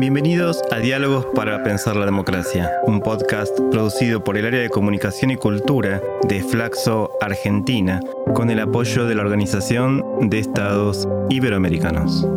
Bienvenidos 0.00 0.62
a 0.70 0.78
Diálogos 0.78 1.26
para 1.34 1.64
Pensar 1.64 1.96
la 1.96 2.04
Democracia, 2.04 2.70
un 2.86 3.00
podcast 3.00 3.58
producido 3.72 4.22
por 4.22 4.36
el 4.36 4.46
área 4.46 4.60
de 4.60 4.70
comunicación 4.70 5.32
y 5.32 5.36
cultura 5.36 6.00
de 6.22 6.40
Flaxo 6.40 7.10
Argentina, 7.20 7.98
con 8.32 8.48
el 8.48 8.60
apoyo 8.60 9.06
de 9.06 9.16
la 9.16 9.22
Organización 9.22 10.04
de 10.30 10.38
Estados 10.38 11.08
Iberoamericanos. 11.30 12.28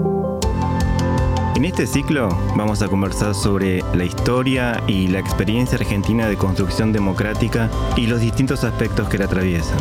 En 1.56 1.66
este 1.66 1.86
ciclo 1.86 2.30
vamos 2.56 2.82
a 2.82 2.88
conversar 2.88 3.36
sobre 3.36 3.84
la 3.94 4.06
historia 4.06 4.82
y 4.88 5.10
la 5.10 5.20
experiencia 5.20 5.78
argentina 5.78 6.28
de 6.28 6.38
construcción 6.38 6.92
democrática 6.92 7.70
y 7.96 8.08
los 8.08 8.22
distintos 8.22 8.64
aspectos 8.64 9.08
que 9.08 9.20
la 9.20 9.26
atraviesan. 9.26 9.78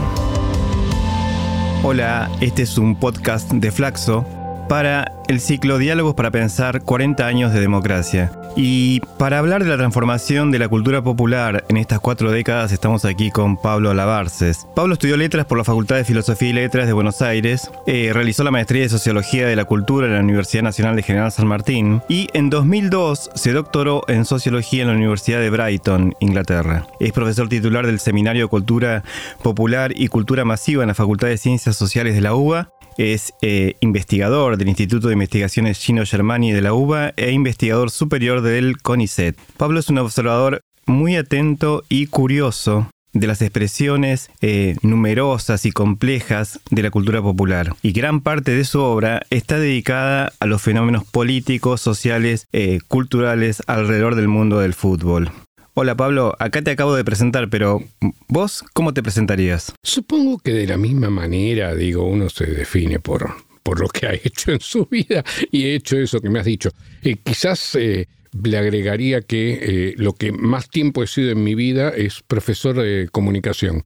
Hola, 1.83 2.31
este 2.43 2.61
es 2.61 2.77
un 2.77 2.95
podcast 2.95 3.51
de 3.51 3.71
Flaxo 3.71 4.27
para 4.71 5.11
el 5.27 5.41
ciclo 5.41 5.79
Diálogos 5.79 6.15
para 6.15 6.31
Pensar 6.31 6.83
40 6.83 7.27
años 7.27 7.53
de 7.53 7.59
democracia. 7.59 8.31
Y 8.55 9.01
para 9.19 9.41
hablar 9.41 9.65
de 9.65 9.69
la 9.69 9.77
transformación 9.77 10.53
de 10.53 10.61
la 10.61 10.69
cultura 10.69 11.03
popular 11.03 11.65
en 11.69 11.77
estas 11.77 11.99
cuatro 11.99 12.31
décadas 12.31 12.71
estamos 12.71 13.05
aquí 13.05 13.33
con 13.33 13.57
Pablo 13.57 13.91
Alabarces. 13.91 14.69
Pablo 14.77 14.93
estudió 14.93 15.17
letras 15.17 15.47
por 15.47 15.59
la 15.59 15.65
Facultad 15.65 15.97
de 15.97 16.05
Filosofía 16.05 16.51
y 16.51 16.53
Letras 16.53 16.87
de 16.87 16.93
Buenos 16.93 17.21
Aires, 17.21 17.69
eh, 17.89 18.13
realizó 18.15 18.45
la 18.45 18.53
maestría 18.53 18.83
de 18.83 18.89
Sociología 18.89 19.45
de 19.45 19.57
la 19.57 19.65
Cultura 19.65 20.07
en 20.07 20.15
la 20.15 20.21
Universidad 20.21 20.63
Nacional 20.63 20.95
de 20.95 21.03
General 21.03 21.33
San 21.33 21.49
Martín 21.49 22.01
y 22.09 22.29
en 22.33 22.49
2002 22.49 23.31
se 23.35 23.53
doctoró 23.53 24.05
en 24.07 24.25
Sociología 24.25 24.83
en 24.83 24.89
la 24.89 24.95
Universidad 24.95 25.41
de 25.41 25.51
Brighton, 25.51 26.15
Inglaterra. 26.21 26.87
Es 27.01 27.11
profesor 27.11 27.49
titular 27.49 27.87
del 27.87 27.99
Seminario 27.99 28.45
de 28.45 28.49
Cultura 28.49 29.03
Popular 29.43 29.91
y 29.97 30.07
Cultura 30.07 30.45
Masiva 30.45 30.85
en 30.85 30.89
la 30.89 30.95
Facultad 30.95 31.27
de 31.27 31.39
Ciencias 31.39 31.75
Sociales 31.75 32.15
de 32.15 32.21
la 32.21 32.35
UBA 32.35 32.71
es 32.99 33.35
eh, 33.43 33.75
investigador 33.81 34.57
del 34.57 34.69
Instituto 34.69 35.09
de 35.09 35.15
Investigaciones 35.15 35.81
Chino-Germani 35.81 36.53
de 36.53 36.63
la 36.63 36.73
UBA 36.73 37.13
e 37.17 37.31
investigador 37.33 37.91
superior 37.91 38.43
del 38.43 38.81
CONICET. 38.81 39.37
Pablo 39.57 39.81
es 39.81 39.89
un 39.89 39.99
observador 39.99 40.61
muy 40.87 41.17
atento 41.17 41.85
y 41.89 42.07
curioso 42.07 42.89
de 43.13 43.27
las 43.27 43.43
expresiones 43.43 44.31
eh, 44.41 44.77
numerosas 44.83 45.67
y 45.67 45.73
complejas 45.73 46.61
de 46.71 46.83
la 46.83 46.91
cultura 46.91 47.23
popular. 47.23 47.75
Y 47.83 47.93
gran 47.93 48.21
parte 48.21 48.53
de 48.53 48.65
su 48.65 48.81
obra 48.81 49.23
está 49.31 49.59
dedicada 49.59 50.33
a 50.39 50.47
los 50.47 50.63
fenómenos 50.63 51.05
políticos, 51.05 51.81
sociales, 51.81 52.47
eh, 52.53 52.79
culturales 52.87 53.63
alrededor 53.67 54.15
del 54.15 54.29
mundo 54.29 54.61
del 54.61 54.75
fútbol. 54.75 55.31
Hola 55.75 55.97
Pablo, 55.97 56.35
acá 56.41 56.63
te 56.63 56.73
acabo 56.73 56.97
de 56.97 57.05
presentar, 57.05 57.49
pero 57.49 57.81
vos, 58.27 58.65
¿cómo 58.73 58.93
te 58.93 59.05
presentarías? 59.05 59.73
Supongo 59.85 60.41
que 60.41 60.53
de 60.53 60.67
la 60.67 60.77
misma 60.77 61.11
manera, 61.11 61.77
digo, 61.77 62.05
uno 62.05 62.29
se 62.29 62.47
define 62.47 62.99
por, 62.99 63.31
por 63.63 63.79
lo 63.79 63.89
que 63.89 64.07
ha 64.09 64.15
hecho 64.25 64.51
en 64.51 64.59
su 64.59 64.87
vida 64.87 65.25
y 65.53 65.67
he 65.67 65.77
hecho 65.77 65.97
eso 65.97 66.21
que 66.21 66.29
me 66.29 66.41
has 66.41 66.45
dicho. 66.45 66.71
Eh, 67.03 67.17
quizás 67.23 67.77
eh, 67.77 68.09
le 68.43 68.59
agregaría 68.59 69.21
que 69.21 69.59
eh, 69.63 69.95
lo 69.97 70.13
que 70.13 70.33
más 70.33 70.69
tiempo 70.69 71.05
he 71.05 71.07
sido 71.07 71.31
en 71.31 71.45
mi 71.45 71.55
vida 71.55 71.91
es 71.91 72.21
profesor 72.27 72.77
de 72.77 73.09
comunicación. 73.13 73.85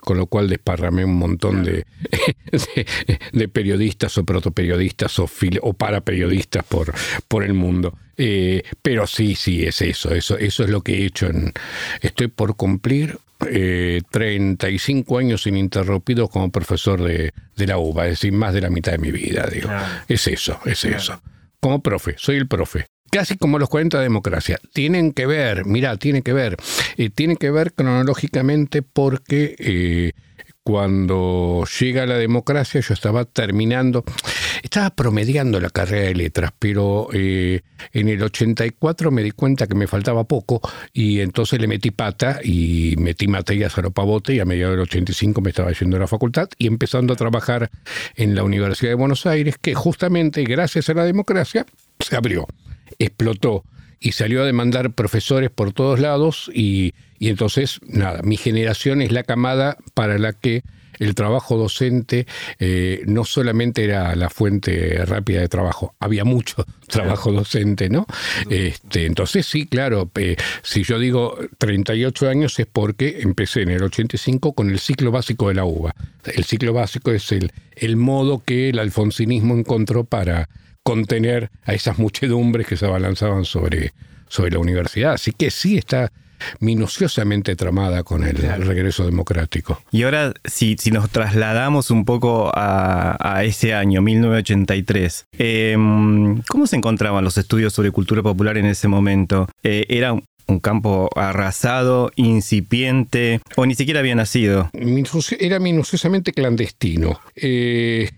Con 0.00 0.18
lo 0.18 0.26
cual 0.26 0.48
desparramé 0.48 1.04
un 1.04 1.16
montón 1.16 1.64
de, 1.64 1.86
de, 3.32 3.48
periodistas 3.48 4.16
o 4.18 4.24
protoperiodistas 4.24 5.18
o, 5.18 5.28
o 5.62 5.72
paraperiodistas 5.72 6.64
por, 6.64 6.92
por 7.28 7.44
el 7.44 7.54
mundo. 7.54 7.96
Eh, 8.16 8.62
pero 8.82 9.06
sí, 9.06 9.34
sí, 9.34 9.64
es 9.64 9.82
eso, 9.82 10.14
eso, 10.14 10.38
eso 10.38 10.64
es 10.64 10.70
lo 10.70 10.82
que 10.82 10.98
he 10.98 11.06
hecho. 11.06 11.26
En, 11.26 11.52
estoy 12.00 12.28
por 12.28 12.56
cumplir 12.56 13.18
eh, 13.50 14.02
35 14.10 15.18
años 15.18 15.46
ininterrumpidos 15.46 16.30
como 16.30 16.50
profesor 16.50 17.02
de, 17.02 17.32
la 17.56 17.78
UBA, 17.78 18.06
es 18.06 18.10
decir, 18.12 18.32
más 18.32 18.54
de 18.54 18.60
la 18.60 18.70
mitad 18.70 18.92
de 18.92 18.98
mi 18.98 19.10
vida, 19.10 19.48
digo. 19.50 19.70
Es 20.08 20.26
eso, 20.28 20.60
es 20.64 20.84
eso. 20.84 21.20
Como 21.60 21.82
profe, 21.82 22.14
soy 22.18 22.36
el 22.36 22.46
profe. 22.46 22.86
Casi 23.14 23.36
como 23.36 23.60
los 23.60 23.68
40 23.68 23.98
de 23.98 24.02
democracia. 24.02 24.58
Tienen 24.72 25.12
que 25.12 25.24
ver, 25.26 25.66
mira, 25.66 25.96
tienen 25.98 26.22
que 26.22 26.32
ver. 26.32 26.56
Eh, 26.96 27.10
tienen 27.10 27.36
que 27.36 27.52
ver 27.52 27.72
cronológicamente 27.72 28.82
porque 28.82 29.54
eh, 29.56 30.14
cuando 30.64 31.64
llega 31.78 32.06
la 32.06 32.18
democracia 32.18 32.80
yo 32.80 32.92
estaba 32.92 33.24
terminando, 33.24 34.02
estaba 34.64 34.90
promediando 34.90 35.60
la 35.60 35.70
carrera 35.70 36.08
de 36.08 36.14
letras, 36.16 36.50
pero 36.58 37.08
eh, 37.12 37.60
en 37.92 38.08
el 38.08 38.20
84 38.20 39.12
me 39.12 39.22
di 39.22 39.30
cuenta 39.30 39.68
que 39.68 39.76
me 39.76 39.86
faltaba 39.86 40.24
poco 40.24 40.60
y 40.92 41.20
entonces 41.20 41.60
le 41.60 41.68
metí 41.68 41.92
pata 41.92 42.40
y 42.42 42.96
metí 42.98 43.28
materias 43.28 43.78
a 43.78 43.82
lo 43.82 43.92
pavote 43.92 44.34
y 44.34 44.40
a 44.40 44.44
mediados 44.44 44.72
del 44.72 44.80
85 44.80 45.40
me 45.40 45.50
estaba 45.50 45.70
yendo 45.70 45.98
a 45.98 46.00
la 46.00 46.08
facultad 46.08 46.48
y 46.58 46.66
empezando 46.66 47.12
a 47.12 47.16
trabajar 47.16 47.70
en 48.16 48.34
la 48.34 48.42
Universidad 48.42 48.90
de 48.90 48.96
Buenos 48.96 49.24
Aires, 49.24 49.54
que 49.62 49.74
justamente 49.74 50.42
gracias 50.42 50.88
a 50.88 50.94
la 50.94 51.04
democracia 51.04 51.64
se 52.00 52.16
abrió, 52.16 52.48
explotó 52.98 53.64
y 54.04 54.12
salió 54.12 54.42
a 54.42 54.46
demandar 54.46 54.92
profesores 54.92 55.50
por 55.50 55.72
todos 55.72 55.98
lados 55.98 56.50
y, 56.54 56.92
entonces, 57.20 57.80
nada, 57.86 58.20
mi 58.22 58.36
generación 58.36 59.00
es 59.00 59.12
la 59.12 59.22
camada 59.22 59.78
para 59.94 60.18
la 60.18 60.34
que 60.34 60.62
el 60.98 61.14
trabajo 61.14 61.56
docente 61.56 62.26
eh, 62.58 63.02
no 63.06 63.24
solamente 63.24 63.82
era 63.82 64.14
la 64.14 64.28
fuente 64.28 65.04
rápida 65.06 65.40
de 65.40 65.48
trabajo, 65.48 65.94
había 65.98 66.24
mucho 66.24 66.66
trabajo 66.86 67.32
docente, 67.32 67.88
¿no? 67.88 68.06
Este, 68.50 69.06
entonces 69.06 69.46
sí, 69.46 69.66
claro, 69.66 70.10
si 70.62 70.84
yo 70.84 70.98
digo 70.98 71.38
38 71.56 72.28
años 72.28 72.58
es 72.58 72.66
porque 72.66 73.20
empecé 73.22 73.62
en 73.62 73.70
el 73.70 73.82
85 73.82 74.52
con 74.52 74.70
el 74.70 74.78
ciclo 74.78 75.10
básico 75.10 75.48
de 75.48 75.54
la 75.54 75.64
UBA. 75.64 75.94
El 76.24 76.44
ciclo 76.44 76.74
básico 76.74 77.10
es 77.10 77.32
el, 77.32 77.52
el 77.74 77.96
modo 77.96 78.42
que 78.44 78.68
el 78.68 78.78
alfonsinismo 78.78 79.54
encontró 79.56 80.04
para 80.04 80.48
contener 80.84 81.50
a 81.64 81.74
esas 81.74 81.98
muchedumbres 81.98 82.66
que 82.66 82.76
se 82.76 82.86
abalanzaban 82.86 83.44
sobre, 83.44 83.92
sobre 84.28 84.52
la 84.52 84.58
universidad. 84.60 85.14
Así 85.14 85.32
que 85.32 85.50
sí 85.50 85.76
está 85.76 86.12
minuciosamente 86.60 87.56
tramada 87.56 88.02
con 88.02 88.22
el, 88.22 88.36
regreso 88.36 89.06
democrático. 89.06 89.80
Y 89.90 90.02
ahora, 90.02 90.34
si, 90.44 90.76
si 90.78 90.90
nos 90.90 91.08
trasladamos 91.10 91.90
un 91.90 92.04
poco 92.04 92.52
a, 92.54 93.42
ese 93.44 93.72
año, 93.72 94.02
1983, 94.02 95.26
em, 95.38 96.42
¿cómo 96.42 96.66
se 96.66 96.76
encontraban 96.76 97.24
los 97.24 97.38
estudios 97.38 97.72
sobre 97.72 97.90
cultura 97.90 98.22
popular 98.22 98.58
en 98.58 98.66
ese 98.66 98.88
momento? 98.88 99.48
Eh, 99.62 99.86
¿Era 99.88 100.12
un 100.46 100.60
campo 100.60 101.08
arrasado, 101.16 102.10
incipiente, 102.16 103.40
o 103.56 103.64
ni 103.64 103.74
siquiera 103.74 104.00
había 104.00 104.14
nacido? 104.14 104.70
Era 105.38 105.58
minuciosamente 105.58 106.32
clandestino. 106.32 107.20
Eh, 107.34 108.10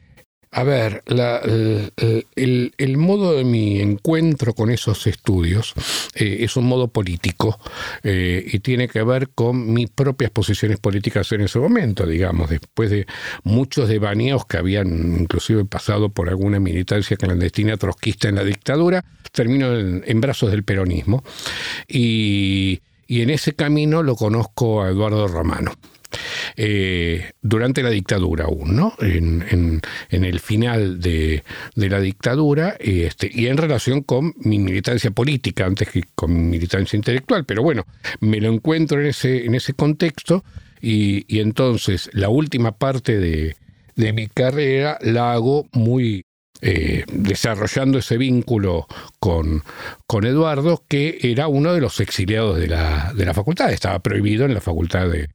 a 0.57 0.65
ver, 0.65 1.03
el, 1.07 2.97
modo 2.97 3.35
de 3.35 3.45
mi 3.45 3.79
encuentro 3.79 4.55
con 4.55 4.71
esos 4.71 5.07
estudios 5.07 5.75
eh, 6.15 6.39
es 6.41 6.57
un 6.57 6.65
modo 6.65 6.89
político 6.89 7.61
eh, 8.03 8.43
y 8.51 8.61
tiene 8.61 8.89
que 8.89 9.03
ver 9.03 9.29
con 9.35 9.75
mis 9.75 9.91
propias 9.91 10.31
posiciones 10.31 10.79
políticas 10.79 11.31
en 11.33 11.43
ese 11.43 11.59
momento, 11.59 12.07
digamos, 12.07 12.49
después 12.49 12.89
de 12.89 13.07
muchos 13.45 13.91
devaneos 13.91 14.47
que 14.47 14.57
habían 14.57 15.21
inclusive 15.21 15.67
pasado 15.67 16.09
por 16.09 16.31
alguna 16.31 16.59
militancia 16.59 17.19
clandestina 17.19 17.77
trotskista 17.77 18.31
en 18.31 18.37
la 18.37 18.45
dictadura, 18.45 19.05
termino 19.33 19.77
en, 19.77 20.21
brazos 20.23 20.51
del 20.51 20.65
peronismo 20.65 21.23
y 21.87 22.81
en 23.09 23.29
ese 23.29 23.53
camino 23.53 24.03
lo 24.03 24.17
conozco 24.17 24.83
a 24.83 24.89
Eduardo 24.89 25.29
Romano. 25.29 25.73
Eh, 26.57 27.31
durante 27.43 27.83
la 27.83 27.91
dictadura 27.91 28.45
aún, 28.45 28.77
¿no? 28.77 28.95
En, 29.01 29.83
el 30.11 30.41
final 30.41 31.01
de, 31.01 31.43
la 31.75 32.01
dictadura 32.01 32.77
este, 32.81 33.31
y 33.33 33.47
en 33.47 33.57
relación 33.57 34.03
con 34.03 34.35
mi 34.39 34.59
militancia 34.59 35.11
política, 35.11 35.67
antes 35.67 35.89
que 35.89 36.03
con 36.15 36.33
mi 36.35 36.43
militancia 36.43 36.97
intelectual. 36.97 37.45
Pero 37.45 37.63
bueno, 37.63 37.87
me 38.21 38.41
lo 38.41 38.53
encuentro 38.53 39.01
en 39.01 39.07
ese, 39.07 39.75
contexto 39.75 40.45
y, 40.81 41.41
entonces 41.41 42.11
la 42.13 42.29
última 42.29 42.73
parte 42.73 43.19
de, 43.19 43.57
mi 44.13 44.27
carrera 44.29 44.99
la 45.01 45.33
hago 45.33 45.67
muy 45.73 46.25
eh, 46.63 47.05
desarrollando 47.13 47.99
ese 47.99 48.17
vínculo 48.17 48.87
con, 49.19 49.63
Eduardo, 50.23 50.83
que 50.89 51.19
era 51.23 51.47
uno 51.49 51.73
de 51.75 51.81
los 51.81 52.01
exiliados 52.01 52.59
de 52.59 52.69
la 52.69 53.35
facultad, 53.35 53.71
estaba 53.71 53.99
prohibido 53.99 54.47
en 54.47 54.55
la 54.55 54.61
facultad 54.61 55.09
de, 55.09 55.29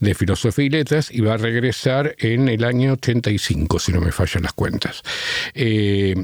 de 0.00 0.14
Filosofía 0.14 0.64
y 0.64 0.70
Letras 0.70 1.10
y 1.10 1.20
va 1.20 1.34
a 1.34 1.38
regresar 1.38 2.14
en 2.18 2.48
el 2.48 2.64
año 2.64 2.94
85, 2.94 3.78
si 3.78 3.92
no 3.92 4.00
me 4.00 4.12
fallan 4.12 4.44
las 4.44 4.52
cuentas. 4.52 5.02
Eh, 5.54 6.14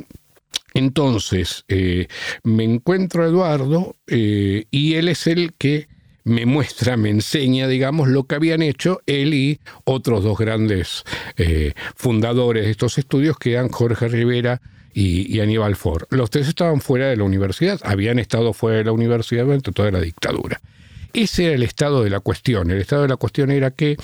entonces, 0.75 1.65
eh, 1.69 2.09
me 2.43 2.65
encuentro 2.65 3.23
a 3.23 3.27
Eduardo 3.27 3.97
eh, 4.07 4.65
y 4.71 4.95
él 4.95 5.09
es 5.09 5.27
el 5.27 5.53
que 5.53 5.89
me 6.25 6.47
muestra, 6.47 6.97
me 6.97 7.11
enseña, 7.11 7.69
digamos, 7.69 8.09
lo 8.09 8.25
que 8.25 8.35
habían 8.35 8.63
hecho 8.63 9.03
él 9.07 9.35
y 9.35 9.61
otros 9.85 10.25
dos 10.25 10.39
grandes 10.39 11.05
fundadores 11.97 12.65
de 12.65 12.71
estos 12.71 12.97
estudios, 12.97 13.37
que 13.37 13.53
eran 13.53 13.69
Jorge 13.69 14.09
Rivera 14.09 14.63
y, 14.95 15.31
y, 15.37 15.41
Aníbal 15.41 15.77
Ford. 15.77 16.05
Los 16.09 16.31
tres 16.31 16.49
estaban 16.49 16.81
fuera 16.81 17.11
de 17.11 17.17
la 17.19 17.25
universidad, 17.25 17.79
habían 17.85 18.19
estado 18.19 18.55
fuera 18.55 18.79
de 18.79 18.85
la 18.85 18.93
universidad 18.93 19.45
durante 19.45 19.71
toda 19.73 19.91
la 19.91 20.01
dictadura. 20.01 20.63
Ese 21.15 21.47
era 21.47 21.55
el 21.55 21.63
estado 21.63 22.03
de 22.03 22.11
la 22.11 22.21
cuestión. 22.21 22.71
El 22.71 22.81
estado 22.81 23.03
de 23.03 23.09
la 23.09 23.17
cuestión 23.17 23.51
era 23.51 23.71
que 23.71 23.97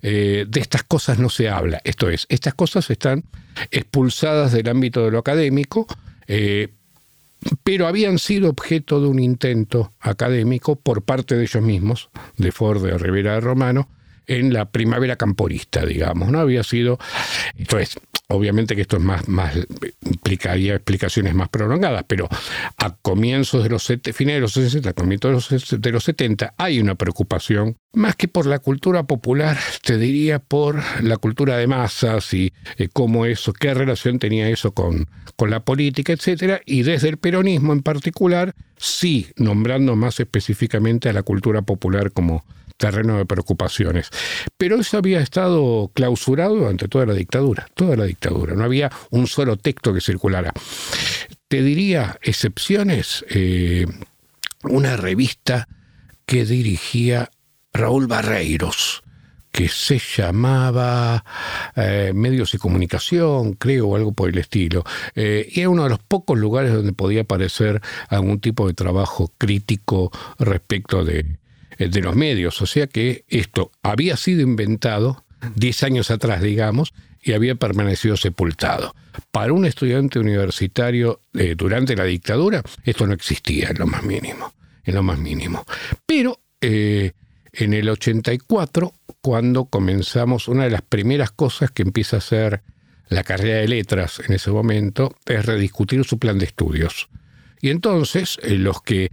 eh, 0.00 0.46
de 0.48 0.60
estas 0.60 0.84
cosas 0.84 1.18
no 1.18 1.28
se 1.28 1.48
habla. 1.48 1.80
Esto 1.84 2.08
es, 2.08 2.26
estas 2.28 2.54
cosas 2.54 2.88
están 2.88 3.24
expulsadas 3.70 4.52
del 4.52 4.68
ámbito 4.68 5.04
de 5.04 5.10
lo 5.10 5.18
académico. 5.18 5.86
Eh, 6.28 6.68
pero 7.64 7.86
habían 7.86 8.18
sido 8.18 8.48
objeto 8.48 9.00
de 9.00 9.08
un 9.08 9.18
intento 9.18 9.92
académico 10.00 10.76
por 10.76 11.02
parte 11.02 11.34
de 11.34 11.42
ellos 11.42 11.62
mismos, 11.62 12.10
de 12.36 12.52
Ford 12.52 12.84
de 12.84 12.96
Rivera 12.96 13.34
de 13.34 13.40
Romano, 13.40 13.88
en 14.26 14.52
la 14.52 14.70
primavera 14.70 15.16
camporista, 15.16 15.84
digamos, 15.84 16.30
¿no? 16.30 16.38
Había 16.38 16.62
sido, 16.62 16.98
esto 17.58 17.78
es, 17.78 17.98
obviamente 18.32 18.74
que 18.74 18.82
esto 18.82 18.96
es 18.96 19.02
más, 19.02 19.28
más 19.28 19.54
implicaría 20.04 20.74
explicaciones 20.74 21.34
más 21.34 21.48
prolongadas, 21.48 22.04
pero 22.06 22.28
a 22.76 22.96
comienzos 22.96 23.62
de 23.62 23.70
los 23.70 23.86
finales 23.86 24.36
de 24.36 24.40
los 24.40 24.52
60, 24.52 24.92
comienzos 24.94 25.48
de 25.48 25.56
los, 25.56 25.80
de 25.80 25.92
los 25.92 26.04
70, 26.04 26.54
hay 26.56 26.80
una 26.80 26.94
preocupación, 26.94 27.76
más 27.92 28.16
que 28.16 28.28
por 28.28 28.46
la 28.46 28.58
cultura 28.58 29.04
popular, 29.04 29.58
te 29.82 29.98
diría 29.98 30.38
por 30.38 30.82
la 31.02 31.16
cultura 31.16 31.56
de 31.56 31.66
masas 31.66 32.32
y 32.34 32.52
eh, 32.78 32.88
cómo 32.92 33.26
eso, 33.26 33.52
qué 33.52 33.74
relación 33.74 34.18
tenía 34.18 34.48
eso 34.48 34.72
con, 34.72 35.08
con 35.36 35.50
la 35.50 35.60
política, 35.60 36.12
etcétera, 36.12 36.60
y 36.64 36.82
desde 36.82 37.08
el 37.08 37.18
peronismo 37.18 37.72
en 37.72 37.82
particular, 37.82 38.54
sí, 38.76 39.28
nombrando 39.36 39.96
más 39.96 40.20
específicamente 40.20 41.08
a 41.08 41.12
la 41.12 41.22
cultura 41.22 41.62
popular 41.62 42.12
como 42.12 42.44
terreno 42.76 43.18
de 43.18 43.26
preocupaciones. 43.26 44.10
Pero 44.56 44.80
eso 44.80 44.98
había 44.98 45.20
estado 45.20 45.90
clausurado 45.94 46.56
durante 46.56 46.88
toda 46.88 47.06
la 47.06 47.14
dictadura, 47.14 47.66
toda 47.74 47.96
la 47.96 48.04
dictadura. 48.04 48.54
No 48.54 48.64
había 48.64 48.90
un 49.10 49.26
solo 49.26 49.56
texto 49.56 49.92
que 49.92 50.00
circulara. 50.00 50.52
Te 51.48 51.62
diría 51.62 52.18
excepciones, 52.22 53.24
eh, 53.28 53.86
una 54.64 54.96
revista 54.96 55.68
que 56.24 56.44
dirigía 56.44 57.30
Raúl 57.72 58.06
Barreiros, 58.06 59.02
que 59.50 59.68
se 59.68 59.98
llamaba 59.98 61.24
eh, 61.76 62.12
Medios 62.14 62.54
y 62.54 62.58
Comunicación, 62.58 63.52
creo, 63.52 63.88
o 63.88 63.96
algo 63.96 64.12
por 64.12 64.30
el 64.30 64.38
estilo. 64.38 64.82
Eh, 65.14 65.46
y 65.52 65.60
era 65.60 65.68
uno 65.68 65.84
de 65.84 65.90
los 65.90 65.98
pocos 65.98 66.38
lugares 66.38 66.72
donde 66.72 66.94
podía 66.94 67.22
aparecer 67.22 67.82
algún 68.08 68.40
tipo 68.40 68.66
de 68.66 68.74
trabajo 68.74 69.30
crítico 69.36 70.10
respecto 70.38 71.04
de, 71.04 71.38
de 71.78 72.00
los 72.00 72.14
medios. 72.14 72.60
O 72.62 72.66
sea 72.66 72.86
que 72.86 73.24
esto 73.28 73.70
había 73.82 74.16
sido 74.16 74.42
inventado 74.42 75.24
10 75.56 75.82
años 75.82 76.10
atrás, 76.10 76.42
digamos, 76.42 76.92
y 77.22 77.32
había 77.32 77.54
permanecido 77.54 78.16
sepultado. 78.16 78.94
Para 79.30 79.52
un 79.52 79.64
estudiante 79.64 80.18
universitario 80.18 81.20
eh, 81.34 81.54
durante 81.56 81.96
la 81.96 82.04
dictadura, 82.04 82.62
esto 82.84 83.06
no 83.06 83.14
existía 83.14 83.70
en 83.70 83.78
lo 83.78 83.86
más 83.86 84.02
mínimo, 84.02 84.52
en 84.84 84.94
lo 84.94 85.02
más 85.02 85.18
mínimo. 85.18 85.64
Pero 86.06 86.40
eh, 86.60 87.12
en 87.52 87.74
el 87.74 87.88
84, 87.88 88.92
cuando 89.20 89.66
comenzamos, 89.66 90.48
una 90.48 90.64
de 90.64 90.70
las 90.70 90.82
primeras 90.82 91.30
cosas 91.30 91.70
que 91.70 91.82
empieza 91.82 92.16
a 92.16 92.18
hacer 92.18 92.62
la 93.08 93.24
carrera 93.24 93.58
de 93.58 93.68
letras 93.68 94.20
en 94.26 94.34
ese 94.34 94.50
momento 94.50 95.14
es 95.26 95.44
rediscutir 95.44 96.04
su 96.04 96.18
plan 96.18 96.38
de 96.38 96.46
estudios. 96.46 97.08
Y 97.60 97.70
entonces 97.70 98.38
los 98.42 98.82
que 98.82 99.12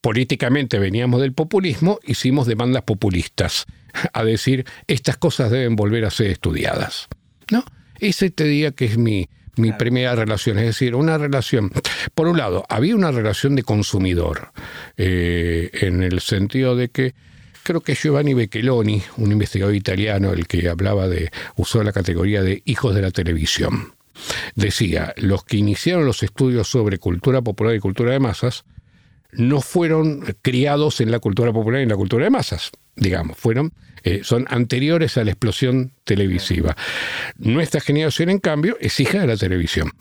políticamente 0.00 0.78
veníamos 0.78 1.20
del 1.20 1.32
populismo, 1.32 2.00
hicimos 2.04 2.46
demandas 2.46 2.82
populistas, 2.82 3.66
a 4.12 4.24
decir, 4.24 4.64
estas 4.86 5.16
cosas 5.16 5.50
deben 5.50 5.76
volver 5.76 6.04
a 6.04 6.10
ser 6.10 6.30
estudiadas. 6.30 7.08
¿No? 7.50 7.64
Ese 7.98 8.30
te 8.30 8.44
diría 8.44 8.72
que 8.72 8.86
es 8.86 8.98
mi, 8.98 9.28
mi 9.56 9.72
primera 9.72 10.14
relación, 10.14 10.58
es 10.58 10.66
decir, 10.66 10.94
una 10.94 11.18
relación, 11.18 11.72
por 12.14 12.28
un 12.28 12.36
lado, 12.36 12.64
había 12.68 12.94
una 12.94 13.10
relación 13.10 13.56
de 13.56 13.62
consumidor, 13.62 14.52
eh, 14.96 15.70
en 15.72 16.02
el 16.02 16.20
sentido 16.20 16.76
de 16.76 16.88
que 16.88 17.14
creo 17.62 17.80
que 17.80 17.94
Giovanni 17.94 18.34
Becheloni, 18.34 19.02
un 19.16 19.32
investigador 19.32 19.74
italiano, 19.74 20.32
el 20.32 20.46
que 20.46 20.68
hablaba 20.68 21.08
de, 21.08 21.30
usó 21.56 21.82
la 21.82 21.92
categoría 21.92 22.42
de 22.42 22.62
hijos 22.64 22.94
de 22.94 23.02
la 23.02 23.10
televisión, 23.10 23.94
decía, 24.54 25.14
los 25.16 25.44
que 25.44 25.56
iniciaron 25.56 26.06
los 26.06 26.22
estudios 26.22 26.68
sobre 26.68 26.98
cultura 26.98 27.42
popular 27.42 27.74
y 27.74 27.80
cultura 27.80 28.12
de 28.12 28.20
masas, 28.20 28.64
no 29.32 29.60
fueron 29.60 30.24
criados 30.42 31.00
en 31.00 31.10
la 31.10 31.18
cultura 31.18 31.52
popular 31.52 31.80
y 31.80 31.84
en 31.84 31.88
la 31.88 31.96
cultura 31.96 32.24
de 32.24 32.30
masas, 32.30 32.70
digamos, 32.94 33.36
fueron, 33.36 33.72
eh, 34.02 34.20
son 34.22 34.46
anteriores 34.48 35.16
a 35.18 35.24
la 35.24 35.30
explosión 35.30 35.92
televisiva. 36.04 36.76
Nuestra 37.36 37.80
generación, 37.80 38.30
en 38.30 38.38
cambio, 38.38 38.76
es 38.80 38.98
hija 39.00 39.20
de 39.20 39.26
la 39.26 39.36
televisión. 39.36 39.92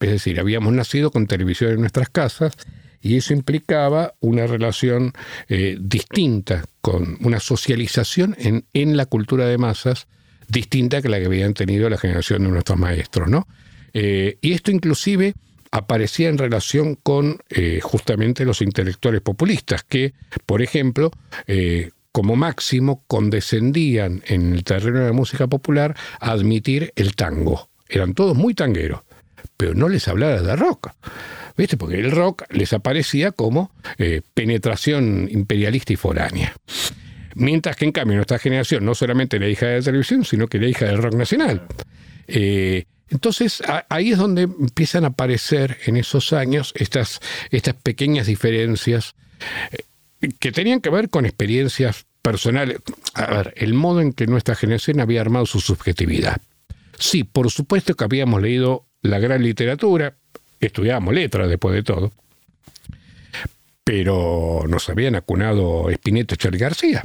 Es 0.00 0.10
decir, 0.10 0.40
habíamos 0.40 0.72
nacido 0.72 1.10
con 1.10 1.26
televisión 1.26 1.72
en 1.72 1.80
nuestras 1.80 2.08
casas 2.08 2.54
y 3.02 3.16
eso 3.16 3.32
implicaba 3.32 4.14
una 4.20 4.46
relación 4.46 5.12
eh, 5.48 5.76
distinta, 5.80 6.64
con 6.80 7.18
una 7.20 7.40
socialización 7.40 8.34
en, 8.38 8.64
en, 8.72 8.96
la 8.96 9.06
cultura 9.06 9.46
de 9.46 9.58
masas 9.58 10.06
distinta 10.48 11.00
que 11.00 11.08
la 11.08 11.18
que 11.18 11.26
habían 11.26 11.54
tenido 11.54 11.88
la 11.88 11.98
generación 11.98 12.42
de 12.44 12.50
nuestros 12.50 12.78
maestros, 12.78 13.28
¿no? 13.28 13.46
Eh, 13.92 14.38
y 14.40 14.52
esto 14.52 14.70
inclusive 14.70 15.34
aparecía 15.70 16.28
en 16.28 16.38
relación 16.38 16.96
con 16.96 17.38
eh, 17.48 17.80
justamente 17.82 18.44
los 18.44 18.62
intelectuales 18.62 19.20
populistas, 19.20 19.84
que, 19.84 20.14
por 20.46 20.62
ejemplo, 20.62 21.10
eh, 21.46 21.90
como 22.12 22.36
máximo 22.36 23.04
condescendían 23.06 24.22
en 24.26 24.52
el 24.52 24.64
terreno 24.64 25.00
de 25.00 25.06
la 25.06 25.12
música 25.12 25.46
popular 25.46 25.96
a 26.18 26.32
admitir 26.32 26.92
el 26.96 27.14
tango. 27.14 27.68
Eran 27.88 28.14
todos 28.14 28.36
muy 28.36 28.54
tangueros, 28.54 29.02
pero 29.56 29.74
no 29.74 29.88
les 29.88 30.08
hablaba 30.08 30.40
de 30.40 30.56
rock. 30.56 30.90
¿Viste? 31.56 31.76
Porque 31.76 31.98
el 31.98 32.10
rock 32.10 32.44
les 32.50 32.72
aparecía 32.72 33.32
como 33.32 33.72
eh, 33.98 34.22
penetración 34.34 35.28
imperialista 35.30 35.92
y 35.92 35.96
foránea. 35.96 36.54
Mientras 37.34 37.76
que 37.76 37.84
en 37.84 37.92
cambio 37.92 38.16
nuestra 38.16 38.38
generación 38.38 38.84
no 38.84 38.94
solamente 38.94 39.38
la 39.38 39.48
hija 39.48 39.66
de 39.66 39.78
la 39.78 39.84
televisión, 39.84 40.24
sino 40.24 40.48
que 40.48 40.58
la 40.58 40.68
hija 40.68 40.86
del 40.86 40.98
rock 40.98 41.14
nacional. 41.14 41.66
Entonces 43.10 43.62
ahí 43.88 44.12
es 44.12 44.18
donde 44.18 44.42
empiezan 44.42 45.04
a 45.04 45.08
aparecer 45.08 45.78
en 45.86 45.96
esos 45.96 46.32
años 46.32 46.72
estas, 46.76 47.20
estas 47.50 47.74
pequeñas 47.74 48.26
diferencias 48.26 49.14
eh, 49.72 50.30
que 50.38 50.52
tenían 50.52 50.80
que 50.80 50.90
ver 50.90 51.10
con 51.10 51.26
experiencias 51.26 52.06
personales. 52.22 52.78
A 53.14 53.26
ver, 53.26 53.54
el 53.56 53.74
modo 53.74 54.00
en 54.00 54.12
que 54.12 54.26
nuestra 54.26 54.54
generación 54.54 55.00
había 55.00 55.20
armado 55.20 55.46
su 55.46 55.60
subjetividad. 55.60 56.40
Sí, 56.98 57.24
por 57.24 57.50
supuesto 57.50 57.94
que 57.94 58.04
habíamos 58.04 58.40
leído 58.42 58.86
la 59.02 59.18
gran 59.18 59.42
literatura, 59.42 60.16
estudiábamos 60.60 61.14
letras 61.14 61.48
después 61.48 61.74
de 61.74 61.82
todo, 61.82 62.12
pero 63.82 64.64
nos 64.68 64.88
habían 64.88 65.16
acunado 65.16 65.90
Spinetta 65.90 66.34
y 66.34 66.38
Charlie 66.38 66.58
García. 66.58 67.04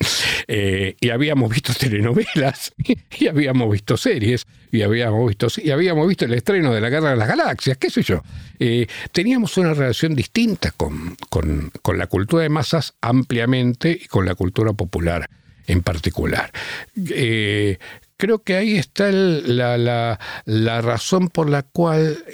Eh, 0.52 0.96
y 1.00 1.10
habíamos 1.10 1.48
visto 1.48 1.72
telenovelas, 1.72 2.72
y 3.18 3.28
habíamos 3.28 3.70
visto 3.70 3.96
series, 3.96 4.44
y 4.72 4.82
habíamos 4.82 5.28
visto, 5.28 5.46
y 5.62 5.70
habíamos 5.70 6.08
visto 6.08 6.24
el 6.24 6.34
estreno 6.34 6.72
de 6.72 6.80
la 6.80 6.88
Guerra 6.88 7.10
de 7.10 7.16
las 7.16 7.28
Galaxias, 7.28 7.78
qué 7.78 7.88
sé 7.88 8.02
yo. 8.02 8.22
Eh, 8.58 8.88
teníamos 9.12 9.56
una 9.58 9.74
relación 9.74 10.16
distinta 10.16 10.72
con, 10.72 11.16
con, 11.28 11.70
la 11.96 12.06
cultura 12.08 12.42
de 12.42 12.48
masas 12.48 12.94
ampliamente 13.00 13.96
y 14.02 14.08
con 14.08 14.26
la 14.26 14.34
cultura 14.34 14.72
popular 14.72 15.28
en 15.68 15.82
particular. 15.82 16.50
Eh, 16.96 17.78
creo 18.16 18.42
que 18.42 18.56
ahí 18.56 18.76
está 18.76 19.12
la, 19.12 20.18
la, 20.46 20.80
razón 20.80 21.28
por 21.28 21.48
la 21.48 21.62
cual 21.62 22.24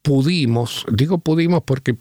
pudimos, 0.00 0.86
digo 0.90 1.18
pudimos 1.18 1.62
porque 1.62 1.96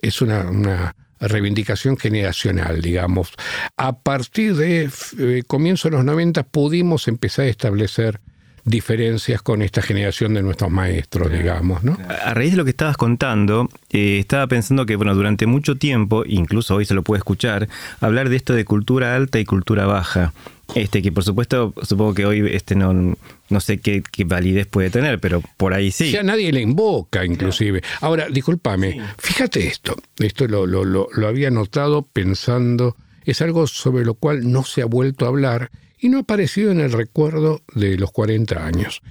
es 0.00 0.22
una 0.22 0.94
reivindicación 1.20 1.96
generacional, 1.96 2.80
digamos. 2.82 3.32
A 3.76 3.98
partir 3.98 4.56
de 4.56 4.90
eh, 5.18 5.42
comienzo 5.46 5.88
de 5.88 5.96
los 5.96 6.04
90 6.04 6.42
pudimos 6.44 7.08
empezar 7.08 7.46
a 7.46 7.48
establecer 7.48 8.20
diferencias 8.66 9.42
con 9.42 9.62
esta 9.62 9.80
generación 9.80 10.34
de 10.34 10.42
nuestros 10.42 10.70
maestros, 10.70 11.30
digamos, 11.30 11.84
¿no? 11.84 11.96
A 12.24 12.34
raíz 12.34 12.50
de 12.50 12.56
lo 12.56 12.64
que 12.64 12.70
estabas 12.70 12.96
contando, 12.96 13.70
eh, 13.90 14.18
estaba 14.18 14.48
pensando 14.48 14.84
que, 14.86 14.96
bueno, 14.96 15.14
durante 15.14 15.46
mucho 15.46 15.76
tiempo, 15.76 16.24
incluso 16.26 16.74
hoy 16.74 16.84
se 16.84 16.94
lo 16.94 17.02
puede 17.02 17.18
escuchar, 17.18 17.68
hablar 18.00 18.28
de 18.28 18.36
esto 18.36 18.54
de 18.54 18.64
cultura 18.64 19.14
alta 19.14 19.38
y 19.38 19.44
cultura 19.44 19.86
baja. 19.86 20.32
Este, 20.74 21.00
que 21.00 21.12
por 21.12 21.24
supuesto, 21.24 21.72
supongo 21.82 22.14
que 22.14 22.26
hoy 22.26 22.48
este 22.52 22.74
no, 22.74 22.92
no 22.92 23.60
sé 23.60 23.78
qué, 23.78 24.02
validez 24.26 24.66
puede 24.66 24.90
tener, 24.90 25.20
pero 25.20 25.42
por 25.56 25.72
ahí 25.72 25.90
sí. 25.90 26.10
Ya 26.10 26.22
nadie 26.22 26.52
le 26.52 26.60
invoca, 26.60 27.24
inclusive. 27.24 27.82
Ahora, 28.00 28.28
discúlpame, 28.28 29.00
fíjate 29.18 29.66
esto, 29.66 29.96
esto 30.18 30.46
lo, 30.48 30.66
lo, 30.66 30.84
lo, 30.84 31.08
lo 31.12 31.28
había 31.28 31.50
notado 31.50 32.02
pensando, 32.02 32.96
es 33.24 33.40
algo 33.40 33.66
sobre 33.66 34.04
lo 34.04 34.14
cual 34.14 34.50
no 34.50 34.64
se 34.64 34.82
ha 34.82 34.86
vuelto 34.86 35.24
a 35.24 35.28
hablar 35.28 35.70
y 35.98 36.08
no 36.08 36.18
ha 36.18 36.20
aparecido 36.22 36.70
en 36.70 36.80
el 36.80 36.92
recuerdo 36.92 37.62
de 37.74 37.96
los 37.96 38.10
40 38.10 38.66
años. 38.66 39.02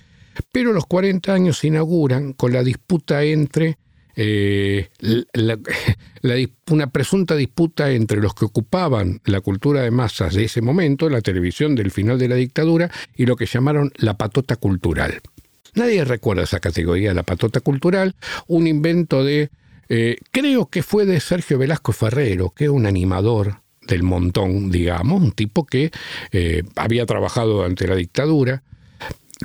Pero 0.52 0.74
los 0.74 0.86
40 0.86 1.34
años 1.34 1.60
se 1.60 1.68
inauguran 1.68 2.34
con 2.34 2.52
la 2.52 2.64
disputa 2.64 3.24
entre 3.24 3.78
eh, 4.16 4.90
una 6.72 6.88
presunta 6.88 7.36
disputa 7.36 7.92
entre 7.92 8.22
los 8.22 8.34
que 8.34 8.46
ocupaban 8.46 9.22
la 9.26 9.42
cultura 9.42 9.82
de 9.82 9.92
masas 9.92 10.34
de 10.34 10.46
ese 10.46 10.62
momento, 10.62 11.10
la 11.10 11.22
televisión 11.22 11.76
del 11.76 11.92
final 11.92 12.18
de 12.18 12.30
la 12.30 12.36
dictadura, 12.36 12.90
y 13.16 13.26
lo 13.26 13.36
que 13.36 13.46
llamaron 13.46 13.92
la 13.98 14.18
patota 14.18 14.56
cultural. 14.56 15.22
Nadie 15.76 16.06
recuerda 16.06 16.44
esa 16.44 16.60
categoría, 16.60 17.14
la 17.14 17.24
patota 17.24 17.60
cultural, 17.60 18.16
un 18.48 18.66
invento 18.66 19.24
de, 19.24 19.50
eh, 19.90 20.18
creo 20.32 20.68
que 20.68 20.84
fue 20.84 21.06
de 21.06 21.20
Sergio 21.20 21.58
Velasco 21.58 21.92
Ferrero, 21.92 22.52
que 22.52 22.66
es 22.66 22.70
un 22.70 22.86
animador 22.86 23.62
del 23.86 24.04
montón, 24.04 24.72
digamos, 24.72 25.22
un 25.22 25.32
tipo 25.32 25.66
que 25.66 25.92
eh, 26.32 26.64
había 26.76 27.06
trabajado 27.06 27.64
ante 27.64 27.88
la 27.88 27.96
dictadura, 27.96 28.64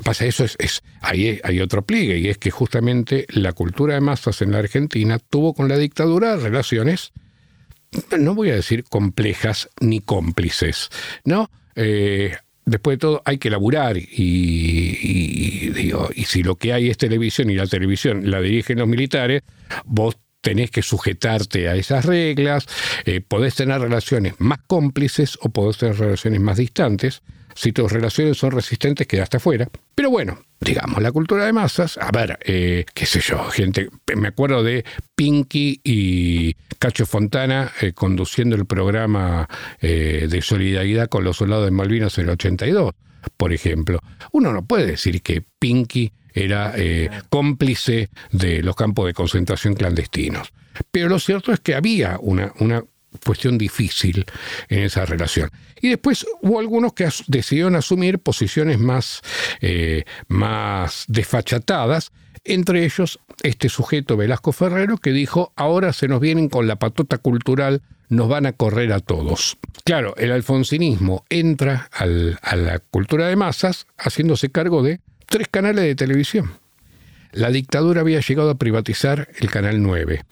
pasa 0.05 0.27
eso, 0.27 0.45
es, 0.45 0.57
es 0.59 0.83
ahí 1.01 1.41
hay 1.43 1.61
otro 1.61 1.83
pliegue, 1.83 2.19
y 2.19 2.29
es 2.29 2.39
que 2.39 2.51
justamente 2.51 3.27
la 3.31 3.53
cultura 3.53 3.95
de 3.95 4.01
masas 4.01 4.43
en 4.43 4.53
la 4.53 4.59
Argentina 4.59 5.19
tuvo 5.19 5.55
con 5.55 5.69
la 5.69 5.77
dictadura 5.77 6.37
relaciones, 6.37 7.13
no 8.19 8.35
voy 8.35 8.51
a 8.51 8.55
decir 8.55 8.85
complejas 8.85 9.69
ni 9.81 10.01
cómplices, 10.01 10.91
¿no? 11.25 11.51
Eh, 11.75 12.37
después 12.65 12.97
de 12.97 12.99
todo 12.99 13.23
hay 13.25 13.39
que 13.39 13.51
laburar 13.51 13.97
y, 13.97 15.71
digo, 15.71 16.09
y 16.15 16.25
si 16.25 16.43
lo 16.43 16.57
que 16.57 16.73
hay 16.73 16.89
es 16.89 16.99
televisión 16.99 17.51
y 17.51 17.55
la 17.55 17.67
televisión 17.67 18.31
la 18.31 18.41
dirigen 18.41 18.79
los 18.79 18.89
militares, 18.89 19.43
vos 19.85 20.17
tenés 20.41 20.71
que 20.71 20.83
sujetarte 20.83 21.69
a 21.69 21.75
esas 21.75 22.05
reglas, 22.05 22.67
eh, 23.05 23.21
podés 23.21 23.57
tener 23.57 23.81
relaciones 23.81 24.35
más 24.39 24.61
cómplices 24.67 25.39
o 25.43 25.51
podés 25.51 25.79
tener 25.79 25.97
relaciones 25.97 26.41
más 26.41 26.57
distantes. 26.59 27.23
Si 27.55 27.73
tus 27.73 27.91
relaciones 27.91 28.39
son 28.39 28.53
resistentes, 28.53 29.07
quedaste 29.07 29.39
afuera. 29.39 29.69
Pero 29.95 30.11
bueno, 30.11 30.39
digamos, 30.61 31.03
la 31.03 31.13
cultura 31.13 31.45
de 31.45 31.53
masas, 31.53 31.99
a 31.99 32.11
ver, 32.11 32.39
eh, 32.45 32.85
qué 32.95 33.07
sé 33.07 33.21
yo, 33.21 33.45
gente, 33.51 33.89
me 34.17 34.29
acuerdo 34.29 34.63
de 34.63 34.85
Pinky 35.15 35.81
y 35.85 36.55
Cacho 36.79 37.07
Fontana 37.07 37.73
eh, 37.81 37.93
conduciendo 37.93 38.57
el 38.57 38.67
programa 38.67 39.49
de 39.81 40.41
solidaridad 40.43 41.09
con 41.09 41.25
los 41.25 41.39
soldados 41.39 41.65
de 41.65 41.71
Malvinas 41.71 42.17
en 42.19 42.25
el 42.25 42.31
82, 42.31 42.93
por 43.37 43.53
ejemplo. 43.53 44.01
Uno 44.33 44.53
no 44.53 44.65
puede 44.65 44.87
decir 44.87 45.23
que 45.23 45.43
Pinky 45.59 46.13
era 46.33 46.73
eh, 46.77 47.11
cómplice 47.29 48.11
de 48.31 48.63
los 48.63 48.77
campos 48.77 49.07
de 49.07 49.15
concentración 49.15 49.75
clandestinos. 49.75 50.53
Pero 50.91 51.09
lo 51.09 51.19
cierto 51.19 51.53
es 51.53 51.61
que 51.61 51.75
había 51.75 52.19
una, 52.21 52.53
una 52.61 52.83
cuestión 53.25 53.59
difícil 53.59 54.25
en 54.69 54.81
esa 54.81 55.05
relación. 55.05 55.51
Y 55.81 55.89
después 55.89 56.27
hubo 56.43 56.61
algunos 56.61 56.93
que 56.93 57.09
decidieron 57.27 57.77
asumir 57.77 58.19
posiciones 58.19 58.79
más, 58.79 59.23
eh, 59.61 60.05
más 60.29 61.05
desfachatadas, 61.09 62.13
entre 62.45 62.85
ellos 62.85 63.21
este 63.43 63.69
sujeto 63.69 64.17
Velasco 64.17 64.53
Ferrero 64.53 64.97
que 64.99 65.13
dijo, 65.13 65.53
ahora 65.57 65.93
se 65.93 66.09
nos 66.09 66.21
vienen 66.21 66.49
con 66.49 66.67
la 66.67 66.77
patota 66.77 67.19
cultural, 67.19 67.83
nos 68.09 68.29
van 68.29 68.47
a 68.47 68.53
correr 68.53 68.93
a 68.93 69.01
todos. 69.01 69.59
Claro, 69.85 70.15
el 70.17 70.33
alfonsinismo 70.33 71.25
entra 71.31 71.89
a 71.93 72.07
la 72.57 72.79
cultura 72.79 73.29
de 73.29 73.37
masas 73.37 73.87
haciéndose 73.97 74.51
cargo 74.51 74.83
de 74.83 75.01
tres 75.27 75.49
canales 75.49 75.85
de 75.85 75.95
televisión. 75.95 76.53
La 77.33 77.51
dictadura 77.51 78.01
había 78.01 78.21
llegado 78.21 78.51
a 78.51 78.59
privatizar 78.59 79.29
el 79.39 79.51
Canal 79.51 79.83
9, 79.83 80.25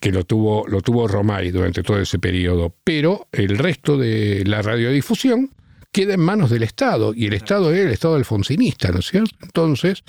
que 0.00 0.10
lo 0.10 0.24
tuvo, 0.24 0.66
lo 0.66 0.80
tuvo 0.80 1.06
Romay 1.06 1.50
durante 1.50 1.82
todo 1.82 2.00
ese 2.00 2.18
periodo, 2.18 2.74
pero 2.82 3.28
el 3.32 3.58
resto 3.58 3.98
de 3.98 4.44
la 4.46 4.62
radiodifusión 4.62 5.50
queda 5.92 6.14
en 6.14 6.20
manos 6.20 6.50
del 6.50 6.62
Estado, 6.62 7.12
y 7.14 7.26
el 7.26 7.34
Estado 7.34 7.72
es 7.74 7.80
el 7.80 7.90
Estado 7.92 8.14
alfonsinista, 8.14 8.92
¿no 8.92 9.00
es 9.00 9.06
cierto? 9.06 9.36
Entonces, 9.42 10.04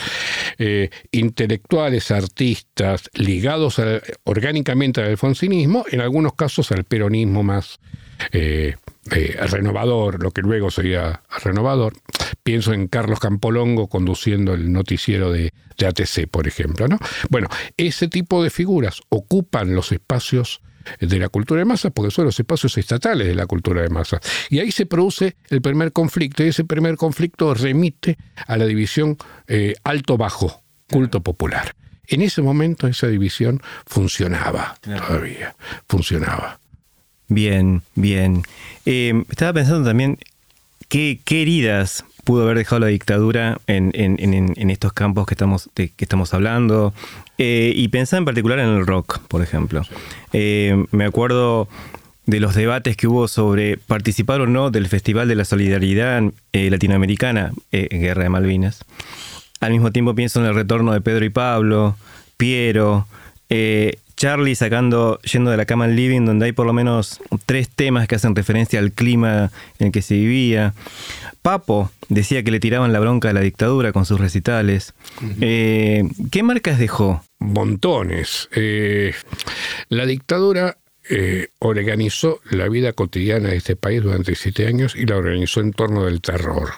eh, 0.58 0.90
intelectuales, 1.12 2.12
artistas, 2.12 3.10
ligados 3.14 3.82
orgánicamente 4.24 5.02
al 5.02 5.10
alfonsinismo, 5.10 5.86
en 5.92 6.02
algunos 6.02 6.34
casos 6.36 6.72
al 6.72 6.84
peronismo 6.84 7.42
más 7.44 7.80
eh, 8.32 8.76
eh, 9.10 9.36
renovador, 9.50 10.22
lo 10.22 10.32
que 10.32 10.42
luego 10.42 10.70
sería 10.70 11.24
renovador. 11.44 11.94
Pienso 12.44 12.74
en 12.74 12.88
Carlos 12.88 13.20
Campolongo 13.20 13.88
conduciendo 13.88 14.54
el 14.54 14.72
noticiero 14.72 15.32
de, 15.32 15.52
ATC, 15.84 16.28
por 16.30 16.48
ejemplo. 16.48 16.88
¿no? 16.88 17.00
Bueno, 17.30 17.48
ese 17.78 18.08
tipo 18.08 18.44
de 18.44 18.52
figuras 18.52 19.02
ocupan 19.10 19.74
los 19.74 19.92
espacios 19.92 20.62
de 21.00 21.20
la 21.20 21.30
cultura 21.30 21.60
de 21.60 21.66
masas 21.66 21.92
porque 21.94 22.12
son 22.12 22.26
los 22.26 22.40
espacios 22.40 22.78
estatales 22.78 23.28
de 23.28 23.36
la 23.36 23.48
cultura 23.48 23.82
de 23.82 23.90
masas. 23.90 24.22
Y 24.50 24.60
ahí 24.60 24.72
se 24.72 24.86
produce 24.86 25.36
el 25.50 25.62
primer 25.62 25.92
conflicto 25.92 26.44
y 26.44 26.50
ese 26.50 26.64
primer 26.64 26.96
conflicto 26.98 27.54
remite 27.56 28.18
a 28.48 28.58
la 28.58 28.66
división 28.66 29.18
eh, 29.48 29.74
alto-bajo, 29.84 30.62
culto 30.92 31.22
popular. 31.22 31.76
En 32.08 32.22
ese 32.22 32.42
momento 32.42 32.88
esa 32.88 33.08
división 33.08 33.62
funcionaba 33.86 34.76
todavía, 34.82 35.56
funcionaba. 35.88 36.61
Bien, 37.32 37.82
bien. 37.96 38.44
Eh, 38.86 39.24
estaba 39.30 39.54
pensando 39.54 39.88
también 39.88 40.18
qué, 40.90 41.18
heridas 41.30 42.04
pudo 42.26 42.44
haber 42.44 42.58
dejado 42.58 42.82
la 42.82 42.88
dictadura 42.88 43.62
en, 43.68 44.70
estos 44.70 44.92
campos 44.92 45.26
que 45.28 45.36
estamos, 45.36 45.70
que 45.74 45.94
estamos 45.98 46.34
hablando. 46.34 46.94
Eh, 47.38 47.72
y 47.74 47.88
pensaba 47.88 48.18
en 48.18 48.26
particular 48.26 48.60
en 48.60 48.68
el 48.68 48.86
rock, 48.86 49.20
por 49.30 49.42
ejemplo. 49.42 49.84
Eh, 50.34 50.86
me 50.92 51.06
acuerdo 51.06 51.70
de 52.26 52.42
los 52.42 52.54
debates 52.54 52.98
que 52.98 53.08
hubo 53.08 53.30
sobre 53.30 53.78
participar 53.78 54.42
o 54.42 54.46
no 54.46 54.70
del 54.70 54.90
Festival 54.90 55.30
de 55.30 55.36
la 55.36 55.46
Solidaridad 55.46 56.22
Latinoamericana, 56.52 57.54
Guerra 57.72 58.24
de 58.24 58.30
Malvinas. 58.30 58.84
Al 59.62 59.72
mismo 59.72 59.94
tiempo 59.94 60.16
pienso 60.16 60.42
en 60.42 60.48
el 60.48 60.54
retorno 60.54 60.92
de 60.92 61.00
Pedro 61.00 61.24
y 61.24 61.30
Pablo, 61.30 61.96
Piero, 62.36 63.08
Charlie 64.22 64.54
sacando 64.54 65.20
Yendo 65.22 65.50
de 65.50 65.58
la 65.58 65.66
cama 65.66 65.86
al 65.86 65.96
living, 65.96 66.26
donde 66.26 66.46
hay 66.46 66.52
por 66.52 66.68
lo 66.68 66.74
menos 66.74 67.20
tres 67.48 67.70
temas 67.70 68.08
que 68.08 68.14
hacen 68.14 68.36
referencia 68.36 68.78
al 68.78 68.92
clima 68.92 69.50
en 69.80 69.88
el 69.88 69.92
que 69.92 70.04
se 70.04 70.14
vivía. 70.14 70.76
Papo 71.42 71.90
decía 72.08 72.44
que 72.44 72.52
le 72.52 72.60
tiraban 72.60 72.94
la 72.94 73.00
bronca 73.00 73.32
a 73.32 73.34
la 73.34 73.42
dictadura 73.42 73.92
con 73.92 74.06
sus 74.06 74.20
recitales. 74.20 74.94
Eh, 75.42 76.04
¿Qué 76.30 76.44
marcas 76.44 76.78
dejó? 76.78 77.24
Montones. 77.40 78.48
Eh, 78.54 79.16
la 79.90 80.06
dictadura 80.06 80.78
eh, 81.10 81.48
organizó 81.58 82.42
la 82.52 82.70
vida 82.70 82.94
cotidiana 82.94 83.50
de 83.50 83.58
este 83.58 83.76
país 83.76 84.04
durante 84.04 84.36
siete 84.36 84.68
años 84.68 84.96
y 84.96 85.08
la 85.08 85.18
organizó 85.18 85.62
en 85.62 85.74
torno 85.74 86.06
del 86.06 86.22
terror. 86.22 86.70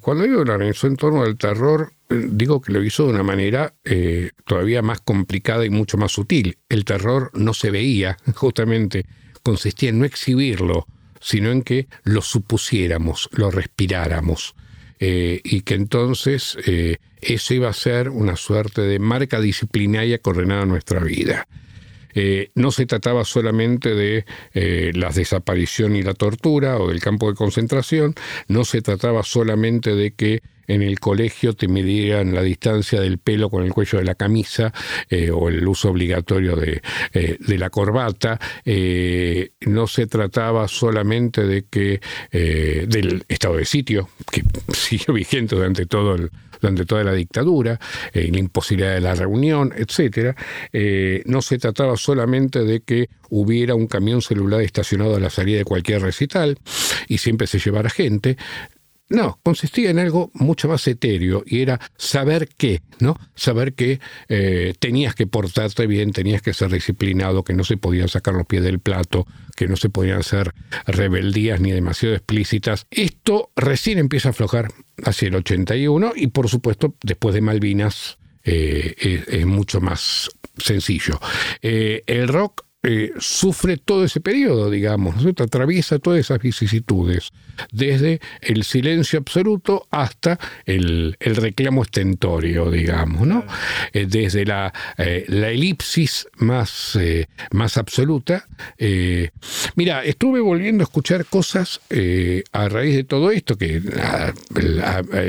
Cuando 0.00 0.24
digo 0.24 0.44
la 0.44 0.54
organizó 0.54 0.86
en 0.86 0.96
torno 0.96 1.24
del 1.24 1.36
terror, 1.36 1.92
digo 2.08 2.60
que 2.60 2.72
lo 2.72 2.82
hizo 2.82 3.04
de 3.04 3.12
una 3.12 3.22
manera 3.22 3.74
eh, 3.84 4.30
todavía 4.44 4.82
más 4.82 5.00
complicada 5.00 5.64
y 5.64 5.70
mucho 5.70 5.98
más 5.98 6.12
sutil. 6.12 6.58
El 6.68 6.84
terror 6.84 7.30
no 7.34 7.54
se 7.54 7.70
veía, 7.70 8.16
justamente, 8.34 9.06
consistía 9.42 9.90
en 9.90 10.00
no 10.00 10.04
exhibirlo, 10.04 10.86
sino 11.20 11.50
en 11.50 11.62
que 11.62 11.88
lo 12.04 12.22
supusiéramos, 12.22 13.28
lo 13.32 13.50
respiráramos. 13.50 14.54
Eh, 15.00 15.40
y 15.44 15.60
que 15.60 15.74
entonces 15.74 16.58
eh, 16.66 16.96
eso 17.20 17.54
iba 17.54 17.68
a 17.68 17.72
ser 17.72 18.08
una 18.08 18.34
suerte 18.34 18.80
de 18.80 18.98
marca 18.98 19.40
disciplinaria 19.40 20.18
coordenada 20.18 20.62
en 20.62 20.70
nuestra 20.70 21.00
vida. 21.00 21.46
No 22.54 22.70
se 22.70 22.86
trataba 22.86 23.24
solamente 23.24 23.94
de 23.94 24.24
la 24.94 25.10
desaparición 25.10 25.96
y 25.96 26.02
la 26.02 26.14
tortura 26.14 26.78
o 26.78 26.88
del 26.88 27.00
campo 27.00 27.28
de 27.28 27.36
concentración, 27.36 28.14
no 28.48 28.64
se 28.64 28.82
trataba 28.82 29.22
solamente 29.22 29.94
de 29.94 30.12
que 30.12 30.42
en 30.68 30.82
el 30.82 31.00
colegio 31.00 31.54
te 31.54 31.66
midieran 31.66 32.34
la 32.34 32.42
distancia 32.42 33.00
del 33.00 33.18
pelo 33.18 33.50
con 33.50 33.64
el 33.64 33.72
cuello 33.72 33.98
de 33.98 34.04
la 34.04 34.14
camisa 34.14 34.72
eh, 35.08 35.30
o 35.30 35.48
el 35.48 35.66
uso 35.66 35.90
obligatorio 35.90 36.54
de, 36.54 36.82
eh, 37.12 37.38
la 37.40 37.70
corbata. 37.70 38.38
Eh, 38.64 39.52
no 39.62 39.86
se 39.86 40.06
trataba 40.06 40.68
solamente 40.68 41.44
de 41.44 41.64
que 41.64 42.00
del 42.30 43.24
estado 43.28 43.56
de 43.56 43.64
sitio, 43.64 44.10
que 44.30 44.42
siguió 44.72 45.14
vigente 45.14 45.56
durante 45.56 45.86
todo 45.86 46.16
durante 46.60 46.84
toda 46.84 47.04
la 47.04 47.12
dictadura, 47.12 47.78
la 48.12 48.38
imposibilidad 48.38 48.94
de 48.94 49.00
la 49.00 49.14
reunión, 49.14 49.72
etcétera, 49.76 50.34
no 51.24 51.40
se 51.40 51.56
trataba 51.58 51.96
solamente 51.96 52.64
de 52.64 52.80
que 52.80 53.08
hubiera 53.30 53.76
un 53.76 53.86
camión 53.86 54.22
celular 54.22 54.60
estacionado 54.62 55.14
a 55.14 55.20
la 55.20 55.30
salida 55.30 55.58
de 55.58 55.64
cualquier 55.64 56.02
recital 56.02 56.58
y 57.06 57.18
siempre 57.18 57.46
se 57.46 57.60
llevara 57.60 57.90
gente, 57.90 58.36
no, 59.10 59.40
consistía 59.42 59.90
en 59.90 59.98
algo 59.98 60.30
mucho 60.34 60.68
más 60.68 60.86
etéreo 60.86 61.42
y 61.46 61.62
era 61.62 61.80
saber 61.96 62.48
qué, 62.56 62.82
¿no? 63.00 63.18
Saber 63.34 63.72
que 63.72 64.00
eh, 64.28 64.74
tenías 64.78 65.14
que 65.14 65.26
portarte 65.26 65.86
bien, 65.86 66.12
tenías 66.12 66.42
que 66.42 66.52
ser 66.52 66.70
disciplinado, 66.70 67.42
que 67.42 67.54
no 67.54 67.64
se 67.64 67.78
podían 67.78 68.08
sacar 68.08 68.34
los 68.34 68.46
pies 68.46 68.62
del 68.62 68.80
plato, 68.80 69.26
que 69.56 69.66
no 69.66 69.76
se 69.76 69.88
podían 69.88 70.20
hacer 70.20 70.52
rebeldías 70.86 71.60
ni 71.60 71.70
demasiado 71.70 72.14
explícitas. 72.14 72.86
Esto 72.90 73.50
recién 73.56 73.98
empieza 73.98 74.28
a 74.28 74.30
aflojar 74.30 74.68
hacia 75.04 75.28
el 75.28 75.36
81 75.36 76.12
y 76.14 76.26
por 76.26 76.48
supuesto 76.48 76.94
después 77.02 77.34
de 77.34 77.40
Malvinas 77.40 78.18
eh, 78.44 79.24
es, 79.26 79.46
mucho 79.46 79.80
más 79.80 80.30
sencillo. 80.58 81.18
Eh, 81.62 82.02
el 82.06 82.28
rock 82.28 82.67
eh, 82.84 83.12
sufre 83.18 83.76
todo 83.76 84.04
ese 84.04 84.20
periodo, 84.20 84.70
digamos, 84.70 85.16
atraviesa 85.26 85.98
todas 85.98 86.20
esas 86.20 86.38
vicisitudes, 86.38 87.30
desde 87.72 88.20
el 88.40 88.62
silencio 88.62 89.18
absoluto 89.18 89.88
hasta 89.90 90.38
el, 90.64 91.16
reclamo 91.18 91.82
estentorio, 91.82 92.70
digamos, 92.70 93.26
¿no? 93.26 93.44
Eh, 93.92 94.06
desde 94.08 94.44
la, 94.44 94.72
eh, 94.96 95.24
la, 95.26 95.50
elipsis 95.50 96.28
más, 96.36 96.96
más 97.50 97.76
absoluta. 97.78 98.46
mira, 99.74 100.04
estuve 100.04 100.38
volviendo 100.38 100.82
a 100.82 100.86
escuchar 100.86 101.26
cosas 101.26 101.80
a 102.52 102.68
raíz 102.68 102.94
de 102.94 103.04
todo 103.04 103.32
esto, 103.32 103.58
que 103.58 103.82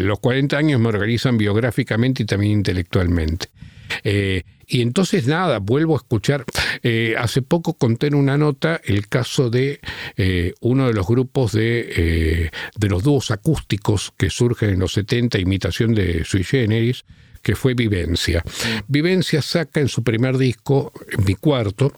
los 0.02 0.20
40 0.20 0.56
años 0.56 0.80
me 0.80 0.90
organizan 0.90 1.36
biográficamente 1.36 2.22
y 2.22 2.26
también 2.28 2.52
intelectualmente. 2.60 3.48
Y 4.04 4.82
entonces 4.82 5.26
nada, 5.26 5.58
vuelvo 5.60 5.96
a 5.96 5.98
escuchar 5.98 6.46
Eh, 6.84 7.16
hace 7.18 7.42
poco 7.42 7.74
conté 7.74 8.08
en 8.08 8.16
una 8.16 8.38
nota 8.38 8.80
el 8.86 9.10
caso 9.10 9.50
de 9.50 9.82
eh, 10.16 10.54
uno 10.62 10.88
de 10.88 10.94
los 10.94 11.06
grupos 11.08 11.52
de, 11.52 12.52
de 12.78 12.88
los 12.88 13.04
dúos 13.04 13.32
acústicos 13.32 14.14
que 14.16 14.30
surgen 14.30 14.70
en 14.70 14.80
los 14.80 14.94
70, 14.94 15.40
imitación 15.40 15.94
de 15.94 16.24
Sui 16.24 16.44
Generis, 16.44 17.04
que 17.42 17.56
fue 17.56 17.74
Vivencia. 17.74 18.44
Vivencia 18.88 19.42
saca 19.42 19.80
en 19.80 19.88
su 19.88 20.04
primer 20.04 20.38
disco, 20.38 20.92
en 21.12 21.26
mi 21.26 21.36
cuarto, 21.36 21.94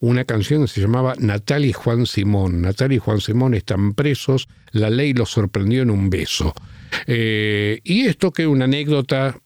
una 0.00 0.24
canción 0.24 0.62
que 0.62 0.68
se 0.68 0.80
llamaba 0.80 1.14
Natalia 1.18 1.70
y 1.70 1.72
Juan 1.72 2.06
Simón. 2.06 2.62
Natalia 2.62 2.96
y 2.96 3.00
Juan 3.00 3.20
Simón 3.20 3.54
están 3.54 3.94
presos, 3.94 4.48
la 4.72 4.90
ley 4.90 5.12
los 5.12 5.30
sorprendió 5.30 5.82
en 5.82 5.90
un 5.90 6.10
beso. 6.10 6.54
Eh, 7.06 7.80
y 7.84 8.06
esto 8.06 8.32
que 8.32 8.42
es 8.42 8.48
una 8.48 8.64
anécdota 8.64 9.38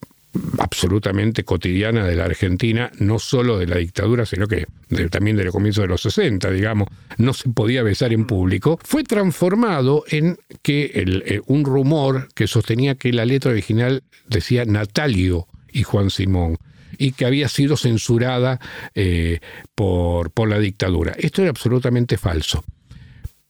absolutamente 0.59 1.45
cotidiana 1.45 2.05
de 2.07 2.17
la 2.17 2.25
Argentina, 2.25 2.91
no 2.99 3.19
solo 3.19 3.59
de 3.59 3.67
la 3.67 3.77
dictadura, 3.77 4.27
sino 4.27 4.47
que 4.47 4.67
también 5.11 5.37
del 5.37 5.51
comienzo 5.51 5.83
de 5.83 5.89
los 5.89 6.03
60, 6.03 6.51
digamos, 6.51 6.89
no 7.19 7.33
se 7.33 7.49
podía 7.49 7.83
besar 7.83 8.13
en 8.13 8.27
público, 8.27 8.79
fue 8.83 9.03
transformado 9.03 10.05
en 10.09 10.39
que 10.63 10.93
eh, 10.95 11.41
un 11.47 11.65
rumor 11.65 12.29
que 12.35 12.47
sostenía 12.47 12.95
que 12.95 13.13
la 13.13 13.25
letra 13.25 13.51
original 13.51 14.03
decía 14.29 14.65
Natalio 14.65 15.49
y 15.73 15.83
Juan 15.83 16.11
Simón 16.11 16.59
y 16.99 17.13
que 17.13 17.25
había 17.25 17.49
sido 17.49 17.77
censurada 17.77 18.61
eh, 18.95 19.41
por, 19.75 20.31
por 20.31 20.49
la 20.49 20.59
dictadura. 20.59 21.15
Esto 21.19 21.43
era 21.43 21.51
absolutamente 21.51 22.19
falso 22.19 22.65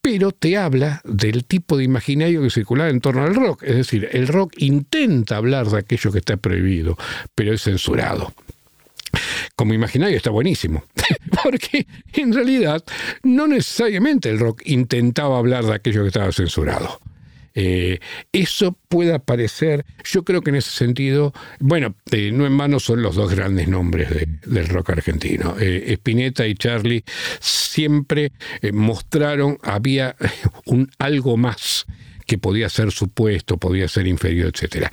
pero 0.00 0.32
te 0.32 0.56
habla 0.56 1.00
del 1.04 1.44
tipo 1.44 1.76
de 1.76 1.84
imaginario 1.84 2.42
que 2.42 2.50
circulaba 2.50 2.90
en 2.90 3.00
torno 3.00 3.22
al 3.22 3.34
rock. 3.34 3.62
Es 3.62 3.76
decir, 3.76 4.08
el 4.12 4.28
rock 4.28 4.54
intenta 4.58 5.36
hablar 5.36 5.68
de 5.68 5.78
aquello 5.78 6.12
que 6.12 6.18
está 6.18 6.36
prohibido, 6.36 6.96
pero 7.34 7.52
es 7.52 7.62
censurado. 7.62 8.32
Como 9.56 9.74
imaginario 9.74 10.16
está 10.16 10.30
buenísimo, 10.30 10.84
porque 11.42 11.86
en 12.14 12.32
realidad 12.32 12.82
no 13.22 13.46
necesariamente 13.46 14.30
el 14.30 14.38
rock 14.38 14.62
intentaba 14.64 15.38
hablar 15.38 15.64
de 15.64 15.74
aquello 15.74 16.02
que 16.02 16.08
estaba 16.08 16.32
censurado. 16.32 17.00
Eh, 17.54 17.98
eso 18.32 18.76
puede 18.88 19.18
parecer, 19.20 19.84
yo 20.04 20.24
creo 20.24 20.42
que 20.42 20.50
en 20.50 20.56
ese 20.56 20.70
sentido, 20.70 21.32
bueno, 21.58 21.94
eh, 22.12 22.30
no 22.32 22.46
en 22.46 22.56
vano 22.56 22.80
son 22.80 23.02
los 23.02 23.16
dos 23.16 23.34
grandes 23.34 23.68
nombres 23.68 24.08
del 24.44 24.68
rock 24.68 24.90
argentino. 24.90 25.56
Eh, 25.58 25.92
Spinetta 25.94 26.46
y 26.46 26.54
Charlie 26.54 27.04
siempre 27.40 28.32
mostraron, 28.72 29.58
había 29.62 30.16
un 30.66 30.90
algo 30.98 31.36
más 31.36 31.86
que 32.30 32.38
podía 32.38 32.68
ser 32.68 32.92
supuesto, 32.92 33.56
podía 33.56 33.88
ser 33.88 34.06
inferior, 34.06 34.52
etcétera. 34.54 34.88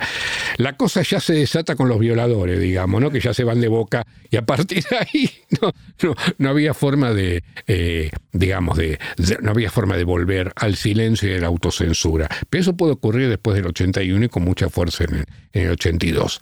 La 0.56 0.76
cosa 0.76 1.02
ya 1.02 1.20
se 1.20 1.34
desata 1.34 1.76
con 1.76 1.88
los 1.88 2.00
violadores, 2.00 2.58
digamos, 2.58 3.00
¿no? 3.00 3.12
que 3.12 3.20
ya 3.20 3.32
se 3.32 3.44
van 3.44 3.60
de 3.60 3.68
boca 3.68 4.04
y 4.28 4.36
a 4.36 4.44
partir 4.44 4.82
de 4.90 4.96
ahí 4.96 5.30
no, 6.38 6.50
había 6.50 6.74
forma 6.74 7.12
de, 7.12 7.44
eh, 7.68 8.10
digamos, 8.32 8.76
de, 8.76 8.98
no 9.40 9.52
había 9.52 9.70
forma 9.70 9.96
de 9.96 10.02
volver 10.02 10.52
al 10.56 10.74
silencio 10.74 11.30
y 11.30 11.34
a 11.36 11.38
la 11.38 11.46
autocensura. 11.46 12.28
Pero 12.50 12.60
eso 12.60 12.76
puede 12.76 12.94
ocurrir 12.94 13.28
después 13.28 13.54
del 13.54 13.68
81 13.68 14.24
y 14.24 14.28
con 14.28 14.42
mucha 14.42 14.68
fuerza 14.68 15.04
en 15.04 15.24
el, 15.52 15.70
82. 15.70 16.40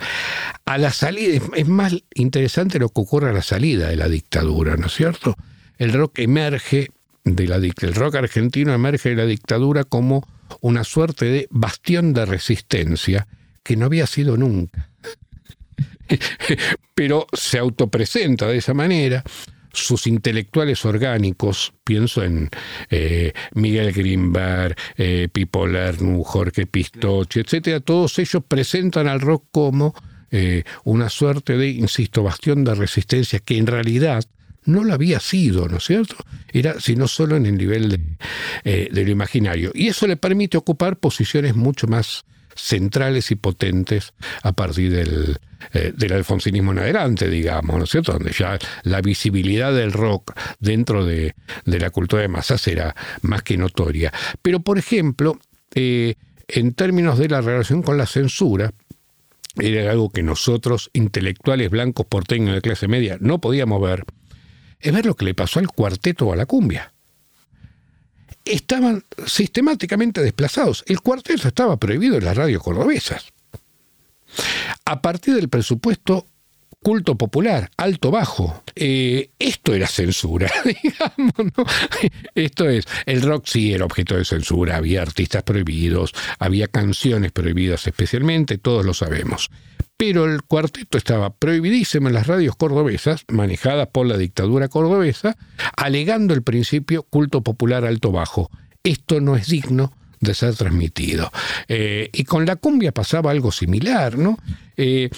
A 0.64 0.78
la 0.78 0.92
salida, 0.92 1.42
es 1.56 1.68
más 1.68 1.94
interesante 2.14 2.78
lo 2.78 2.88
que 2.88 3.02
ocurre 3.02 3.28
a 3.28 3.34
la 3.34 3.42
salida 3.42 3.90
de 3.90 3.96
la 3.96 4.08
dictadura, 4.08 4.78
¿no 4.78 4.86
es 4.86 4.94
cierto? 4.94 5.36
El 5.76 5.92
rock 5.92 6.20
emerge 6.20 6.88
de 7.24 7.46
la, 7.48 7.56
el 7.56 7.94
rock 7.94 8.14
argentino 8.14 8.72
emerge 8.72 9.10
de 9.10 9.16
la 9.16 9.26
dictadura 9.26 9.84
como 9.84 10.26
una 10.60 10.84
suerte 10.84 11.26
de 11.26 11.48
bastión 11.50 12.12
de 12.12 12.26
resistencia 12.26 13.26
que 13.62 13.76
no 13.76 13.86
había 13.86 14.06
sido 14.06 14.36
nunca. 14.36 14.90
Pero 16.94 17.26
se 17.32 17.58
autopresenta 17.58 18.46
de 18.46 18.58
esa 18.58 18.74
manera. 18.74 19.22
Sus 19.72 20.06
intelectuales 20.06 20.86
orgánicos, 20.86 21.74
pienso 21.84 22.22
en 22.22 22.48
eh, 22.88 23.34
Miguel 23.52 23.92
Grimberg, 23.92 24.74
eh, 24.96 25.28
Pipo 25.30 25.66
Lernu, 25.66 26.24
Jorge 26.24 26.66
Pistoche, 26.66 27.40
etcétera, 27.40 27.80
todos 27.80 28.18
ellos 28.18 28.42
presentan 28.48 29.06
al 29.06 29.20
rock 29.20 29.44
como 29.50 29.94
eh, 30.30 30.64
una 30.84 31.10
suerte 31.10 31.58
de, 31.58 31.68
insisto, 31.68 32.22
bastión 32.22 32.64
de 32.64 32.74
resistencia 32.74 33.38
que 33.38 33.58
en 33.58 33.66
realidad 33.66 34.24
no 34.66 34.84
lo 34.84 34.94
había 34.94 35.20
sido, 35.20 35.68
¿no 35.68 35.78
es 35.78 35.84
cierto? 35.84 36.16
Era 36.52 36.80
sino 36.80 37.08
solo 37.08 37.36
en 37.36 37.46
el 37.46 37.56
nivel 37.56 37.88
de, 37.88 38.00
eh, 38.64 38.88
lo 38.92 39.10
imaginario. 39.10 39.70
Y 39.74 39.88
eso 39.88 40.06
le 40.06 40.16
permite 40.16 40.56
ocupar 40.56 40.98
posiciones 40.98 41.56
mucho 41.56 41.86
más 41.86 42.24
centrales 42.54 43.30
y 43.30 43.36
potentes 43.36 44.14
a 44.42 44.52
partir 44.52 44.92
del, 44.92 45.38
eh, 45.72 45.92
del 45.96 46.12
alfonsinismo 46.12 46.72
en 46.72 46.78
adelante, 46.78 47.28
digamos, 47.28 47.76
¿no 47.76 47.84
es 47.84 47.90
cierto? 47.90 48.12
Donde 48.12 48.32
ya 48.32 48.58
la 48.82 49.00
visibilidad 49.00 49.74
del 49.74 49.92
rock 49.92 50.32
dentro 50.60 51.04
de, 51.04 51.34
la 51.64 51.90
cultura 51.90 52.22
de 52.22 52.28
masas 52.28 52.66
era 52.68 52.94
más 53.22 53.42
que 53.42 53.56
notoria. 53.56 54.12
Pero, 54.42 54.60
por 54.60 54.78
ejemplo, 54.78 55.38
eh, 55.74 56.14
en 56.48 56.74
términos 56.74 57.18
de 57.18 57.28
la 57.28 57.40
relación 57.40 57.82
con 57.82 57.98
la 57.98 58.06
censura, 58.06 58.72
era 59.58 59.90
algo 59.90 60.10
que 60.10 60.22
nosotros, 60.22 60.90
intelectuales 60.92 61.70
blancos 61.70 62.06
porteños 62.06 62.54
de 62.54 62.60
clase 62.60 62.88
media, 62.88 63.16
no 63.20 63.40
podíamos 63.40 63.80
ver, 63.80 64.04
es 64.86 64.92
ver 64.92 65.04
lo 65.04 65.16
que 65.16 65.24
le 65.24 65.34
pasó 65.34 65.58
al 65.58 65.68
cuarteto 65.68 66.26
o 66.26 66.32
a 66.32 66.36
la 66.36 66.46
cumbia. 66.46 66.92
Estaban 68.44 69.04
sistemáticamente 69.26 70.22
desplazados. 70.22 70.84
El 70.86 71.00
cuarteto 71.00 71.48
estaba 71.48 71.76
prohibido 71.76 72.16
en 72.16 72.24
las 72.24 72.36
radios 72.36 72.62
cordobesas. 72.62 73.32
A 74.84 75.02
partir 75.02 75.34
del 75.34 75.48
presupuesto 75.48 76.26
culto 76.86 77.18
popular, 77.18 77.68
alto 77.78 78.12
bajo. 78.12 78.62
Eh, 78.76 79.30
esto 79.40 79.74
era 79.74 79.88
censura, 79.88 80.48
digamos, 80.64 81.52
¿no? 81.56 81.64
Esto 82.36 82.68
es, 82.68 82.84
el 83.06 83.22
rock 83.22 83.46
sí 83.46 83.74
era 83.74 83.84
objeto 83.84 84.16
de 84.16 84.24
censura, 84.24 84.76
había 84.76 85.02
artistas 85.02 85.42
prohibidos, 85.42 86.12
había 86.38 86.68
canciones 86.68 87.32
prohibidas 87.32 87.88
especialmente, 87.88 88.58
todos 88.58 88.84
lo 88.86 88.94
sabemos 88.94 89.50
pero 89.98 90.26
el 90.26 90.42
cuarteto 90.42 90.98
estaba 90.98 91.30
prohibidísimo 91.34 92.08
en 92.08 92.14
las 92.14 92.26
radios 92.26 92.54
cordobesas, 92.54 93.24
manejadas 93.28 93.88
por 93.88 94.06
la 94.06 94.18
dictadura 94.18 94.68
cordobesa, 94.68 95.38
alegando 95.74 96.34
el 96.34 96.42
principio 96.42 97.02
culto 97.02 97.40
popular 97.40 97.86
alto-bajo. 97.86 98.50
Esto 98.84 99.22
no 99.22 99.36
es 99.36 99.46
digno 99.46 99.94
de 100.20 100.34
ser 100.34 100.54
transmitido. 100.54 101.30
Eh, 101.68 102.10
y 102.12 102.24
con 102.24 102.46
la 102.46 102.56
cumbia 102.56 102.92
pasaba 102.92 103.30
algo 103.30 103.52
similar, 103.52 104.18
¿no? 104.18 104.38
Eh, 104.76 105.10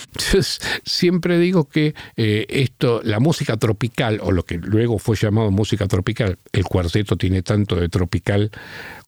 siempre 0.85 1.39
digo 1.39 1.69
que 1.69 1.95
eh, 2.17 2.47
esto, 2.49 3.01
la 3.05 3.21
música 3.21 3.57
tropical, 3.57 4.21
o 4.23 4.33
lo 4.33 4.45
que 4.45 4.59
luego 4.59 4.99
fue 4.99 5.17
llamado 5.17 5.51
música 5.51 5.87
tropical, 5.87 6.39
el 6.53 6.65
cuarteto 6.65 7.17
tiene 7.17 7.43
tanto 7.43 7.77
de 7.77 7.89
tropical 7.89 8.51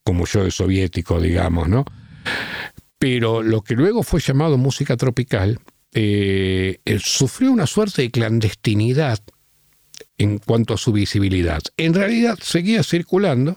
como 0.02 0.26
yo 0.26 0.44
de 0.44 0.50
soviético, 0.50 1.20
digamos, 1.20 1.68
¿no? 1.68 1.84
pero 2.98 3.42
lo 3.42 3.62
que 3.62 3.74
luego 3.74 4.02
fue 4.02 4.20
llamado 4.20 4.58
música 4.58 4.94
tropical 4.98 5.58
sufrió 6.98 7.50
una 7.50 7.66
suerte 7.66 8.02
de 8.02 8.10
clandestinidad 8.10 9.20
en 10.20 10.36
cuanto 10.36 10.74
a 10.74 10.76
su 10.76 10.92
visibilidad. 10.92 11.62
En 11.78 11.94
realidad 11.94 12.38
seguía 12.42 12.82
circulando, 12.82 13.56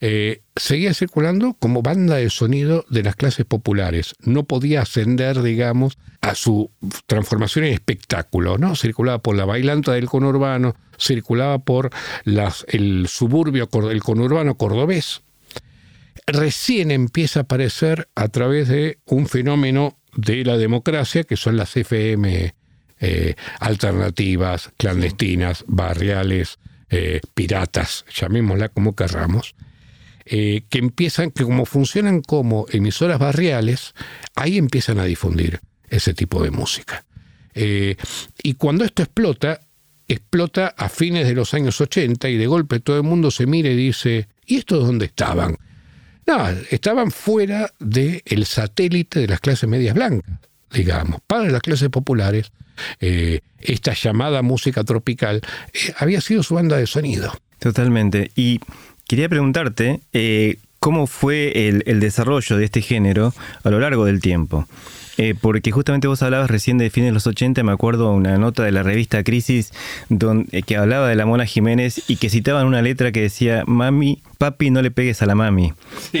eh, 0.00 0.42
seguía 0.54 0.94
circulando 0.94 1.54
como 1.54 1.82
banda 1.82 2.14
de 2.14 2.30
sonido 2.30 2.84
de 2.88 3.02
las 3.02 3.16
clases 3.16 3.44
populares. 3.44 4.14
No 4.20 4.44
podía 4.44 4.82
ascender, 4.82 5.42
digamos, 5.42 5.98
a 6.20 6.36
su 6.36 6.70
transformación 7.06 7.64
en 7.64 7.72
espectáculo, 7.72 8.56
¿no? 8.56 8.76
Circulaba 8.76 9.18
por 9.18 9.34
la 9.34 9.44
bailanta 9.44 9.90
del 9.92 10.06
conurbano, 10.06 10.76
circulaba 10.96 11.58
por 11.58 11.90
las, 12.22 12.64
el 12.68 13.08
suburbio, 13.08 13.68
el 13.90 14.00
conurbano 14.00 14.54
cordobés, 14.56 15.22
recién 16.24 16.92
empieza 16.92 17.40
a 17.40 17.42
aparecer 17.42 18.08
a 18.14 18.28
través 18.28 18.68
de 18.68 19.00
un 19.06 19.26
fenómeno 19.26 19.98
de 20.14 20.44
la 20.44 20.56
democracia, 20.56 21.24
que 21.24 21.36
son 21.36 21.56
las 21.56 21.76
FM 21.76 22.54
eh, 23.00 23.34
alternativas, 23.60 24.70
clandestinas, 24.76 25.64
barriales, 25.66 26.58
eh, 26.90 27.20
piratas, 27.34 28.04
llamémosla 28.14 28.68
como 28.68 28.94
querramos, 28.94 29.54
eh, 30.26 30.62
que 30.68 30.78
empiezan, 30.78 31.30
que 31.30 31.44
como 31.44 31.64
funcionan 31.64 32.20
como 32.20 32.66
emisoras 32.70 33.18
barriales, 33.18 33.94
ahí 34.34 34.58
empiezan 34.58 34.98
a 34.98 35.04
difundir 35.04 35.60
ese 35.88 36.12
tipo 36.14 36.42
de 36.42 36.50
música. 36.50 37.04
y 37.52 38.54
cuando 38.54 38.84
esto 38.84 39.02
explota, 39.02 39.60
explota 40.06 40.68
a 40.76 40.88
fines 40.88 41.26
de 41.26 41.34
los 41.34 41.52
años 41.52 41.80
80 41.80 42.28
y 42.28 42.36
de 42.36 42.46
golpe 42.46 42.80
todo 42.80 42.96
el 42.96 43.02
mundo 43.02 43.30
se 43.30 43.46
mira 43.46 43.70
y 43.70 43.76
dice, 43.76 44.28
¿y 44.46 44.56
estos 44.56 44.86
dónde 44.86 45.06
estaban? 45.06 45.56
No, 46.26 46.48
estaban 46.70 47.10
fuera 47.10 47.72
del 47.80 48.46
satélite 48.46 49.20
de 49.20 49.26
las 49.26 49.40
clases 49.40 49.68
medias 49.68 49.94
blancas, 49.94 50.38
digamos. 50.70 51.20
Para 51.26 51.50
las 51.50 51.60
clases 51.60 51.88
populares, 51.88 52.52
eh, 53.00 53.40
esta 53.60 53.92
llamada 53.94 54.42
música 54.42 54.84
tropical 54.84 55.40
eh, 55.72 55.92
había 55.98 56.20
sido 56.20 56.42
su 56.42 56.54
banda 56.54 56.76
de 56.76 56.86
sonido. 56.86 57.32
Totalmente. 57.60 58.30
Y 58.34 58.60
quería 59.06 59.28
preguntarte 59.28 60.00
eh, 60.12 60.56
cómo 60.80 61.06
fue 61.06 61.68
el, 61.68 62.00
desarrollo 62.00 62.56
de 62.56 62.64
este 62.64 62.80
género 62.80 63.34
a 63.62 63.70
lo 63.70 63.78
largo 63.78 64.06
del 64.06 64.20
tiempo. 64.20 64.66
eh, 65.18 65.34
porque 65.38 65.70
justamente 65.70 66.08
vos 66.08 66.22
hablabas 66.22 66.50
recién 66.50 66.78
de 66.78 66.88
fines 66.88 67.08
de 67.08 67.12
los 67.12 67.26
80, 67.26 67.62
me 67.62 67.72
acuerdo 67.72 68.10
una 68.12 68.38
nota 68.38 68.64
de 68.64 68.72
la 68.72 68.82
revista 68.82 69.22
Crisis 69.22 69.72
donde, 70.08 70.58
eh, 70.58 70.62
que 70.62 70.78
hablaba 70.78 71.08
de 71.08 71.16
la 71.16 71.26
Mona 71.26 71.44
Jiménez 71.44 72.02
y 72.08 72.16
que 72.16 72.30
citaban 72.30 72.66
una 72.66 72.80
letra 72.80 73.12
que 73.12 73.20
decía, 73.20 73.64
mami, 73.66 74.22
papi, 74.38 74.70
no 74.70 74.80
le 74.80 74.90
pegues 74.90 75.20
a 75.20 75.26
la 75.26 75.34
mami, 75.34 75.74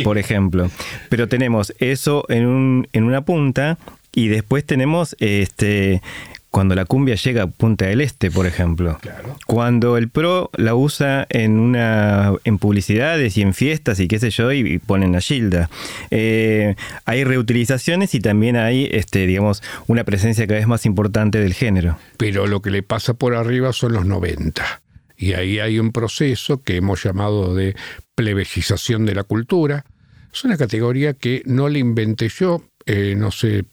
por 0.04 0.18
ejemplo. 0.18 0.70
Pero 1.08 1.28
tenemos 1.28 1.72
eso 1.78 2.26
en, 2.28 2.46
un, 2.46 2.88
en 2.92 3.04
una 3.04 3.22
punta 3.22 3.78
y 4.12 4.28
después 4.28 4.66
tenemos 4.66 5.16
este 5.20 6.02
cuando 6.50 6.74
la 6.74 6.84
cumbia 6.84 7.14
llega 7.14 7.44
a 7.44 7.46
Punta 7.46 7.86
del 7.86 8.00
Este, 8.00 8.30
por 8.30 8.46
ejemplo. 8.46 8.98
Cuando 9.46 9.96
el 9.96 10.08
pro 10.08 10.50
la 10.56 10.74
usa 10.74 11.26
en 11.30 11.58
una 11.58 12.32
en 12.44 12.58
publicidades 12.58 13.36
y 13.36 13.42
en 13.42 13.54
fiestas 13.54 14.00
y 14.00 14.08
qué 14.08 14.18
sé 14.18 14.30
yo, 14.30 14.52
y, 14.52 14.78
ponen 14.78 15.12
la 15.12 15.20
Gilda. 15.20 15.70
Eh, 16.10 16.74
hay 17.04 17.24
reutilizaciones 17.24 18.14
y 18.14 18.20
también 18.20 18.56
hay, 18.56 18.88
este, 18.90 19.26
digamos, 19.26 19.62
una 19.86 20.04
presencia 20.04 20.46
cada 20.46 20.58
vez 20.58 20.66
más 20.66 20.86
importante 20.86 21.38
del 21.38 21.54
género. 21.54 21.98
Pero 22.16 22.46
lo 22.46 22.60
que 22.62 22.70
le 22.70 22.82
pasa 22.82 23.14
por 23.14 23.34
arriba 23.34 23.72
son 23.72 23.92
los 23.92 24.06
90. 24.06 24.82
Y 25.16 25.34
ahí 25.34 25.60
hay 25.60 25.78
un 25.78 25.92
proceso 25.92 26.62
que 26.62 26.76
hemos 26.76 27.04
llamado 27.04 27.54
de 27.54 27.76
plebejización 28.16 29.06
de 29.06 29.14
la 29.14 29.22
cultura. 29.22 29.84
Es 30.32 30.44
una 30.44 30.56
categoría 30.56 31.14
que 31.14 31.42
no 31.44 31.68
la 31.68 31.78
inventé 31.78 32.28
yo, 32.28 32.62
eh, 32.86 33.14
no 33.16 33.30
sé, 33.30 33.64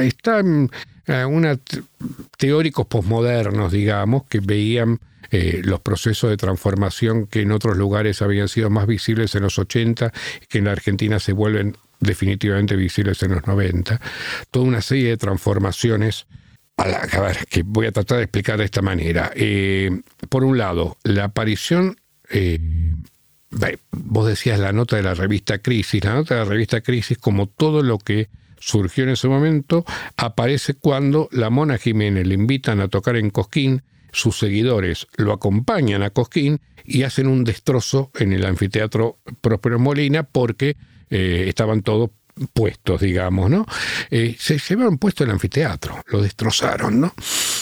están 0.00 0.70
una 1.06 1.58
teóricos 2.38 2.86
posmodernos, 2.86 3.72
digamos, 3.72 4.24
que 4.24 4.40
veían 4.40 5.00
eh, 5.30 5.62
los 5.64 5.80
procesos 5.80 6.30
de 6.30 6.36
transformación 6.36 7.26
que 7.26 7.42
en 7.42 7.52
otros 7.52 7.76
lugares 7.76 8.22
habían 8.22 8.48
sido 8.48 8.70
más 8.70 8.86
visibles 8.86 9.34
en 9.34 9.42
los 9.42 9.58
80 9.58 10.12
y 10.42 10.46
que 10.46 10.58
en 10.58 10.64
la 10.64 10.72
Argentina 10.72 11.18
se 11.18 11.32
vuelven 11.32 11.76
definitivamente 12.00 12.76
visibles 12.76 13.22
en 13.22 13.32
los 13.32 13.46
90. 13.46 14.00
Toda 14.50 14.66
una 14.66 14.80
serie 14.80 15.08
de 15.08 15.16
transformaciones. 15.16 16.26
A, 16.76 17.20
ver, 17.20 17.46
que 17.48 17.62
voy 17.62 17.86
a 17.86 17.92
tratar 17.92 18.18
de 18.18 18.24
explicar 18.24 18.58
de 18.58 18.64
esta 18.64 18.82
manera. 18.82 19.30
Eh, 19.36 20.00
por 20.28 20.42
un 20.42 20.58
lado, 20.58 20.96
la 21.04 21.24
aparición 21.24 21.96
vos 23.92 24.26
decías 24.26 24.58
la 24.58 24.72
nota 24.72 24.96
de 24.96 25.02
la 25.02 25.14
revista 25.14 25.58
Crisis. 25.58 26.04
La 26.04 26.14
nota 26.14 26.34
de 26.34 26.40
la 26.40 26.50
revista 26.50 26.80
Crisis, 26.80 27.18
como 27.18 27.46
todo 27.46 27.82
lo 27.82 27.98
que 27.98 28.28
surgió 28.64 29.04
en 29.04 29.10
ese 29.10 29.28
momento, 29.28 29.84
aparece 30.16 30.74
cuando 30.74 31.28
la 31.32 31.50
Mona 31.50 31.76
Jiménez 31.76 32.26
le 32.26 32.34
invitan 32.34 32.80
a 32.80 32.88
tocar 32.88 33.16
en 33.16 33.30
Cosquín, 33.30 33.82
sus 34.10 34.38
seguidores 34.38 35.06
lo 35.16 35.32
acompañan 35.32 36.02
a 36.02 36.10
Cosquín 36.10 36.60
y 36.84 37.02
hacen 37.02 37.26
un 37.26 37.44
destrozo 37.44 38.10
en 38.14 38.32
el 38.32 38.46
anfiteatro 38.46 39.18
Próspero 39.40 39.78
Molina 39.78 40.22
porque 40.22 40.76
eh, 41.10 41.44
estaban 41.48 41.82
todos 41.82 42.10
puestos, 42.52 43.00
digamos, 43.00 43.50
¿no? 43.50 43.66
Eh, 44.10 44.34
se 44.38 44.58
llevaron 44.58 44.98
puesto 44.98 45.24
el 45.24 45.30
anfiteatro, 45.30 46.02
lo 46.06 46.22
destrozaron, 46.22 47.00
¿no? 47.00 47.14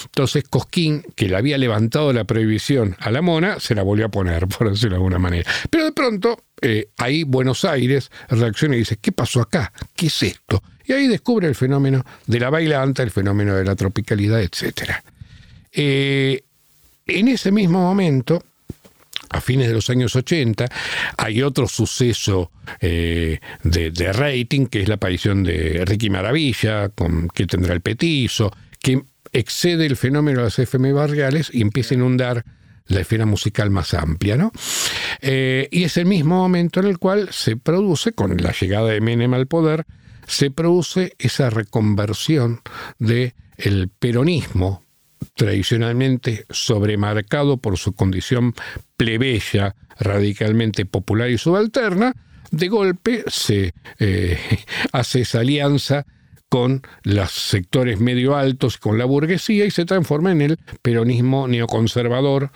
Entonces 0.05 0.45
Cosquín, 0.49 1.05
que 1.17 1.29
le 1.29 1.37
había 1.37 1.59
levantado 1.59 2.13
la 2.13 2.25
prohibición 2.25 2.97
a 3.01 3.11
la 3.11 3.23
mona, 3.23 3.61
se 3.61 3.75
la 3.75 3.83
volvió 3.83 4.07
a 4.07 4.11
poner, 4.11 4.47
por 4.59 4.71
decirlo 4.71 4.91
de 4.91 4.97
alguna 4.97 5.19
manera. 5.19 5.51
Pero 5.69 5.85
de 5.85 5.93
pronto, 5.93 6.45
eh, 6.61 6.91
ahí 6.97 7.25
Buenos 7.25 7.65
Aires 7.65 8.11
reacciona 8.29 8.77
y 8.77 8.81
dice, 8.81 8.99
¿qué 8.99 9.11
pasó 9.11 9.41
acá? 9.41 9.73
¿Qué 9.97 10.07
es 10.07 10.23
esto? 10.23 10.63
Y 10.87 10.93
ahí 10.93 11.09
descubre 11.09 11.49
el 11.49 11.55
fenómeno 11.55 12.05
de 12.27 12.41
la 12.41 12.51
bailanta, 12.51 13.03
el 13.03 13.11
fenómeno 13.11 13.55
de 13.55 13.65
la 13.65 13.77
tropicalidad, 13.77 14.41
etc. 14.41 14.93
Eh, 15.73 16.43
en 17.07 17.29
ese 17.29 17.51
mismo 17.51 17.81
momento, 17.81 18.43
a 19.31 19.41
fines 19.41 19.69
de 19.69 19.75
los 19.75 19.89
años 19.91 20.15
80, 20.15 20.67
hay 21.17 21.43
otro 21.43 21.67
suceso 21.67 22.51
eh, 22.81 23.41
de, 23.65 24.13
rating, 24.13 24.67
que 24.67 24.83
es 24.83 24.89
la 24.89 24.97
aparición 24.97 25.43
de 25.43 25.85
Ricky 25.85 26.11
Maravilla, 26.11 26.91
con, 26.91 27.29
que 27.29 27.47
tendrá 27.47 27.73
el 27.73 27.81
petizo, 27.81 28.53
que 28.81 29.03
excede 29.33 29.87
el 29.87 29.97
fenómeno 29.97 30.39
de 30.39 30.45
las 30.45 30.59
FM 30.59 30.93
barriales 30.93 31.51
y 31.53 31.63
empieza 31.63 31.95
a 31.95 31.97
inundar 31.97 32.45
la 32.87 33.01
esfera 33.01 33.27
musical 33.27 33.71
más 33.71 33.95
amplia, 33.95 34.37
¿no? 34.37 34.53
Eh, 35.21 35.69
y 35.71 35.85
es 35.85 35.97
el 35.97 36.05
mismo 36.05 36.37
momento 36.37 36.81
en 36.81 36.87
el 36.87 36.99
cual 36.99 37.29
se 37.31 37.57
produce, 37.57 38.13
con 38.13 38.37
la 38.37 38.53
llegada 38.53 38.91
de 38.91 39.01
Menem 39.01 39.33
al 39.35 39.47
poder, 39.47 39.87
se 40.27 40.51
produce 40.51 41.15
esa 41.19 41.51
reconversión 41.51 42.61
de 42.99 43.35
el 43.57 43.89
peronismo 43.89 44.83
tradicionalmente 45.35 46.47
sobremarcado 46.51 47.57
por 47.57 47.79
su 47.79 47.93
condición 47.93 48.55
plebeya, 48.97 49.75
radicalmente 49.99 50.85
popular 50.85 51.31
y 51.31 51.39
subalterna, 51.39 52.15
de 52.51 52.69
golpe 52.69 53.25
se 53.29 53.73
eh, 53.99 54.39
hace 54.93 55.23
esa 55.23 55.41
alianza 55.41 56.07
con 56.53 56.83
los 57.03 57.33
sectores 57.33 57.99
medio 57.99 58.37
altos, 58.37 58.77
con 58.77 58.99
la 58.99 59.07
burguesía, 59.07 59.65
y 59.65 59.71
se 59.71 59.87
transforma 59.87 60.33
en 60.33 60.43
el 60.43 60.59
peronismo 60.83 61.49
neoconservador 61.49 62.51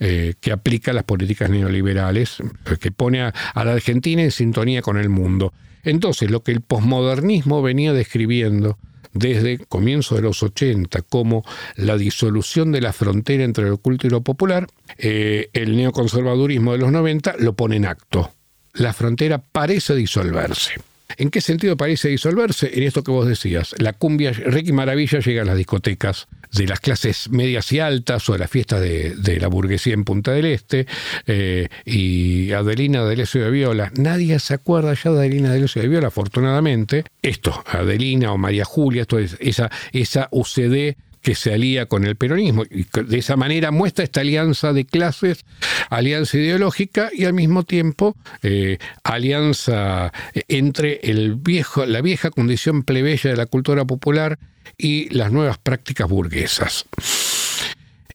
eh, 0.00 0.34
que 0.40 0.50
aplica 0.50 0.92
las 0.92 1.04
políticas 1.04 1.48
neoliberales, 1.48 2.38
que 2.80 2.90
pone 2.90 3.22
a, 3.22 3.32
la 3.54 3.72
Argentina 3.72 4.20
en 4.20 4.32
sintonía 4.32 4.82
con 4.82 4.98
el 4.98 5.10
mundo. 5.10 5.52
Entonces, 5.86 6.30
lo 6.30 6.42
que 6.42 6.50
el 6.52 6.60
posmodernismo 6.60 7.62
venía 7.62 7.92
describiendo 7.92 8.76
desde 9.12 9.58
comienzo 9.58 10.16
de 10.16 10.22
los 10.22 10.42
80 10.42 11.02
como 11.02 11.44
la 11.76 11.96
disolución 11.96 12.72
de 12.72 12.80
la 12.80 12.92
frontera 12.92 13.44
entre 13.44 13.68
lo 13.68 13.76
oculto 13.76 14.06
y 14.06 14.10
lo 14.10 14.20
popular, 14.20 14.66
eh, 14.98 15.48
el 15.52 15.76
neoconservadurismo 15.76 16.72
de 16.72 16.78
los 16.78 16.90
90 16.92 17.36
lo 17.38 17.54
pone 17.54 17.76
en 17.76 17.86
acto. 17.86 18.32
La 18.74 18.92
frontera 18.92 19.38
parece 19.38 19.94
disolverse. 19.94 20.74
¿En 21.16 21.30
qué 21.30 21.40
sentido 21.40 21.76
parece 21.76 22.08
disolverse? 22.08 22.70
En 22.74 22.82
esto 22.82 23.02
que 23.02 23.10
vos 23.10 23.26
decías, 23.26 23.74
la 23.78 23.92
cumbia, 23.92 24.32
Ricky 24.32 24.72
Maravilla 24.72 25.20
llega 25.20 25.42
a 25.42 25.44
las 25.44 25.56
discotecas 25.56 26.28
de 26.52 26.66
las 26.66 26.80
clases 26.80 27.28
medias 27.30 27.70
y 27.72 27.80
altas 27.80 28.28
o 28.28 28.34
a 28.34 28.38
las 28.38 28.50
fiestas 28.50 28.80
de, 28.80 29.38
la 29.40 29.48
burguesía 29.48 29.94
en 29.94 30.04
Punta 30.04 30.32
del 30.32 30.46
Este 30.46 30.86
eh, 31.26 31.68
y 31.84 32.52
Adelina 32.52 33.04
Delesio 33.04 33.44
de 33.44 33.50
Viola. 33.50 33.92
Nadie 33.96 34.38
se 34.38 34.54
acuerda 34.54 34.94
ya 34.94 35.10
de 35.10 35.18
Adelina 35.18 35.52
Delesio 35.52 35.82
de 35.82 35.88
Viola, 35.88 36.08
afortunadamente. 36.08 37.04
Esto, 37.22 37.62
Adelina 37.66 38.32
o 38.32 38.38
María 38.38 38.64
Julia, 38.64 39.02
esto 39.02 39.18
es 39.18 39.36
esa, 39.40 39.70
esa 39.92 40.28
UCD 40.30 40.96
que 41.26 41.34
se 41.34 41.52
alía 41.52 41.86
con 41.86 42.06
el 42.06 42.14
peronismo. 42.14 42.62
Y 42.70 42.86
de 43.02 43.18
esa 43.18 43.34
manera 43.34 43.72
muestra 43.72 44.04
esta 44.04 44.20
alianza 44.20 44.72
de 44.72 44.84
clases, 44.84 45.44
alianza 45.90 46.36
ideológica 46.36 47.10
y 47.12 47.24
al 47.24 47.32
mismo 47.32 47.64
tiempo 47.64 48.14
eh, 48.44 48.78
alianza 49.02 50.12
entre 50.46 51.00
el 51.02 51.34
viejo, 51.34 51.84
la 51.84 52.00
vieja 52.00 52.30
condición 52.30 52.84
plebeya 52.84 53.30
de 53.30 53.36
la 53.36 53.46
cultura 53.46 53.84
popular 53.84 54.38
y 54.78 55.12
las 55.12 55.32
nuevas 55.32 55.58
prácticas 55.58 56.08
burguesas. 56.08 56.84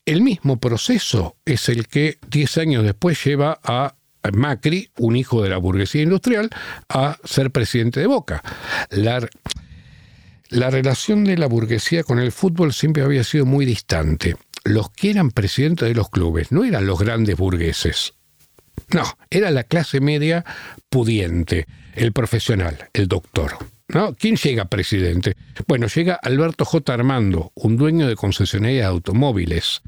El 0.05 0.21
mismo 0.21 0.61
proceso 0.61 1.35
es 1.43 1.67
el 1.67 1.89
que 1.89 2.17
diez 2.29 2.57
años 2.57 2.85
después 2.85 3.21
lleva 3.25 3.59
a 3.61 3.93
Macri, 4.31 4.89
un 4.99 5.17
hijo 5.17 5.43
de 5.43 5.49
la 5.49 5.57
burguesía 5.57 6.03
industrial, 6.03 6.49
a 6.87 7.17
ser 7.25 7.51
presidente 7.51 7.99
de 7.99 8.07
Boca. 8.07 8.41
La, 8.89 9.27
la 10.51 10.69
relación 10.69 11.23
de 11.23 11.37
la 11.37 11.47
burguesía 11.47 12.03
con 12.03 12.19
el 12.19 12.31
fútbol 12.31 12.73
siempre 12.73 13.03
había 13.03 13.23
sido 13.23 13.45
muy 13.45 13.65
distante. 13.65 14.35
Los 14.65 14.91
que 14.91 15.09
eran 15.09 15.31
presidentes 15.31 15.87
de 15.87 15.95
los 15.95 16.09
clubes 16.09 16.51
no 16.51 16.65
eran 16.65 16.85
los 16.85 16.99
grandes 16.99 17.37
burgueses. 17.37 18.13
No, 18.93 19.03
era 19.29 19.49
la 19.49 19.63
clase 19.63 20.01
media 20.01 20.43
pudiente, 20.89 21.67
el 21.95 22.11
profesional, 22.11 22.89
el 22.93 23.07
doctor. 23.07 23.53
¿No? 23.87 24.13
¿Quién 24.15 24.35
llega 24.35 24.65
presidente? 24.65 25.35
Bueno, 25.67 25.87
llega 25.87 26.15
Alberto 26.15 26.65
J. 26.65 26.93
Armando, 26.93 27.51
un 27.55 27.77
dueño 27.77 28.07
de 28.07 28.15
concesionaria 28.15 28.81
de 28.81 28.87
automóviles. 28.87 29.81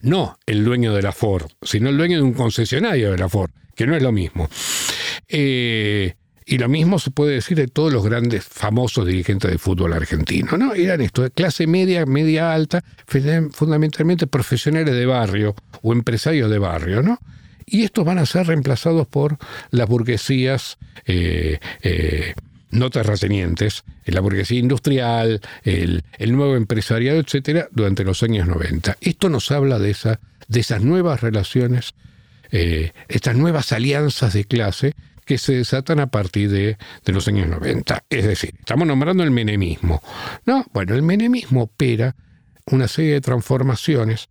No 0.00 0.38
el 0.46 0.64
dueño 0.64 0.94
de 0.94 1.02
la 1.02 1.12
Ford, 1.12 1.50
sino 1.62 1.90
el 1.90 1.98
dueño 1.98 2.18
de 2.18 2.22
un 2.22 2.34
concesionario 2.34 3.12
de 3.12 3.18
la 3.18 3.28
Ford, 3.28 3.50
que 3.74 3.86
no 3.86 3.94
es 3.94 4.02
lo 4.02 4.12
mismo. 4.12 4.48
Eh, 5.28 6.14
y 6.48 6.58
lo 6.58 6.68
mismo 6.68 7.00
se 7.00 7.10
puede 7.10 7.34
decir 7.34 7.56
de 7.56 7.66
todos 7.66 7.92
los 7.92 8.04
grandes 8.04 8.44
famosos 8.44 9.04
dirigentes 9.04 9.50
de 9.50 9.58
fútbol 9.58 9.92
argentino, 9.92 10.56
¿no? 10.56 10.74
Eran 10.74 11.00
esto, 11.00 11.22
de 11.22 11.30
clase 11.32 11.66
media, 11.66 12.06
media 12.06 12.52
alta, 12.52 12.84
fundamentalmente 13.50 14.28
profesionales 14.28 14.94
de 14.94 15.06
barrio 15.06 15.56
o 15.82 15.92
empresarios 15.92 16.48
de 16.48 16.58
barrio, 16.60 17.02
¿no? 17.02 17.18
Y 17.66 17.82
estos 17.82 18.04
van 18.04 18.18
a 18.18 18.26
ser 18.26 18.46
reemplazados 18.46 19.08
por 19.08 19.38
las 19.72 19.88
burguesías 19.88 20.78
eh, 21.04 21.58
eh, 21.82 22.34
no 22.70 22.90
terratenientes, 22.90 23.82
la 24.04 24.20
burguesía 24.20 24.60
industrial, 24.60 25.40
el, 25.64 26.04
nuevo 26.28 26.54
empresariado, 26.54 27.18
etcétera, 27.18 27.66
durante 27.72 28.04
los 28.04 28.22
años 28.22 28.46
90. 28.46 28.98
Esto 29.00 29.28
nos 29.28 29.50
habla 29.50 29.80
de, 29.80 29.90
esa, 29.90 30.20
de 30.46 30.60
esas 30.60 30.80
nuevas 30.82 31.22
relaciones, 31.22 31.94
eh, 32.52 32.92
estas 33.08 33.34
nuevas 33.34 33.72
alianzas 33.72 34.32
de 34.32 34.44
clase 34.44 34.94
que 35.26 35.38
se 35.38 35.54
desatan 35.54 36.00
a 36.00 36.06
partir 36.06 36.48
de, 36.50 36.78
los 37.06 37.28
años 37.28 37.48
90. 37.48 38.04
Es 38.08 38.24
decir, 38.24 38.54
estamos 38.58 38.86
nombrando 38.86 39.24
el 39.24 39.32
menemismo. 39.32 40.00
No, 40.46 40.64
bueno, 40.72 40.94
el 40.94 41.02
menemismo 41.02 41.64
opera 41.64 42.14
una 42.66 42.88
serie 42.88 43.14
de 43.14 43.20
transformaciones 43.20 44.28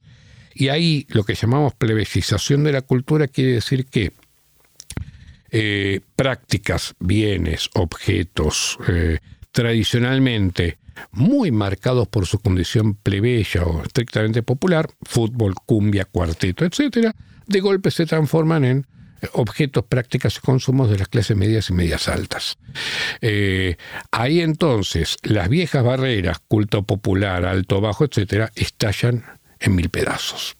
y 0.53 0.69
ahí 0.69 1.05
lo 1.09 1.23
que 1.25 1.35
llamamos 1.35 1.75
plebecización 1.75 2.63
de 2.63 2.71
la 2.71 2.81
cultura 2.81 3.27
quiere 3.27 3.51
decir 3.51 3.85
que 3.85 4.13
eh, 5.51 5.99
prácticas, 6.15 6.95
bienes, 6.99 7.69
objetos, 7.73 8.77
eh, 8.87 9.19
tradicionalmente 9.51 10.79
muy 11.11 11.51
marcados 11.51 12.07
por 12.07 12.25
su 12.25 12.39
condición 12.39 12.95
plebeya 12.95 13.63
o 13.63 13.83
estrictamente 13.83 14.43
popular, 14.43 14.89
fútbol, 15.03 15.55
cumbia, 15.65 16.05
cuarteto, 16.05 16.63
etc., 16.63 17.13
de 17.47 17.59
golpe 17.59 17.91
se 17.91 18.05
transforman 18.05 18.63
en 18.63 18.87
objetos, 19.33 19.85
prácticas 19.85 20.37
y 20.37 20.39
consumos 20.39 20.89
de 20.89 20.97
las 20.97 21.07
clases 21.07 21.37
medias 21.37 21.69
y 21.69 21.73
medias 21.73 22.07
altas. 22.07 22.57
Eh, 23.21 23.77
ahí 24.11 24.41
entonces 24.41 25.17
las 25.23 25.49
viejas 25.49 25.83
barreras, 25.83 26.39
culto 26.47 26.83
popular, 26.83 27.45
alto, 27.45 27.81
bajo, 27.81 28.05
etcétera, 28.05 28.51
estallan 28.55 29.23
en 29.59 29.75
mil 29.75 29.89
pedazos. 29.89 30.55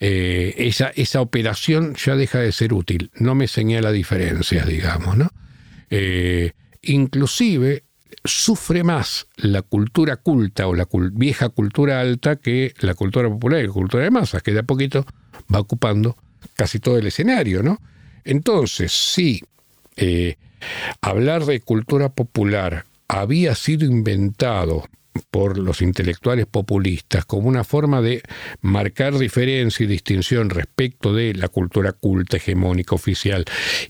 Eh, 0.00 0.54
esa, 0.58 0.88
esa, 0.94 1.20
operación 1.20 1.94
ya 1.96 2.14
deja 2.14 2.38
de 2.38 2.52
ser 2.52 2.72
útil, 2.72 3.10
no 3.14 3.34
me 3.34 3.48
señala 3.48 3.90
diferencias, 3.90 4.66
digamos, 4.66 5.16
¿no? 5.16 5.28
Eh, 5.90 6.52
inclusive 6.82 7.84
sufre 8.24 8.84
más 8.84 9.26
la 9.36 9.62
cultura 9.62 10.16
culta 10.16 10.68
o 10.68 10.74
la 10.74 10.86
vieja 11.12 11.48
cultura 11.48 12.00
alta 12.00 12.36
que 12.36 12.74
la 12.80 12.94
cultura 12.94 13.28
popular 13.28 13.60
y 13.60 13.66
la 13.66 13.72
cultura 13.72 14.04
de 14.04 14.10
masas, 14.10 14.42
que 14.42 14.52
de 14.52 14.60
a 14.60 14.64
poquito 14.64 15.04
va 15.52 15.60
ocupando 15.60 16.16
casi 16.58 16.80
todo 16.80 16.98
el 16.98 17.06
escenario, 17.06 17.62
¿no? 17.62 17.80
Entonces, 18.24 18.90
si 18.90 19.40
eh, 19.96 20.34
hablar 21.00 21.44
de 21.46 21.60
cultura 21.60 22.08
popular 22.08 22.84
había 23.06 23.54
sido 23.54 23.86
inventado 23.86 24.88
por 25.30 25.56
los 25.56 25.82
intelectuales 25.82 26.46
populistas 26.46 27.24
como 27.24 27.48
una 27.48 27.62
forma 27.62 28.02
de 28.02 28.22
marcar 28.60 29.16
diferencia 29.16 29.84
y 29.84 29.86
distinción 29.86 30.50
respecto 30.50 31.14
de 31.14 31.32
la 31.34 31.46
cultura 31.46 31.92
culta, 31.92 32.38
hegemónica, 32.38 32.96
oficial, 32.96 33.44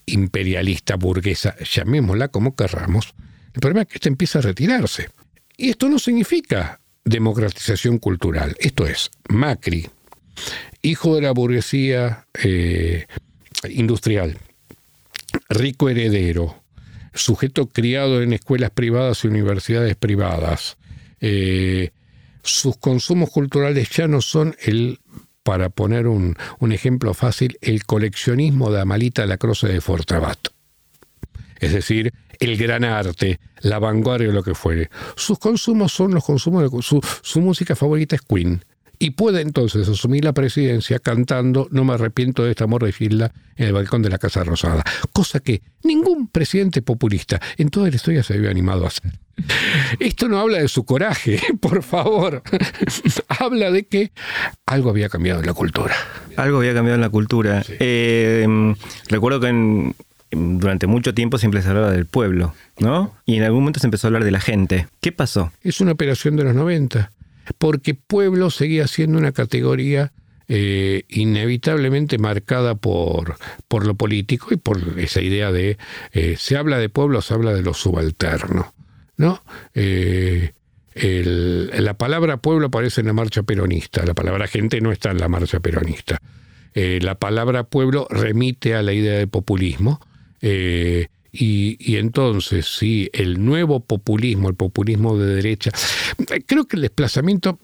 imperialista, 0.05 0.97
burguesa, 0.97 1.57
llamémosla 1.59 2.29
como 2.29 2.55
querramos, 2.55 3.15
el 3.55 3.61
problema 3.61 3.83
es 3.83 3.89
que 3.89 3.95
esto 3.95 4.09
empieza 4.09 4.41
a 4.41 4.43
retirarse. 4.43 5.09
Y 5.57 5.71
esto 5.71 5.89
no 5.89 5.99
significa 5.99 6.81
democratización 7.03 7.99
cultural. 7.99 8.55
Esto 8.61 8.87
es, 8.87 9.11
Macri, 9.31 9.89
hijo 10.83 11.15
de 11.15 11.23
la 11.23 11.33
burguesía 11.33 12.27
eh, 12.43 13.07
industrial, 13.69 14.39
rico 15.49 15.89
heredero, 15.89 16.63
sujeto 17.15 17.67
criado 17.67 18.23
en 18.23 18.33
escuelas 18.33 18.71
privadas 18.71 19.25
y 19.25 19.29
universidades 19.29 19.97
privadas, 19.97 20.77
eh, 21.21 21.91
sus 22.43 22.77
consumos 22.77 23.31
culturales 23.31 23.91
ya 23.91 24.07
no 24.07 24.21
son 24.21 24.57
el, 24.61 25.01
para 25.43 25.69
poner 25.69 26.07
un, 26.07 26.37
ejemplo 26.71 27.15
fácil, 27.15 27.59
el 27.61 27.85
coleccionismo 27.85 28.71
de 28.71 28.81
Amalita 28.81 29.27
Lacroce 29.27 29.69
de 29.69 29.81
Fortabat. 29.81 30.39
Es 31.59 31.73
decir, 31.73 32.13
el 32.39 32.57
gran 32.57 32.85
arte, 32.85 33.41
la 33.61 33.81
vanguardia, 33.81 34.29
lo 34.29 34.45
que 34.45 34.55
fuere. 34.55 34.91
Sus 35.17 35.41
consumos 35.41 35.93
son 35.93 36.15
los 36.15 36.25
consumos 36.25 36.71
de 36.71 37.01
su 37.23 37.41
música 37.41 37.75
favorita 37.75 38.15
es 38.15 38.23
Queen 38.23 38.63
y 38.99 39.11
puede 39.11 39.41
entonces 39.41 39.89
asumir 39.89 40.25
la 40.25 40.33
presidencia 40.33 40.99
cantando 40.99 41.69
No 41.71 41.85
me 41.85 41.95
arrepiento 41.95 42.45
de 42.45 42.51
este 42.51 42.65
amor 42.65 42.85
de 42.85 42.93
Gilda 42.93 43.33
en 43.57 43.67
el 43.69 43.73
balcón 43.73 44.03
de 44.03 44.11
la 44.11 44.19
Casa 44.19 44.45
Rosada, 44.45 44.83
cosa 45.13 45.41
que 45.41 45.63
ningún 45.83 46.29
presidente 46.29 46.83
populista 46.83 47.41
en 47.57 47.71
toda 47.71 47.89
la 47.89 47.97
historia 47.97 48.23
se 48.23 48.35
había 48.35 48.51
animado 48.51 48.85
a 48.85 48.89
hacer. 48.89 49.13
Esto 50.01 50.29
no 50.29 50.39
habla 50.39 50.59
de 50.59 50.69
su 50.69 50.85
coraje, 50.85 51.41
por 51.61 51.83
favor. 51.83 52.43
habla 53.29 53.71
de 53.71 53.87
que 53.87 54.13
algo 54.67 54.91
había 54.91 55.09
cambiado 55.09 55.41
en 55.41 55.47
la 55.47 55.55
cultura. 55.55 55.95
Algo 56.37 56.59
había 56.59 56.75
cambiado 56.75 56.97
en 56.97 57.01
la 57.01 57.11
cultura. 57.11 57.65
Eh, 57.69 58.75
recuerdo 59.09 59.41
que 59.41 59.95
durante 60.31 60.87
mucho 60.87 61.15
tiempo 61.15 61.39
siempre 61.39 61.63
se 61.63 61.69
hablaba 61.69 61.91
del 61.91 62.07
pueblo, 62.07 62.55
¿no? 62.79 63.15
Y 63.25 63.37
en 63.37 63.45
algún 63.45 63.61
momento 63.61 63.81
se 63.81 63.87
empezó 63.87 64.07
a 64.07 64.09
hablar 64.09 64.25
de 64.25 64.31
la 64.31 64.41
gente. 64.41 64.89
¿Qué 65.01 65.11
pasó? 65.13 65.53
Es 65.63 65.81
una 65.81 65.93
operación 65.93 66.37
de 66.37 66.45
los 66.45 66.55
90 66.55 67.13
porque 67.57 67.95
pueblo 67.95 68.51
seguía 68.51 68.87
siendo 68.87 69.19
una 69.19 69.33
categoría 69.33 70.13
eh, 70.51 71.03
inevitablemente 71.11 72.17
marcada 72.17 72.75
por, 72.75 73.37
por 73.69 73.87
lo 73.87 73.97
político 73.97 74.49
y 74.51 74.57
por 74.57 74.99
esa 74.99 75.21
idea 75.21 75.53
de 75.53 75.77
eh, 76.13 76.37
se 76.39 76.57
habla 76.57 76.79
de 76.79 76.89
pueblo, 76.89 77.21
se 77.21 77.35
habla 77.35 77.53
de 77.53 77.61
lo 77.61 77.75
subalterno. 77.75 78.73
¿no? 79.19 79.43
Eh, 79.75 80.53
la 80.95 81.95
palabra 81.99 82.39
pueblo 82.39 82.69
aparece 82.69 83.03
en 83.03 83.09
la 83.09 83.13
marcha 83.13 83.43
peronista, 83.43 84.07
la 84.07 84.15
palabra 84.15 84.47
gente 84.47 84.81
no 84.81 84.91
está 84.91 85.11
en 85.11 85.19
la 85.19 85.29
marcha 85.29 85.61
peronista. 85.61 86.19
la 86.75 87.15
palabra 87.17 87.65
pueblo 87.65 88.07
remite 88.09 88.75
a 88.75 88.83
la 88.83 88.95
idea 88.95 89.19
de 89.19 89.27
populismo. 89.27 90.01
Y, 91.31 91.97
entonces, 91.97 92.67
sí, 92.67 93.11
el 93.13 93.45
nuevo 93.45 93.81
populismo, 93.81 94.49
el 94.49 94.55
populismo 94.55 95.19
de 95.19 95.35
derecha, 95.35 95.71
creo 96.47 96.67
que 96.67 96.77
el 96.77 96.83
desplazamiento, 96.83 97.59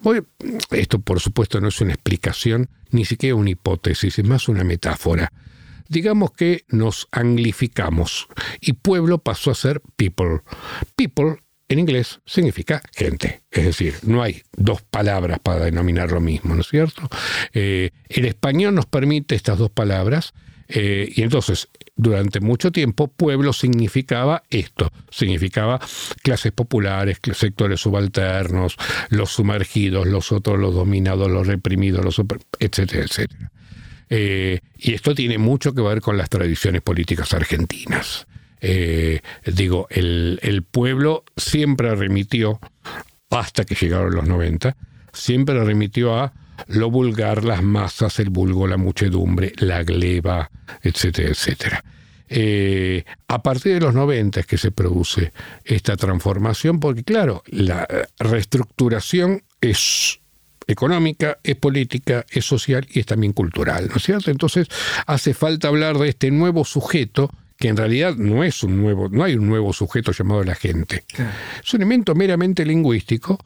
esto 0.70 0.98
por 1.00 1.20
supuesto 1.20 1.60
no 1.60 1.68
es 1.68 1.80
una 1.80 1.94
explicación, 1.94 2.68
ni 2.90 3.04
siquiera 3.04 3.36
una 3.36 3.50
hipótesis, 3.50 4.18
es 4.18 4.24
más 4.24 4.48
una 4.48 4.64
metáfora. 4.64 5.32
Digamos 5.88 6.32
que 6.32 6.64
nos 6.68 7.08
anglificamos 7.10 8.26
y 8.60 8.74
pueblo 8.74 9.18
pasó 9.18 9.50
a 9.50 9.54
ser 9.54 9.80
people. 9.96 10.40
People 10.96 11.38
en 11.68 11.78
inglés 11.78 12.20
significa 12.26 12.82
gente, 12.94 13.42
es 13.50 13.64
decir, 13.64 13.94
no 14.02 14.22
hay 14.22 14.42
dos 14.56 14.82
palabras 14.82 15.38
para 15.42 15.64
denominar 15.64 16.12
lo 16.12 16.20
mismo, 16.20 16.54
¿no 16.54 16.60
es 16.60 16.68
cierto? 16.68 17.08
Eh, 17.52 17.90
el 18.08 18.26
español 18.26 18.74
nos 18.74 18.86
permite 18.86 19.34
estas 19.34 19.58
dos 19.58 19.70
palabras 19.70 20.34
eh, 20.68 21.12
y 21.14 21.22
entonces 21.22 21.68
durante 21.96 22.40
mucho 22.40 22.72
tiempo 22.72 23.08
pueblo 23.08 23.52
significaba 23.52 24.42
esto, 24.50 24.90
significaba 25.10 25.80
clases 26.22 26.52
populares, 26.52 27.18
sectores 27.34 27.80
subalternos, 27.80 28.76
los 29.10 29.30
sumergidos, 29.30 30.06
los 30.06 30.32
otros, 30.32 30.58
los 30.58 30.74
dominados, 30.74 31.30
los 31.30 31.46
reprimidos, 31.46 32.04
los 32.04 32.20
etcétera, 32.58 33.04
etcétera. 33.04 33.52
Eh, 34.10 34.60
y 34.76 34.94
esto 34.94 35.14
tiene 35.14 35.38
mucho 35.38 35.72
que 35.74 35.82
ver 35.82 36.00
con 36.00 36.16
las 36.16 36.28
tradiciones 36.28 36.82
políticas 36.82 37.32
argentinas. 37.32 38.26
Eh, 38.60 39.20
digo, 39.46 39.86
el, 39.90 40.38
el, 40.42 40.62
pueblo 40.62 41.24
siempre 41.36 41.94
remitió, 41.94 42.60
hasta 43.30 43.64
que 43.64 43.74
llegaron 43.74 44.14
los 44.14 44.26
90, 44.26 44.76
siempre 45.12 45.62
remitió 45.62 46.16
a 46.16 46.32
lo 46.66 46.90
vulgar, 46.90 47.44
las 47.44 47.62
masas, 47.62 48.18
el 48.18 48.30
vulgo, 48.30 48.66
la 48.66 48.76
muchedumbre, 48.76 49.52
la 49.58 49.82
gleba, 49.82 50.50
etcétera, 50.82 51.30
etcétera. 51.30 51.84
Eh, 52.28 53.04
a 53.28 53.42
partir 53.42 53.74
de 53.74 53.80
los 53.80 53.94
90 53.94 54.40
es 54.40 54.46
que 54.46 54.58
se 54.58 54.70
produce 54.70 55.32
esta 55.64 55.96
transformación, 55.96 56.80
porque 56.80 57.04
claro, 57.04 57.42
la 57.46 57.86
reestructuración 58.18 59.42
es 59.60 60.20
económica, 60.66 61.38
es 61.42 61.56
política, 61.56 62.24
es 62.30 62.44
social 62.44 62.86
y 62.90 63.00
es 63.00 63.06
también 63.06 63.32
cultural, 63.32 63.88
¿no 63.88 63.96
es 63.96 64.02
cierto? 64.02 64.30
Entonces 64.30 64.68
hace 65.06 65.34
falta 65.34 65.68
hablar 65.68 65.98
de 65.98 66.08
este 66.08 66.30
nuevo 66.30 66.64
sujeto 66.64 67.30
que 67.58 67.68
en 67.68 67.76
realidad 67.76 68.16
no 68.16 68.42
es 68.42 68.62
un 68.62 68.80
nuevo, 68.80 69.08
no 69.08 69.24
hay 69.24 69.36
un 69.36 69.46
nuevo 69.46 69.72
sujeto 69.72 70.12
llamado 70.12 70.42
la 70.42 70.54
gente. 70.54 71.04
Es 71.62 71.72
un 71.72 71.82
elemento 71.82 72.14
meramente 72.14 72.64
lingüístico 72.64 73.38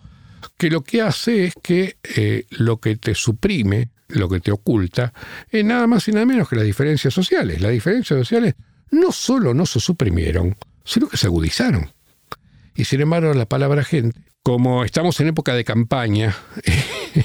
que 0.56 0.70
lo 0.70 0.82
que 0.82 1.02
hace 1.02 1.46
es 1.46 1.54
que 1.62 1.96
eh, 2.16 2.46
lo 2.50 2.78
que 2.78 2.96
te 2.96 3.14
suprime, 3.14 3.90
lo 4.08 4.28
que 4.28 4.40
te 4.40 4.52
oculta, 4.52 5.12
es 5.50 5.64
nada 5.64 5.86
más 5.86 6.08
y 6.08 6.12
nada 6.12 6.26
menos 6.26 6.48
que 6.48 6.56
las 6.56 6.64
diferencias 6.64 7.14
sociales. 7.14 7.60
Las 7.60 7.72
diferencias 7.72 8.18
sociales 8.18 8.54
no 8.90 9.12
solo 9.12 9.54
no 9.54 9.66
se 9.66 9.80
suprimieron, 9.80 10.56
sino 10.84 11.08
que 11.08 11.16
se 11.16 11.26
agudizaron. 11.26 11.92
Y 12.74 12.84
sin 12.84 13.00
embargo, 13.00 13.34
la 13.34 13.46
palabra 13.46 13.84
gente, 13.84 14.20
como 14.42 14.84
estamos 14.84 15.18
en 15.20 15.28
época 15.28 15.54
de 15.54 15.64
campaña, 15.64 16.36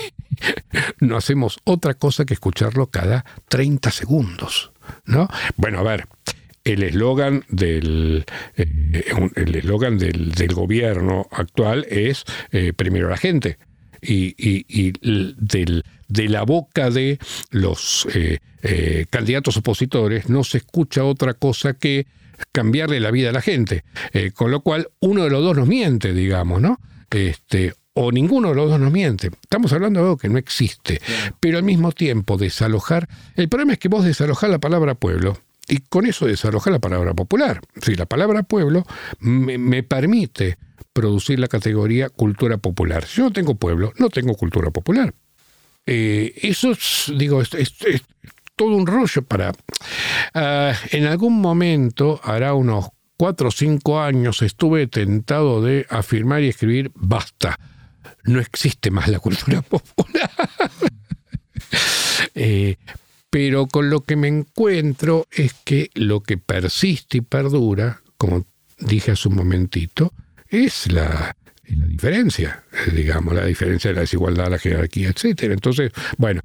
no 0.99 1.17
hacemos 1.17 1.59
otra 1.63 1.93
cosa 1.93 2.25
que 2.25 2.33
escucharlo 2.33 2.87
cada 2.87 3.23
30 3.49 3.91
segundos. 3.91 4.73
¿no? 5.05 5.27
Bueno, 5.55 5.79
a 5.79 5.83
ver, 5.83 6.07
el 6.63 6.83
eslogan 6.83 7.43
del 7.49 8.25
eh, 8.55 8.65
el 9.35 9.55
eslogan 9.55 9.97
del, 9.97 10.53
gobierno 10.53 11.27
actual 11.31 11.85
es 11.89 12.23
eh, 12.51 12.73
primero 12.73 13.09
la 13.09 13.17
gente 13.17 13.57
y, 14.01 14.91
de 15.01 16.29
la 16.29 16.43
boca 16.43 16.89
de 16.89 17.19
los 17.51 18.05
eh, 18.13 18.39
candidatos 19.09 19.57
opositores 19.57 20.29
no 20.29 20.43
se 20.43 20.57
escucha 20.57 21.05
otra 21.05 21.33
cosa 21.33 21.73
que 21.73 22.05
cambiarle 22.51 22.99
la 22.99 23.11
vida 23.11 23.29
a 23.29 23.33
la 23.33 23.41
gente 23.41 23.85
con 24.33 24.51
lo 24.51 24.59
cual 24.59 24.89
uno 24.99 25.23
de 25.23 25.29
los 25.29 25.41
dos 25.41 25.55
nos 25.55 25.67
miente 25.67 26.13
digamos 26.13 26.61
no 26.61 26.79
este 27.11 27.73
o 27.93 28.11
ninguno 28.11 28.49
de 28.49 28.55
los 28.55 28.71
dos 28.71 28.79
nos 28.79 28.91
miente. 28.91 29.29
Estamos 29.39 29.71
hablando 29.71 29.99
de 29.99 30.05
algo 30.07 30.17
que 30.17 30.27
no 30.27 30.39
existe. 30.39 30.99
Pero 31.39 31.59
al 31.59 31.63
mismo 31.63 31.91
tiempo, 31.91 32.37
desalojar. 32.37 33.07
El 33.35 33.49
problema 33.49 33.73
es 33.73 33.77
que 33.77 33.87
vos 33.87 34.03
desalojar 34.03 34.49
la 34.49 34.57
palabra 34.57 34.95
pueblo 34.95 35.37
y 35.67 35.77
con 35.79 36.05
eso 36.05 36.25
desalojar 36.25 36.73
la 36.73 36.79
palabra 36.79 37.13
popular. 37.13 37.61
Si 37.81 37.95
la 37.95 38.05
palabra 38.05 38.43
pueblo 38.43 38.85
me, 39.19 39.83
permite 39.83 40.57
producir 40.91 41.39
la 41.39 41.47
categoría 41.47 42.09
cultura 42.09 42.57
popular. 42.57 43.05
Si 43.05 43.17
yo 43.17 43.25
no 43.25 43.33
tengo 43.33 43.55
pueblo, 43.55 43.93
no 43.97 44.09
tengo 44.09 44.35
cultura 44.35 44.71
popular. 44.71 45.13
Eh, 45.85 46.33
eso 46.41 46.71
es, 46.71 47.11
digo, 47.17 47.41
es, 47.41 47.49
todo 48.55 48.75
un 48.75 48.87
rollo 48.87 49.23
para... 49.23 49.53
Ah, 50.33 50.73
en 50.91 51.05
algún 51.05 51.39
momento, 51.41 52.19
hará 52.23 52.53
unos 52.53 52.89
cuatro 53.17 53.49
o 53.49 53.51
cinco 53.51 54.01
años 54.01 54.41
estuve 54.41 54.87
tentado 54.87 55.61
de 55.61 55.85
afirmar 55.89 56.43
y 56.43 56.49
escribir, 56.49 56.91
basta, 56.95 57.57
no 58.23 58.39
existe 58.39 58.91
más 58.91 59.07
la 59.07 59.19
cultura 59.19 59.61
popular. 59.69 60.29
Eh, 62.35 62.77
pero 63.33 63.65
con 63.65 63.89
lo 63.89 64.01
que 64.01 64.15
me 64.15 64.27
encuentro 64.27 65.25
es 65.31 65.55
que 65.65 65.89
lo 65.95 66.21
que 66.21 66.37
persiste 66.37 67.17
y 67.17 67.21
perdura, 67.21 68.03
como 68.15 68.45
dije 68.77 69.09
hace 69.09 69.27
un 69.27 69.37
momentito, 69.37 70.13
es 70.47 70.91
la, 70.91 71.35
diferencia, 71.65 72.63
digamos, 72.93 73.33
la 73.33 73.45
diferencia 73.45 73.89
de 73.89 73.95
la 73.95 74.01
desigualdad, 74.01 74.51
la 74.51 74.59
jerarquía, 74.59 75.09
etcétera. 75.09 75.55
Entonces, 75.55 75.91
bueno, 76.15 76.41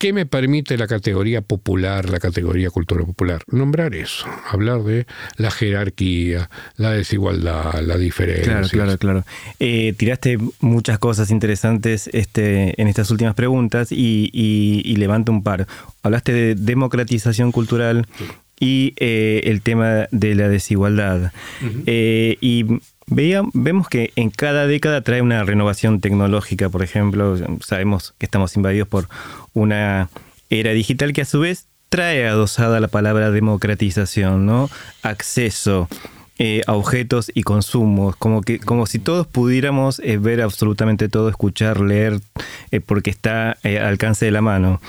¿Qué 0.00 0.14
me 0.14 0.24
permite 0.24 0.78
la 0.78 0.86
categoría 0.86 1.42
popular, 1.42 2.08
la 2.08 2.20
categoría 2.20 2.70
cultura 2.70 3.04
popular? 3.04 3.42
Nombrar 3.48 3.94
eso, 3.94 4.24
hablar 4.50 4.82
de 4.82 5.06
la 5.36 5.50
jerarquía, 5.50 6.48
la 6.76 6.92
desigualdad, 6.92 7.82
la 7.82 7.98
diferencia. 7.98 8.50
Claro, 8.50 8.68
claro, 8.70 8.96
claro. 8.96 9.24
Eh, 9.58 9.92
tiraste 9.98 10.38
muchas 10.60 10.98
cosas 10.98 11.30
interesantes 11.30 12.08
este, 12.14 12.80
en 12.80 12.88
estas 12.88 13.10
últimas 13.10 13.34
preguntas 13.34 13.92
y, 13.92 14.94
levanto 14.96 15.32
un 15.32 15.42
par. 15.42 15.66
Hablaste 16.02 16.32
de 16.32 16.54
democratización 16.54 17.52
cultural 17.52 18.06
y 18.58 18.94
eh, 18.96 19.42
el 19.44 19.60
tema 19.60 20.08
de 20.10 20.34
la 20.34 20.48
desigualdad. 20.48 21.30
Eh, 21.84 22.38
y 22.40 22.64
vemos 23.10 23.88
que 23.88 24.12
en 24.16 24.30
cada 24.30 24.66
década 24.66 25.02
trae 25.02 25.22
una 25.22 25.44
renovación 25.44 26.00
tecnológica, 26.00 26.68
por 26.68 26.82
ejemplo, 26.82 27.36
sabemos 27.60 28.14
que 28.18 28.26
estamos 28.26 28.56
invadidos 28.56 28.88
por 28.88 29.08
una 29.52 30.08
era 30.48 30.72
digital 30.72 31.12
que 31.12 31.22
a 31.22 31.24
su 31.24 31.40
vez 31.40 31.66
trae 31.88 32.26
adosada 32.26 32.80
la 32.80 32.88
palabra 32.88 33.30
democratización, 33.30 34.46
¿no? 34.46 34.70
Acceso. 35.02 35.88
Eh, 36.42 36.62
a 36.66 36.72
objetos 36.72 37.30
y 37.34 37.42
consumos, 37.42 38.16
como 38.16 38.40
que 38.40 38.58
como 38.60 38.86
si 38.86 38.98
todos 38.98 39.26
pudiéramos 39.26 39.98
eh, 39.98 40.16
ver 40.16 40.40
absolutamente 40.40 41.10
todo, 41.10 41.28
escuchar, 41.28 41.80
leer, 41.80 42.18
eh, 42.70 42.80
porque 42.80 43.10
está 43.10 43.58
al 43.62 43.76
alcance 43.76 44.24
de 44.24 44.30
la 44.30 44.40
mano, 44.40 44.80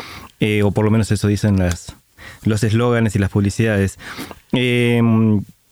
o 0.63 0.71
por 0.71 0.85
lo 0.85 0.91
menos 0.91 1.11
eso 1.11 1.27
dicen 1.27 1.59
las 1.59 1.93
los 2.45 2.63
eslóganes 2.63 3.17
y 3.17 3.19
las 3.19 3.31
publicidades. 3.31 3.99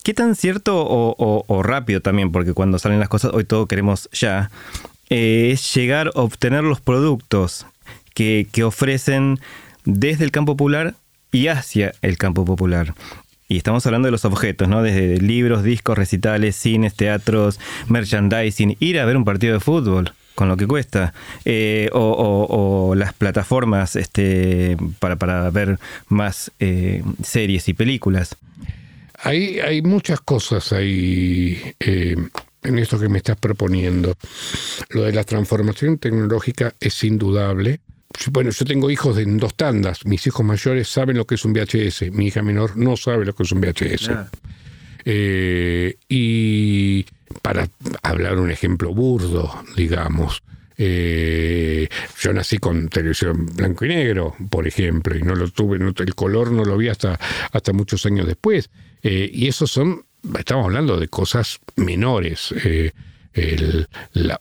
¿Qué 0.09 0.15
tan 0.15 0.33
cierto 0.33 0.73
o, 0.75 1.61
rápido 1.61 2.01
también, 2.01 2.31
porque 2.31 2.55
cuando 2.55 2.79
salen 2.79 2.99
las 2.99 3.09
cosas 3.09 3.31
hoy 3.31 3.43
todo 3.43 3.67
queremos 3.67 4.09
ya, 4.11 4.49
eh, 5.11 5.51
es 5.53 5.75
llegar 5.75 6.07
a 6.07 6.21
obtener 6.21 6.63
los 6.63 6.81
productos 6.81 7.67
que, 8.15 8.47
ofrecen 8.65 9.39
desde 9.85 10.23
el 10.23 10.31
campo 10.31 10.57
popular 10.57 10.95
y 11.31 11.45
hacia 11.45 11.93
el 12.01 12.17
campo 12.17 12.43
popular? 12.43 12.95
Y 13.47 13.57
estamos 13.57 13.85
hablando 13.85 14.07
de 14.07 14.11
los 14.11 14.25
objetos, 14.25 14.67
¿no? 14.67 14.81
Desde 14.81 15.21
libros, 15.21 15.63
discos, 15.63 15.95
recitales, 15.95 16.55
cines, 16.55 16.95
teatros, 16.95 17.59
merchandising, 17.87 18.77
ir 18.79 18.99
a 18.99 19.05
ver 19.05 19.15
un 19.15 19.25
partido 19.25 19.53
de 19.53 19.59
fútbol 19.59 20.13
con 20.33 20.47
lo 20.47 20.57
que 20.57 20.65
cuesta, 20.65 21.13
eh, 21.45 21.91
o, 21.93 22.95
las 22.95 23.13
plataformas 23.13 23.95
este, 23.95 24.75
para, 24.97 25.17
para 25.17 25.51
ver 25.51 25.77
más 26.07 26.51
eh, 26.59 27.03
series 27.21 27.69
y 27.69 27.75
películas. 27.75 28.35
Hay, 29.23 29.59
hay 29.59 29.81
muchas 29.81 30.21
cosas 30.21 30.71
ahí 30.71 31.61
eh, 31.79 32.15
en 32.63 32.79
esto 32.79 32.99
que 32.99 33.09
me 33.09 33.17
estás 33.17 33.37
proponiendo. 33.37 34.15
Lo 34.89 35.03
de 35.03 35.13
la 35.13 35.23
transformación 35.23 35.97
tecnológica 35.97 36.73
es 36.79 37.03
indudable. 37.03 37.81
Bueno, 38.31 38.49
yo 38.49 38.65
tengo 38.65 38.89
hijos 38.89 39.17
en 39.17 39.37
dos 39.37 39.55
tandas. 39.55 40.05
Mis 40.05 40.25
hijos 40.27 40.45
mayores 40.45 40.87
saben 40.87 41.17
lo 41.17 41.25
que 41.25 41.35
es 41.35 41.45
un 41.45 41.53
VHS. 41.53 42.11
Mi 42.11 42.27
hija 42.27 42.41
menor 42.41 42.77
no 42.77 42.97
sabe 42.97 43.25
lo 43.25 43.33
que 43.33 43.43
es 43.43 43.51
un 43.51 43.61
VHS. 43.61 44.11
Eh, 45.05 45.95
y 46.07 47.05
para 47.41 47.69
hablar 48.03 48.39
un 48.39 48.51
ejemplo 48.51 48.93
burdo, 48.93 49.63
digamos, 49.75 50.43
eh, 50.77 51.89
yo 52.21 52.33
nací 52.33 52.57
con 52.57 52.87
televisión 52.89 53.47
blanco 53.53 53.85
y 53.85 53.89
negro, 53.89 54.35
por 54.49 54.65
ejemplo, 54.65 55.15
y 55.17 55.21
no 55.21 55.35
lo 55.35 55.49
tuve, 55.49 55.77
el 55.77 56.15
color 56.15 56.51
no 56.51 56.63
lo 56.63 56.77
vi 56.77 56.87
hasta, 56.87 57.19
hasta 57.51 57.73
muchos 57.73 58.05
años 58.05 58.25
después. 58.25 58.69
Eh, 59.03 59.29
y 59.33 59.47
esos 59.47 59.71
son, 59.71 60.05
estamos 60.37 60.65
hablando 60.65 60.99
de 60.99 61.07
cosas 61.07 61.59
menores. 61.75 62.53
Eh, 62.63 62.91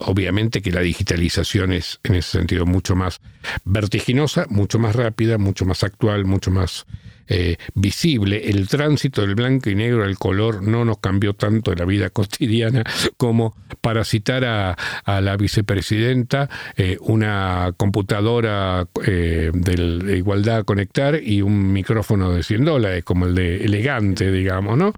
obviamente 0.00 0.60
que 0.60 0.72
la 0.72 0.80
digitalización 0.80 1.72
es 1.72 2.00
en 2.02 2.16
ese 2.16 2.38
sentido 2.38 2.66
mucho 2.66 2.96
más 2.96 3.20
vertiginosa, 3.64 4.46
mucho 4.48 4.78
más 4.78 4.96
rápida, 4.96 5.38
mucho 5.38 5.64
más 5.64 5.84
actual, 5.84 6.24
mucho 6.24 6.50
más 6.50 6.84
eh, 7.30 7.56
visible. 7.74 8.48
El 8.48 8.68
tránsito 8.68 9.20
del 9.20 9.34
blanco 9.34 9.68
y 9.68 9.74
negro 9.74 10.04
al 10.04 10.16
color 10.16 10.62
no 10.62 10.86
nos 10.86 10.96
cambió 10.98 11.34
tanto 11.34 11.72
en 11.72 11.78
la 11.78 11.84
vida 11.84 12.08
cotidiana 12.18 12.84
como 13.18 13.54
para 13.82 14.04
citar 14.04 14.44
a, 14.46 14.76
la 15.20 15.36
vicepresidenta 15.36 16.48
eh, 16.76 16.96
una 17.00 17.74
computadora 17.76 18.86
eh, 19.06 19.50
de 19.52 20.16
igualdad 20.16 20.58
a 20.58 20.64
conectar 20.64 21.20
y 21.22 21.42
un 21.42 21.70
micrófono 21.72 22.32
de 22.32 22.42
100 22.42 22.64
dólares, 22.64 23.04
como 23.04 23.26
el 23.26 23.34
de 23.34 23.64
elegante, 23.64 24.32
digamos, 24.32 24.78
¿no? 24.78 24.94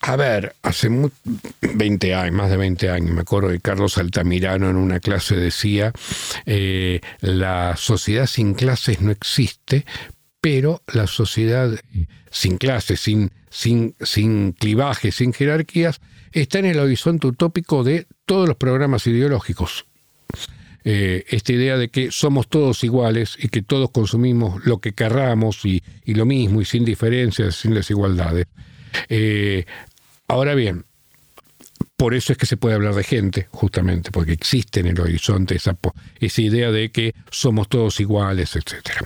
A 0.00 0.16
ver, 0.16 0.54
hace 0.62 0.88
20 1.60 2.14
años, 2.14 2.34
más 2.34 2.50
de 2.50 2.56
20 2.56 2.88
años, 2.88 3.10
me 3.10 3.20
acuerdo 3.20 3.50
que 3.50 3.60
Carlos 3.60 3.98
Altamirano 3.98 4.70
en 4.70 4.76
una 4.76 5.00
clase 5.00 5.34
decía, 5.34 5.92
la 7.20 7.74
sociedad 7.76 8.26
sin 8.26 8.54
clases 8.54 9.00
no 9.00 9.10
existe, 9.10 9.84
pero 10.40 10.82
la 10.92 11.06
sociedad 11.06 11.72
eh, 11.74 12.06
sin 12.30 12.58
clases, 12.58 13.00
sin, 13.00 13.30
sin, 13.50 13.94
sin 14.00 14.52
clivajes, 14.52 15.16
sin 15.16 15.32
jerarquías, 15.32 16.00
está 16.32 16.58
en 16.58 16.66
el 16.66 16.78
horizonte 16.78 17.26
utópico 17.26 17.84
de 17.84 18.06
todos 18.24 18.48
los 18.48 18.56
programas 18.56 19.06
ideológicos. 19.06 19.86
Eh, 20.84 21.24
esta 21.28 21.52
idea 21.52 21.76
de 21.76 21.88
que 21.88 22.10
somos 22.12 22.48
todos 22.48 22.84
iguales 22.84 23.36
y 23.38 23.48
que 23.48 23.62
todos 23.62 23.90
consumimos 23.90 24.64
lo 24.64 24.78
que 24.78 24.92
querramos 24.92 25.64
y, 25.64 25.82
lo 26.06 26.24
mismo 26.24 26.62
y 26.62 26.64
sin 26.64 26.84
diferencias, 26.84 27.56
sin 27.56 27.74
desigualdades. 27.74 28.46
Eh, 29.08 29.66
ahora 30.28 30.54
bien, 30.54 30.84
por 31.96 32.14
eso 32.14 32.32
es 32.32 32.38
que 32.38 32.46
se 32.46 32.56
puede 32.56 32.76
hablar 32.76 32.94
de 32.94 33.02
gente, 33.02 33.48
justamente, 33.50 34.12
porque 34.12 34.32
existe 34.32 34.80
en 34.80 34.86
el 34.86 35.00
horizonte 35.00 35.56
esa, 35.56 35.76
esa 36.20 36.40
idea 36.42 36.70
de 36.70 36.90
que 36.90 37.14
somos 37.30 37.68
todos 37.68 37.98
iguales, 37.98 38.54
etcétera 38.54 39.00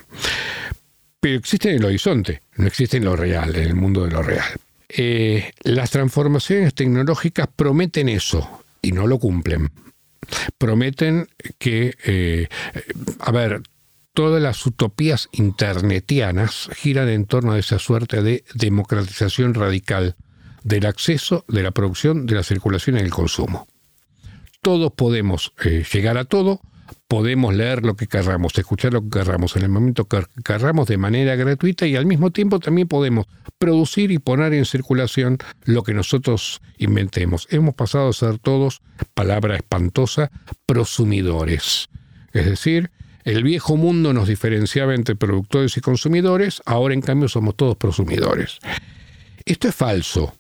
pero 1.22 1.38
existe 1.38 1.70
en 1.70 1.76
el 1.76 1.84
horizonte, 1.84 2.42
no 2.56 2.66
existe 2.66 2.96
en 2.96 3.04
lo 3.04 3.14
real, 3.14 3.54
en 3.54 3.62
el 3.62 3.76
mundo 3.76 4.04
de 4.04 4.10
lo 4.10 4.24
real. 4.24 4.58
Eh, 4.88 5.52
las 5.62 5.92
transformaciones 5.92 6.74
tecnológicas 6.74 7.46
prometen 7.54 8.08
eso 8.08 8.64
y 8.82 8.90
no 8.90 9.06
lo 9.06 9.20
cumplen. 9.20 9.70
Prometen 10.58 11.28
que, 11.60 11.94
eh, 12.04 12.48
a 13.20 13.30
ver, 13.30 13.62
todas 14.14 14.42
las 14.42 14.66
utopías 14.66 15.28
internetianas 15.30 16.68
giran 16.74 17.08
en 17.08 17.26
torno 17.26 17.52
a 17.52 17.58
esa 17.60 17.78
suerte 17.78 18.20
de 18.20 18.42
democratización 18.54 19.54
radical 19.54 20.16
del 20.64 20.86
acceso, 20.86 21.44
de 21.46 21.62
la 21.62 21.70
producción, 21.70 22.26
de 22.26 22.34
la 22.34 22.42
circulación 22.42 22.96
y 22.96 23.00
el 23.00 23.10
consumo. 23.10 23.68
Todos 24.60 24.90
podemos 24.92 25.52
eh, 25.64 25.84
llegar 25.92 26.18
a 26.18 26.24
todo, 26.24 26.62
podemos 27.08 27.54
leer 27.54 27.84
lo 27.84 27.96
que 27.96 28.06
querramos, 28.06 28.56
escuchar 28.56 28.92
lo 28.92 29.02
que 29.02 29.10
querramos 29.10 29.56
en 29.56 29.62
el 29.62 29.68
momento 29.68 30.06
que 30.06 30.24
querramos 30.44 30.88
de 30.88 30.96
manera 30.96 31.36
gratuita 31.36 31.86
y 31.86 31.96
al 31.96 32.06
mismo 32.06 32.30
tiempo 32.30 32.60
también 32.60 32.88
podemos 32.88 33.26
producir 33.58 34.10
y 34.10 34.18
poner 34.18 34.54
en 34.54 34.64
circulación 34.64 35.38
lo 35.64 35.82
que 35.82 35.94
nosotros 35.94 36.60
inventemos. 36.78 37.46
Hemos 37.50 37.74
pasado 37.74 38.08
a 38.08 38.12
ser 38.12 38.38
todos, 38.38 38.82
palabra 39.14 39.56
espantosa, 39.56 40.30
prosumidores. 40.66 41.88
Es 42.32 42.46
decir, 42.46 42.90
el 43.24 43.44
viejo 43.44 43.76
mundo 43.76 44.12
nos 44.12 44.28
diferenciaba 44.28 44.94
entre 44.94 45.14
productores 45.14 45.76
y 45.76 45.80
consumidores, 45.80 46.60
ahora 46.66 46.94
en 46.94 47.02
cambio 47.02 47.28
somos 47.28 47.56
todos 47.56 47.76
prosumidores. 47.76 48.58
Esto 49.44 49.68
es 49.68 49.74
falso, 49.74 50.34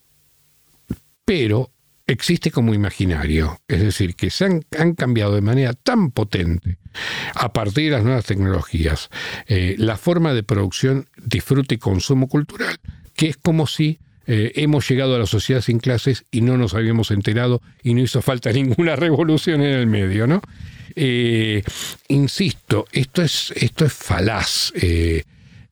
pero 1.24 1.70
existe 2.06 2.50
como 2.50 2.74
imaginario, 2.74 3.60
es 3.68 3.80
decir, 3.80 4.14
que 4.14 4.30
se 4.30 4.44
han, 4.44 4.94
cambiado 4.94 5.34
de 5.34 5.40
manera 5.40 5.72
tan 5.72 6.10
potente 6.10 6.78
a 7.34 7.52
partir 7.52 7.84
de 7.84 7.90
las 7.96 8.04
nuevas 8.04 8.26
tecnologías 8.26 9.08
eh, 9.46 9.76
la 9.78 9.96
forma 9.96 10.34
de 10.34 10.42
producción, 10.42 11.08
disfrute 11.24 11.76
y 11.76 11.78
consumo 11.78 12.28
cultural, 12.28 12.78
que 13.14 13.28
es 13.28 13.36
como 13.36 13.66
si 13.66 14.00
eh, 14.26 14.52
hemos 14.56 14.88
llegado 14.88 15.16
a 15.16 15.18
la 15.18 15.26
sociedad 15.26 15.60
sin 15.60 15.78
clases 15.78 16.24
y 16.30 16.42
no 16.42 16.56
nos 16.56 16.74
habíamos 16.74 17.10
enterado 17.10 17.60
y 17.82 17.94
no 17.94 18.02
hizo 18.02 18.22
falta 18.22 18.52
ninguna 18.52 18.96
revolución 18.96 19.62
en 19.62 19.74
el 19.74 19.86
medio, 19.86 20.26
¿no? 20.26 20.42
Eh, 20.94 21.62
insisto, 22.08 22.86
esto 22.92 23.22
es, 23.22 23.52
esto 23.56 23.86
es 23.86 23.92
falaz. 23.92 24.72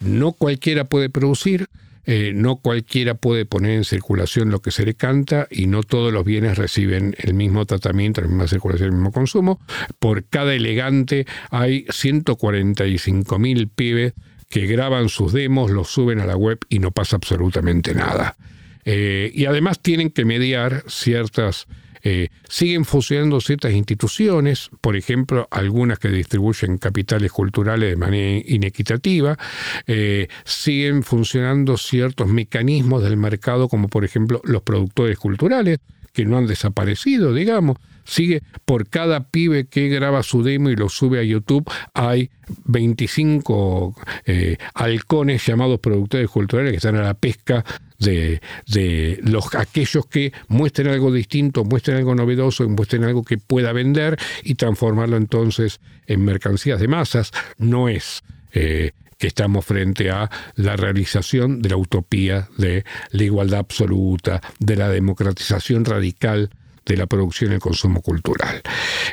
no 0.01 0.33
cualquiera 0.33 0.85
puede 0.85 1.11
producir, 1.11 1.69
eh, 2.05 2.33
no 2.35 2.57
cualquiera 2.57 3.15
puede 3.15 3.45
poner 3.45 3.73
en 3.73 3.85
circulación 3.85 4.51
lo 4.51 4.61
que 4.61 4.71
se 4.71 4.85
le 4.85 4.95
canta 4.95 5.47
y 5.51 5.67
no 5.67 5.83
todos 5.83 6.13
los 6.13 6.25
bienes 6.25 6.59
reciben 6.59 7.15
el 7.19 7.35
mismo 7.35 7.67
tratamiento, 7.67 8.21
la 8.21 8.29
misma 8.29 8.49
circulación, 8.49 8.89
el 8.89 8.95
mismo 8.95 9.13
consumo. 9.13 9.61
Por 9.99 10.25
cada 10.25 10.55
elegante 10.55 11.27
hay 11.51 11.87
145 11.91 13.39
mil 13.39 13.69
pibes 13.69 14.15
que 14.49 14.67
graban 14.67 15.09
sus 15.09 15.33
demos, 15.33 15.71
los 15.71 15.89
suben 15.89 16.21
a 16.21 16.27
la 16.27 16.37
web 16.37 16.59
y 16.69 16.79
no 16.81 16.91
pasa 16.91 17.17
absolutamente 17.17 17.95
nada. 17.95 18.37
y 18.85 19.45
además 19.45 19.81
tienen 19.81 20.11
que 20.11 20.25
mediar 20.25 20.83
ciertas 20.89 21.69
eh, 22.03 22.29
siguen 22.49 22.85
funcionando 22.85 23.41
ciertas 23.41 23.73
instituciones, 23.73 24.71
por 24.81 24.97
ejemplo, 24.97 25.49
algunas 25.51 25.99
que 25.99 26.09
distribuyen 26.09 26.79
capitales 26.79 27.33
culturales 27.33 27.91
de 27.91 27.97
manera 27.97 28.43
inequitativa, 28.47 29.39
eh, 29.87 30.29
siguen 30.45 31.03
funcionando 31.03 31.77
ciertos 31.77 32.29
mecanismos 32.29 33.03
del 33.03 33.17
mercado, 33.17 33.69
como 33.69 33.89
por 33.89 34.05
ejemplo 34.05 34.41
los 34.45 34.63
productores 34.63 35.19
culturales, 35.19 35.79
que 36.13 36.25
no 36.25 36.39
han 36.39 36.47
desaparecido, 36.47 37.33
digamos. 37.33 37.77
Sigue 38.05 38.43
por 38.65 38.89
cada 38.89 39.29
pibe 39.29 39.67
que 39.67 39.89
graba 39.89 40.23
su 40.23 40.43
demo 40.43 40.71
y 40.71 40.77
lo 40.77 40.89
sube 40.89 41.21
a 41.21 41.23
YouTube, 41.23 41.71
hay 41.95 42.31
25 42.65 43.95
eh, 44.27 44.57
halcones 44.75 45.47
llamados 45.47 45.79
productores 45.79 46.29
culturales 46.29 46.73
que 46.73 46.77
están 46.79 46.97
a 46.97 47.03
la 47.03 47.15
pesca 47.15 47.65
de, 48.01 49.21
los, 49.23 49.55
aquellos 49.55 50.07
que 50.07 50.33
muestren 50.49 50.89
algo 50.89 51.13
distinto, 51.13 51.65
muestren 51.65 51.99
algo 51.99 52.15
novedoso, 52.15 52.69
muestren 52.69 53.05
algo 53.05 53.23
que 53.23 53.39
pueda 53.39 53.73
vender 53.73 54.19
y 54.43 54.57
transformarlo 54.57 55.17
entonces 55.17 55.81
en 56.07 56.25
mercancías 56.25 56.81
de 56.81 56.89
masas. 56.89 57.31
No 57.59 57.89
es 57.89 58.23
eh, 58.53 58.93
que 59.19 59.27
estamos 59.27 59.65
frente 59.65 60.11
a 60.11 60.31
la 60.57 60.77
realización 60.77 61.61
de 61.63 61.69
la 61.69 61.77
utopía 61.77 62.49
de 62.57 62.85
la 63.11 63.23
igualdad 63.23 63.61
absoluta, 63.61 64.41
de 64.59 64.77
la 64.77 64.89
democratización 64.89 65.85
radical 65.85 66.51
de 66.87 66.97
la 66.97 67.07
producción 67.07 67.53
y 67.53 67.55
el 67.55 67.61
consumo 67.61 68.01
cultural. 68.01 68.63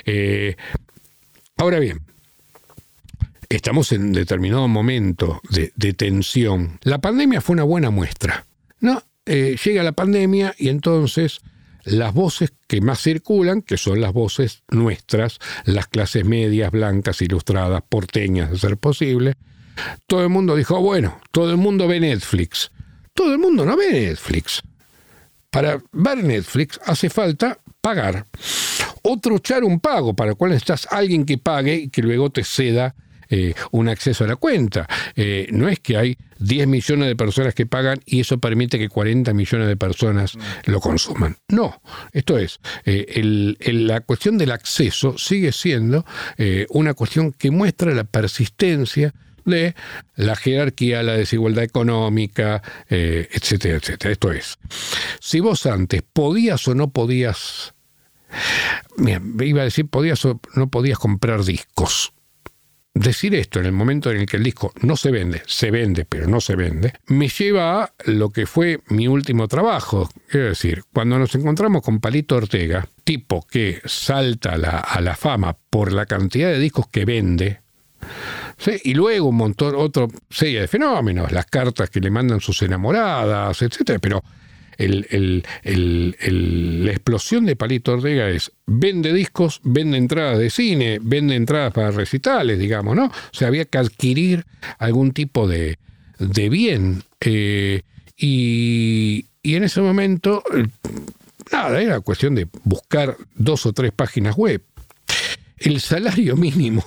Eh, 0.05 0.55
ahora 1.57 1.79
bien, 1.79 2.01
estamos 3.49 3.91
en 3.91 4.13
determinado 4.13 4.67
momento 4.67 5.41
de, 5.49 5.93
tensión. 5.93 6.79
La 6.83 6.99
pandemia 6.99 7.41
fue 7.41 7.53
una 7.53 7.63
buena 7.63 7.89
muestra. 7.89 8.45
Eh, 9.27 9.57
llega 9.63 9.83
la 9.83 9.91
pandemia 9.91 10.55
y 10.57 10.69
entonces 10.69 11.41
las 11.83 12.13
voces 12.13 12.53
que 12.67 12.81
más 12.81 13.01
circulan, 13.01 13.61
que 13.61 13.77
son 13.77 14.01
las 14.01 14.13
voces 14.13 14.63
nuestras, 14.69 15.39
las 15.65 15.87
clases 15.87 16.25
medias, 16.25 16.71
blancas, 16.71 17.21
ilustradas, 17.21 17.83
porteñas, 17.87 18.51
de 18.51 18.57
ser 18.57 18.77
posible, 18.77 19.35
todo 20.05 20.23
el 20.23 20.29
mundo 20.29 20.55
dijo, 20.55 20.81
bueno, 20.81 21.19
todo 21.31 21.51
el 21.51 21.57
mundo 21.57 21.87
ve 21.87 21.99
Netflix. 21.99 22.71
Todo 23.13 23.33
el 23.33 23.39
mundo 23.39 23.65
no 23.65 23.75
ve 23.75 23.91
Netflix. 23.91 24.61
Para 25.49 25.81
ver 25.91 26.23
Netflix 26.23 26.79
hace 26.85 27.09
falta 27.09 27.59
pagar. 27.81 28.25
O 29.03 29.19
truchar 29.19 29.63
un 29.63 29.79
pago, 29.79 30.15
para 30.15 30.31
el 30.31 30.37
cual 30.37 30.51
necesitas 30.51 30.87
alguien 30.91 31.25
que 31.25 31.37
pague 31.37 31.75
y 31.75 31.89
que 31.89 32.01
luego 32.01 32.29
te 32.29 32.43
ceda 32.43 32.95
eh, 33.29 33.53
un 33.71 33.89
acceso 33.89 34.23
a 34.23 34.27
la 34.27 34.35
cuenta. 34.35 34.87
Eh, 35.15 35.47
no 35.51 35.67
es 35.67 35.79
que 35.79 35.97
hay 35.97 36.17
10 36.39 36.67
millones 36.67 37.07
de 37.07 37.15
personas 37.15 37.53
que 37.53 37.65
pagan 37.65 37.99
y 38.05 38.21
eso 38.21 38.37
permite 38.37 38.77
que 38.79 38.89
40 38.89 39.33
millones 39.33 39.67
de 39.67 39.75
personas 39.75 40.35
mm. 40.35 40.71
lo 40.71 40.79
consuman. 40.79 41.37
No, 41.49 41.81
esto 42.13 42.37
es, 42.37 42.59
eh, 42.85 43.55
la 43.73 44.01
cuestión 44.01 44.37
del 44.37 44.51
acceso 44.51 45.17
sigue 45.17 45.51
siendo 45.51 46.05
una 46.69 46.93
cuestión 46.93 47.33
que 47.33 47.51
muestra 47.51 47.93
la 47.93 48.03
persistencia 48.03 49.13
de 49.45 49.75
la 50.15 50.35
jerarquía, 50.35 51.03
la 51.03 51.13
desigualdad 51.13 51.63
económica, 51.63 52.61
etcétera, 52.89 53.77
etcétera. 53.77 54.11
Esto 54.11 54.31
es, 54.31 54.57
si 55.19 55.39
vos 55.39 55.65
antes 55.65 56.01
podías 56.01 56.67
o 56.67 56.75
no 56.75 56.89
podías, 56.89 57.73
iba 58.97 59.61
a 59.61 59.65
decir, 59.65 59.87
podías 59.87 60.23
o 60.25 60.39
no 60.55 60.69
podías 60.69 60.99
comprar 60.99 61.43
discos. 61.43 62.13
Decir 62.99 63.35
esto 63.35 63.59
en 63.59 63.67
el 63.67 63.73
momento 63.73 64.09
en 64.09 64.17
el 64.17 64.25
que 64.25 64.37
el 64.37 64.43
disco 64.43 64.73
no 64.81 64.97
se 64.97 65.11
vende, 65.11 65.43
se 65.45 65.69
vende, 65.69 66.05
pero 66.05 66.27
no 66.27 66.41
se 66.41 66.55
vende, 66.55 66.93
me 67.05 67.27
lleva 67.29 67.83
a 67.83 67.93
lo 68.05 68.31
que 68.31 68.47
fue 68.47 68.79
mi 68.87 69.07
último 69.07 69.47
trabajo. 69.47 70.09
Es 70.27 70.41
decir, 70.41 70.83
cuando 70.91 71.19
nos 71.19 71.35
encontramos 71.35 71.83
con 71.83 71.99
Palito 71.99 72.37
Ortega, 72.37 72.87
tipo 73.03 73.45
que 73.45 73.81
salta 73.85 74.53
a 74.53 75.01
la 75.01 75.15
fama 75.15 75.55
por 75.69 75.93
la 75.93 76.07
cantidad 76.07 76.49
de 76.49 76.59
discos 76.59 76.87
que 76.87 77.05
vende, 77.05 77.61
y 78.83 78.95
luego 78.95 79.29
un 79.29 79.35
montón, 79.35 79.75
otra 79.75 80.07
serie 80.29 80.61
de 80.61 80.67
fenómenos, 80.67 81.31
las 81.31 81.45
cartas 81.45 81.91
que 81.91 81.99
le 81.99 82.09
mandan 82.09 82.41
sus 82.41 82.61
enamoradas, 82.63 83.61
etcétera, 83.61 83.99
pero 83.99 84.23
el, 84.77 85.43
la 85.63 86.91
explosión 86.91 87.45
de 87.45 87.55
Palito 87.55 87.93
Ortega 87.93 88.29
es 88.29 88.51
vende 88.65 89.13
discos, 89.13 89.59
vende 89.63 89.97
entradas 89.97 90.39
de 90.39 90.49
cine, 90.49 90.99
vende 91.01 91.35
entradas 91.35 91.73
para 91.73 91.91
recitales, 91.91 92.59
digamos, 92.59 92.95
¿no? 92.95 93.05
O 93.05 93.11
sea, 93.31 93.47
había 93.47 93.65
que 93.65 93.77
adquirir 93.77 94.45
algún 94.79 95.11
tipo 95.11 95.47
de, 95.47 95.77
bien. 96.19 97.03
Eh, 97.21 97.81
y, 98.15 99.25
y, 99.41 99.55
en 99.55 99.63
ese 99.63 99.81
momento, 99.81 100.43
eh, 100.55 100.65
nada, 101.51 101.81
era 101.81 101.99
cuestión 102.01 102.35
de 102.35 102.47
buscar 102.63 103.17
dos 103.35 103.65
o 103.65 103.73
tres 103.73 103.91
páginas 103.91 104.35
web 104.35 104.61
el 105.59 105.81
salario 105.81 106.35
mínimo 106.35 106.85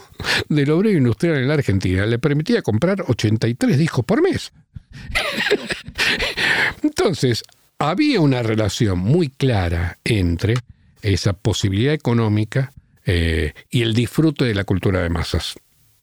del 0.49 0.71
obrero 0.71 0.99
industrial 0.99 1.39
en 1.39 1.49
la 1.49 1.55
Argentina 1.55 2.07
le 2.07 2.19
permitía 2.19 2.63
comprar 2.63 3.05
83 3.07 3.79
discos 3.79 4.05
por 4.05 4.23
mes. 4.23 4.53
Entonces, 6.83 7.43
había 7.81 8.21
una 8.21 8.43
relación 8.43 8.99
muy 8.99 9.31
clara 9.31 9.99
entre 10.05 10.55
esa 11.01 11.33
posibilidad 11.33 11.95
económica 11.95 12.73
eh, 13.07 13.55
y 13.71 13.81
el 13.81 13.95
disfrute 13.95 14.45
de 14.45 14.55
la 14.55 14.65
cultura 14.65 15.01
de 15.01 15.09
masas 15.09 15.55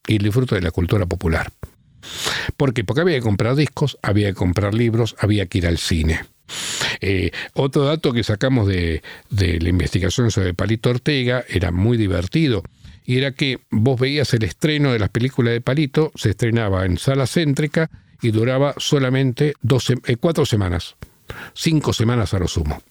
y 0.07 0.15
el 0.15 0.23
disfrute 0.23 0.55
de 0.55 0.61
la 0.61 0.71
cultura 0.71 1.05
popular. 1.05 1.51
¿Por 2.57 2.73
qué? 2.73 2.83
Porque 2.83 3.01
había 3.01 3.17
que 3.17 3.21
comprar 3.21 3.55
discos, 3.55 3.99
había 4.01 4.29
que 4.29 4.33
comprar 4.33 4.73
libros, 4.73 5.15
había 5.19 5.45
que 5.45 5.59
ir 5.59 5.67
al 5.67 5.77
cine. 5.77 6.25
Eh, 6.99 7.29
otro 7.53 7.85
dato 7.85 8.11
que 8.11 8.23
sacamos 8.23 8.67
de, 8.67 9.03
la 9.29 9.69
investigación 9.69 10.31
sobre 10.31 10.55
Palito 10.55 10.89
Ortega 10.89 11.45
era 11.47 11.71
muy 11.71 11.97
divertido 11.97 12.63
y 13.05 13.19
era 13.19 13.33
que 13.33 13.59
vos 13.69 13.99
veías 13.99 14.33
el 14.33 14.43
estreno 14.43 14.93
de 14.93 14.99
las 14.99 15.09
películas 15.09 15.53
de 15.53 15.61
Palito, 15.61 16.11
se 16.15 16.31
estrenaba 16.31 16.85
en 16.85 16.97
sala 16.97 17.27
céntrica 17.27 17.91
y 18.19 18.31
duraba 18.31 18.73
solamente 18.77 19.53
eh, 20.07 20.15
cuatro 20.15 20.45
semanas, 20.45 20.95
cinco 21.53 21.93
semanas 21.93 22.33
a 22.33 22.39
lo 22.39 22.47
sumo. 22.47 22.81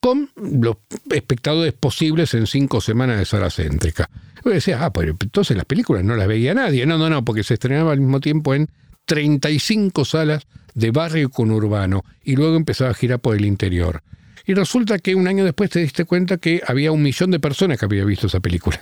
Con 0.00 0.30
los 0.36 0.76
espectadores 1.10 1.72
posibles 1.72 2.32
en 2.34 2.46
cinco 2.46 2.80
semanas 2.80 3.18
de 3.18 3.24
sala 3.24 3.50
céntrica. 3.50 4.08
Yo 4.44 4.50
decía, 4.52 4.84
ah, 4.84 4.92
pero 4.92 5.16
entonces 5.20 5.56
las 5.56 5.66
películas 5.66 6.04
no 6.04 6.14
las 6.14 6.28
veía 6.28 6.54
nadie. 6.54 6.86
No, 6.86 6.98
no, 6.98 7.10
no, 7.10 7.24
porque 7.24 7.42
se 7.42 7.54
estrenaba 7.54 7.92
al 7.92 8.00
mismo 8.00 8.20
tiempo 8.20 8.54
en 8.54 8.68
35 9.06 10.04
salas 10.04 10.46
de 10.74 10.90
barrio 10.92 11.30
conurbano 11.30 12.04
y 12.22 12.36
luego 12.36 12.56
empezaba 12.56 12.90
a 12.90 12.94
girar 12.94 13.18
por 13.18 13.36
el 13.36 13.44
interior. 13.44 14.02
Y 14.46 14.54
resulta 14.54 14.98
que 14.98 15.14
un 15.14 15.26
año 15.26 15.44
después 15.44 15.70
te 15.70 15.80
diste 15.80 16.04
cuenta 16.04 16.38
que 16.38 16.62
había 16.66 16.92
un 16.92 17.02
millón 17.02 17.30
de 17.30 17.40
personas 17.40 17.78
que 17.78 17.84
había 17.84 18.04
visto 18.04 18.28
esa 18.28 18.40
película. 18.40 18.80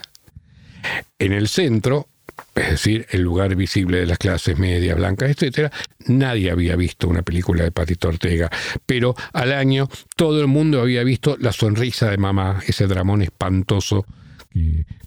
En 1.19 1.33
el 1.33 1.47
centro, 1.47 2.07
es 2.55 2.69
decir, 2.69 3.05
el 3.11 3.21
lugar 3.21 3.55
visible 3.55 3.99
de 3.99 4.05
las 4.05 4.17
clases 4.17 4.57
media, 4.57 4.95
blancas, 4.95 5.29
etcétera, 5.29 5.71
nadie 6.07 6.51
había 6.51 6.75
visto 6.75 7.07
una 7.07 7.21
película 7.21 7.63
de 7.63 7.71
Patito 7.71 8.07
Ortega, 8.07 8.49
pero 8.85 9.15
al 9.33 9.53
año 9.53 9.87
todo 10.15 10.41
el 10.41 10.47
mundo 10.47 10.81
había 10.81 11.03
visto 11.03 11.37
La 11.39 11.51
sonrisa 11.51 12.09
de 12.09 12.17
mamá, 12.17 12.61
ese 12.67 12.87
dramón 12.87 13.21
espantoso 13.21 14.05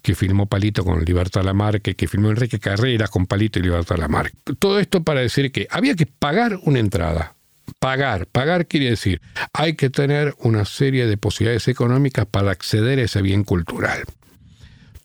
que, 0.01 0.15
filmó 0.15 0.45
Palito 0.45 0.83
con 0.83 1.03
Libertad 1.03 1.43
Lamarque, 1.43 1.95
que 1.95 2.07
filmó 2.07 2.29
Enrique 2.29 2.59
Carreras 2.59 3.09
con 3.09 3.25
Palito 3.25 3.59
y 3.59 3.63
Libertad 3.63 3.97
Lamarque. 3.97 4.37
Todo 4.59 4.79
esto 4.79 5.03
para 5.03 5.21
decir 5.21 5.51
que 5.51 5.67
había 5.69 5.95
que 5.95 6.05
pagar 6.05 6.59
una 6.63 6.79
entrada. 6.79 7.35
Pagar, 7.79 8.27
pagar 8.27 8.67
quiere 8.67 8.89
decir, 8.89 9.21
hay 9.53 9.75
que 9.75 9.89
tener 9.89 10.35
una 10.39 10.65
serie 10.65 11.05
de 11.05 11.17
posibilidades 11.17 11.67
económicas 11.67 12.25
para 12.25 12.51
acceder 12.51 12.99
a 12.99 13.03
ese 13.03 13.21
bien 13.21 13.43
cultural. 13.43 14.03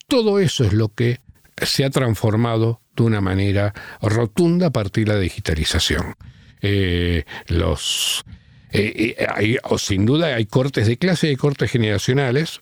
Todo 0.08 0.38
eso 0.38 0.64
es 0.64 0.72
lo 0.72 0.88
que 0.88 1.20
se 1.64 1.84
ha 1.84 1.90
transformado 1.90 2.80
de 2.94 3.02
una 3.02 3.20
manera 3.20 3.72
rotunda 4.02 4.68
a 4.68 4.70
partir 4.70 5.06
de 5.06 5.14
la 5.14 5.20
digitalización. 5.20 6.14
Eh, 6.60 7.24
los, 7.48 8.24
eh, 8.72 9.14
eh, 9.18 9.58
sin 9.78 10.06
duda 10.06 10.34
hay 10.34 10.46
cortes 10.46 10.86
de 10.86 10.96
clase 10.96 11.30
y 11.30 11.36
cortes 11.36 11.70
generacionales 11.70 12.60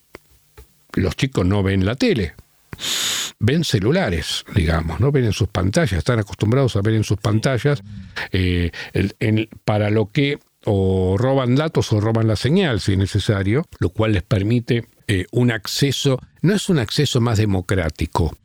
los 0.93 1.17
chicos 1.17 1.45
no 1.45 1.65
ven 1.65 1.85
la 1.85 1.97
tele, 1.97 2.35
ven 3.41 3.65
celulares, 3.65 4.45
digamos, 4.55 5.01
no 5.01 5.11
ven 5.11 5.25
en 5.25 5.33
sus 5.33 5.49
pantallas, 5.49 5.99
están 5.99 6.21
acostumbrados 6.21 6.77
a 6.77 6.83
ver 6.83 6.95
en 6.95 7.03
sus 7.03 7.19
pantallas 7.19 7.83
para 9.65 9.91
lo 9.91 10.13
que 10.13 10.39
o 10.67 11.17
roban 11.19 11.57
datos 11.57 11.93
o 11.93 12.01
roban 12.01 12.29
la 12.29 12.37
señal 12.37 12.81
si 12.81 12.93
es 12.93 12.99
necesario, 12.99 13.67
lo 13.81 13.89
cual 13.91 14.13
les 14.13 14.23
permite 14.23 14.87
eh, 15.07 15.27
un 15.33 15.51
acceso, 15.51 16.21
no 16.43 16.55
es 16.55 16.69
un 16.69 16.79
acceso 16.79 17.21
más 17.21 17.39
democrático. 17.39 18.37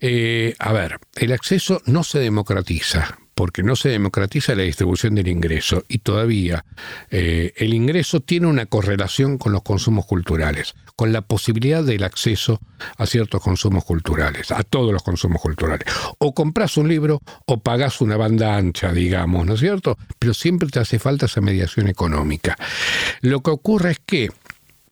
Eh, 0.00 0.54
a 0.58 0.72
ver, 0.72 0.98
el 1.14 1.32
acceso 1.32 1.80
no 1.86 2.04
se 2.04 2.18
democratiza, 2.18 3.18
porque 3.36 3.62
no 3.62 3.76
se 3.76 3.90
democratiza 3.90 4.54
la 4.54 4.62
distribución 4.62 5.14
del 5.14 5.28
ingreso 5.28 5.84
y 5.88 5.98
todavía 5.98 6.64
eh, 7.10 7.52
el 7.56 7.74
ingreso 7.74 8.20
tiene 8.20 8.46
una 8.46 8.64
correlación 8.64 9.36
con 9.36 9.52
los 9.52 9.62
consumos 9.62 10.06
culturales, 10.06 10.74
con 10.96 11.12
la 11.12 11.20
posibilidad 11.20 11.84
del 11.84 12.02
acceso 12.02 12.60
a 12.96 13.04
ciertos 13.04 13.42
consumos 13.42 13.84
culturales, 13.84 14.50
a 14.50 14.62
todos 14.62 14.90
los 14.90 15.02
consumos 15.02 15.42
culturales. 15.42 15.86
O 16.16 16.34
compras 16.34 16.78
un 16.78 16.88
libro 16.88 17.20
o 17.44 17.60
pagas 17.60 18.00
una 18.00 18.16
banda 18.16 18.56
ancha, 18.56 18.90
digamos, 18.90 19.44
¿no 19.44 19.52
es 19.52 19.60
cierto? 19.60 19.98
Pero 20.18 20.32
siempre 20.32 20.70
te 20.70 20.80
hace 20.80 20.98
falta 20.98 21.26
esa 21.26 21.42
mediación 21.42 21.88
económica. 21.88 22.56
Lo 23.20 23.42
que 23.42 23.50
ocurre 23.50 23.90
es 23.90 24.00
que 24.04 24.30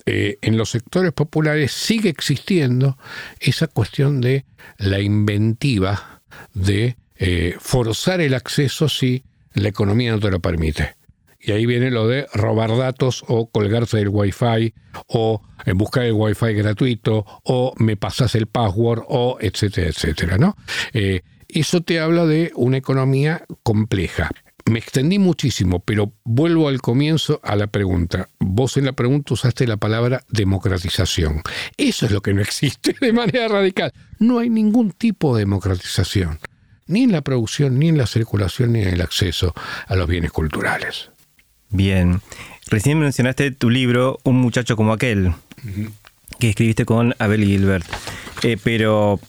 eh, 0.06 0.36
en 0.42 0.58
los 0.58 0.70
sectores 0.70 1.12
populares 1.12 1.72
sigue 1.72 2.10
existiendo 2.10 2.98
esa 3.40 3.68
cuestión 3.68 4.20
de 4.20 4.44
la 4.76 5.00
inventiva 5.00 6.20
de 6.52 6.98
eh, 7.16 7.56
forzar 7.58 8.20
el 8.20 8.34
acceso 8.34 8.88
si 8.90 9.24
la 9.54 9.68
economía 9.68 10.12
no 10.12 10.20
te 10.20 10.30
lo 10.30 10.40
permite. 10.40 10.96
Y 11.40 11.52
ahí 11.52 11.64
viene 11.64 11.90
lo 11.90 12.06
de 12.06 12.26
robar 12.34 12.76
datos 12.76 13.24
o 13.28 13.48
colgarse 13.50 13.96
del 13.96 14.10
wifi 14.10 14.74
o 15.06 15.42
eh, 15.64 15.72
buscar 15.72 16.04
el 16.04 16.12
wifi 16.12 16.52
gratuito 16.52 17.24
o 17.44 17.72
me 17.78 17.96
pasas 17.96 18.34
el 18.34 18.46
password 18.46 19.04
o 19.08 19.38
etcétera, 19.40 19.88
etcétera, 19.88 20.36
¿no? 20.36 20.56
eso 21.48 21.82
te 21.82 22.00
habla 22.00 22.26
de 22.26 22.50
una 22.56 22.76
economía 22.76 23.44
compleja. 23.62 24.30
Me 24.66 24.78
extendí 24.78 25.18
muchísimo, 25.18 25.80
pero 25.80 26.12
vuelvo 26.24 26.68
al 26.68 26.80
comienzo 26.80 27.38
a 27.42 27.54
la 27.54 27.66
pregunta. 27.66 28.28
Vos 28.38 28.78
en 28.78 28.86
la 28.86 28.92
pregunta 28.92 29.34
usaste 29.34 29.66
la 29.66 29.76
palabra 29.76 30.24
democratización. 30.30 31.42
Eso 31.76 32.06
es 32.06 32.12
lo 32.12 32.22
que 32.22 32.32
no 32.32 32.40
existe 32.40 32.96
de 32.98 33.12
manera 33.12 33.48
radical. 33.48 33.92
No 34.18 34.38
hay 34.38 34.48
ningún 34.48 34.92
tipo 34.92 35.36
de 35.36 35.42
democratización, 35.42 36.38
ni 36.86 37.02
en 37.02 37.12
la 37.12 37.20
producción, 37.20 37.78
ni 37.78 37.88
en 37.88 37.98
la 37.98 38.06
circulación, 38.06 38.72
ni 38.72 38.80
en 38.80 38.88
el 38.88 39.02
acceso 39.02 39.52
a 39.86 39.96
los 39.96 40.08
bienes 40.08 40.32
culturales. 40.32 41.10
Bien. 41.68 42.22
Recién 42.68 42.98
mencionaste 42.98 43.50
tu 43.50 43.68
libro, 43.68 44.18
Un 44.22 44.40
muchacho 44.40 44.76
como 44.76 44.94
aquel, 44.94 45.34
que 46.38 46.48
escribiste 46.48 46.86
con 46.86 47.14
Abel 47.18 47.44
Gilbert. 47.44 47.84
Eh, 48.42 48.56
pero 48.62 49.20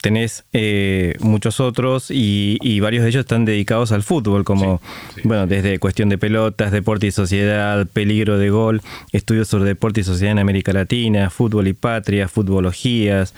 tenés 0.00 0.44
eh, 0.52 1.14
muchos 1.20 1.60
otros 1.60 2.10
y, 2.10 2.80
varios 2.80 3.02
de 3.02 3.10
ellos 3.10 3.20
están 3.20 3.44
dedicados 3.44 3.92
al 3.92 4.02
fútbol, 4.02 4.44
como, 4.44 4.80
bueno, 5.24 5.46
desde 5.46 5.78
cuestión 5.78 6.08
de 6.08 6.18
pelotas, 6.18 6.70
deporte 6.70 7.06
y 7.08 7.10
sociedad, 7.10 7.86
peligro 7.86 8.38
de 8.38 8.50
gol, 8.50 8.82
estudios 9.12 9.48
sobre 9.48 9.64
deporte 9.64 10.00
y 10.00 10.04
sociedad 10.04 10.32
en 10.32 10.38
América 10.38 10.72
Latina, 10.72 11.30
fútbol 11.30 11.68
y 11.68 11.72
patria, 11.72 12.28
futbologías, 12.28 13.34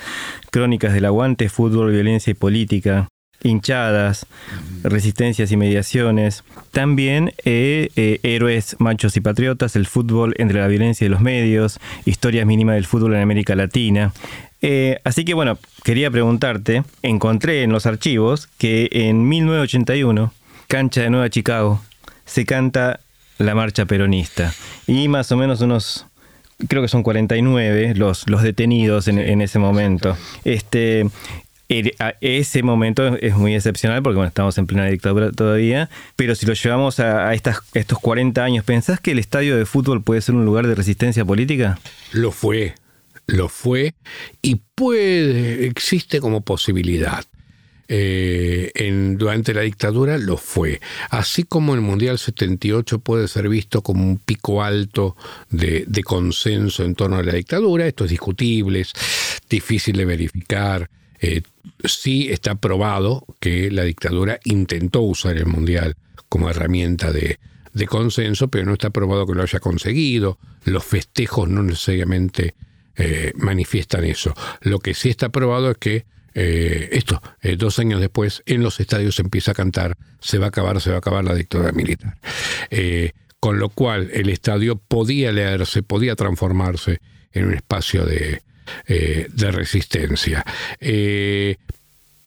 crónicas 0.51 0.93
del 0.93 1.07
aguante, 1.07 1.49
fútbol, 1.49 1.93
violencia 1.93 2.31
y 2.31 2.35
política 2.35 3.09
hinchadas, 3.43 4.27
resistencias 4.83 5.51
y 5.53 5.57
mediaciones. 5.57 6.45
También 6.71 7.33
eh, 7.45 7.91
eh, 7.97 8.21
héroes, 8.23 8.77
machos 8.79 9.17
y 9.17 9.21
patriotas, 9.21 9.77
el 9.77 9.87
fútbol 9.87 10.35
entre 10.39 10.61
la 10.61 10.69
violencia 10.69 11.05
y 11.05 11.09
los 11.09 11.21
medios, 11.21 11.81
historias 12.05 12.47
mínimas 12.47 12.75
del 12.75 12.87
fútbol 12.87 13.15
en 13.15 13.23
América 13.23 13.55
Latina. 13.55 14.13
Eh, 14.63 14.99
así 15.05 15.25
que 15.25 15.35
bueno, 15.35 15.59
quería 15.85 16.11
preguntarte, 16.11 16.85
encontré 17.03 17.63
en 17.63 17.73
los 17.73 17.87
archivos 17.87 18.49
que 18.59 18.89
en 18.93 19.29
1981, 19.29 20.33
cancha 20.69 21.03
de 21.03 21.11
Nueva 21.11 21.31
Chicago, 21.31 21.81
se 22.27 22.45
canta 22.45 23.01
la 23.39 23.55
marcha 23.55 23.87
peronista. 23.87 24.53
Y 24.87 25.09
más 25.09 25.33
o 25.33 25.37
menos 25.37 25.63
unos, 25.63 26.07
creo 26.69 26.83
que 26.83 26.89
son 26.89 27.03
49 27.03 27.95
los, 27.95 28.29
los 28.29 28.43
detenidos 28.43 29.09
en, 29.09 29.41
ese 29.41 29.59
momento. 29.59 30.17
Este, 30.45 31.09
ese 32.21 32.63
momento 32.63 33.17
es 33.17 33.37
muy 33.37 33.55
excepcional 33.55 34.03
porque 34.03 34.17
bueno, 34.17 34.29
estamos 34.29 34.59
en 34.59 34.67
plena 34.67 34.87
dictadura 34.87 35.31
todavía, 35.31 35.89
pero 36.17 36.35
si 36.35 36.45
lo 36.45 36.55
llevamos 36.55 36.99
a, 36.99 37.33
estas, 37.33 37.61
estos 37.75 37.99
40 38.01 38.43
años, 38.43 38.65
¿pensás 38.65 38.99
que 39.01 39.13
el 39.13 39.21
estadio 39.21 39.57
de 39.57 39.67
fútbol 39.67 40.03
puede 40.03 40.21
ser 40.21 40.35
un 40.35 40.45
lugar 40.45 40.67
de 40.67 40.75
resistencia 40.75 41.25
política? 41.25 41.79
Lo 42.13 42.33
fue, 42.33 42.75
lo 43.27 43.49
fue 43.49 43.95
y 44.43 44.57
puede, 44.75 45.67
existe 45.67 46.21
como 46.21 46.41
posibilidad. 46.41 47.25
Eh, 47.93 49.17
durante 49.19 49.53
la 49.53 49.63
dictadura 49.63 50.17
lo 50.17 50.37
fue. 50.37 50.81
Así 51.11 51.43
como 51.43 51.75
el 51.75 51.81
Mundial 51.81 52.21
78 52.21 53.01
puede 53.01 53.27
ser 53.27 53.49
visto 53.49 53.83
como 53.83 54.05
un 54.05 54.19
pico 54.19 54.63
alto 54.63 55.17
de, 55.51 55.87
consenso 56.05 56.85
en 56.85 56.95
torno 56.95 57.17
a 57.17 57.25
la 57.25 57.33
dictadura, 57.33 57.89
esto 57.89 58.05
es 58.05 58.11
discutible, 58.11 58.81
es 58.81 58.93
difícil 59.49 59.97
de 59.97 60.05
verificar. 60.05 60.89
Eh, 61.21 61.43
sí 61.85 62.29
está 62.31 62.55
probado 62.55 63.27
que 63.41 63.71
la 63.71 63.85
dictadura 63.85 64.41
intentó 64.45 65.03
usar 65.03 65.37
el 65.37 65.47
Mundial 65.47 65.97
como 66.29 66.49
herramienta 66.49 67.13
de, 67.13 67.39
de 67.75 67.87
consenso, 67.87 68.49
pero 68.49 68.65
no 68.65 68.73
está 68.73 68.91
probado 68.91 69.27
que 69.27 69.35
lo 69.35 69.43
haya 69.43 69.61
conseguido. 69.61 70.39
Los 70.65 70.85
festejos 70.85 71.49
no 71.49 71.63
necesariamente 71.63 72.55
eh, 72.97 73.33
manifiestan 73.37 74.05
eso. 74.05 74.35
Lo 74.63 74.79
que 74.79 74.95
sí 74.95 75.11
está 75.11 75.29
probado 75.29 75.71
es 75.71 75.79
que 75.79 76.07
eh, 76.35 76.89
esto, 76.93 77.21
dos 77.59 77.79
años 77.79 78.01
después, 78.01 78.43
en 78.47 78.63
los 78.63 78.81
estadios 78.81 79.17
se 79.17 79.23
empieza 79.23 79.51
a 79.51 79.55
cantar, 79.55 79.99
se 80.21 80.39
va 80.39 80.47
a 80.47 80.49
acabar, 80.49 80.81
se 80.81 80.91
va 80.91 80.97
a 80.97 81.01
acabar 81.01 81.25
la 81.25 81.35
dictadura 81.35 81.73
militar. 81.73 82.17
con 83.41 83.59
lo 83.59 83.69
cual 83.69 84.11
el 84.13 84.29
estadio 84.29 84.77
podía 84.77 85.33
leerse, 85.33 85.83
podía 85.83 86.15
transformarse 86.15 87.01
en 87.33 87.47
un 87.47 87.55
espacio 87.55 88.05
de, 88.07 88.43
de 88.87 89.51
resistencia. 89.51 90.45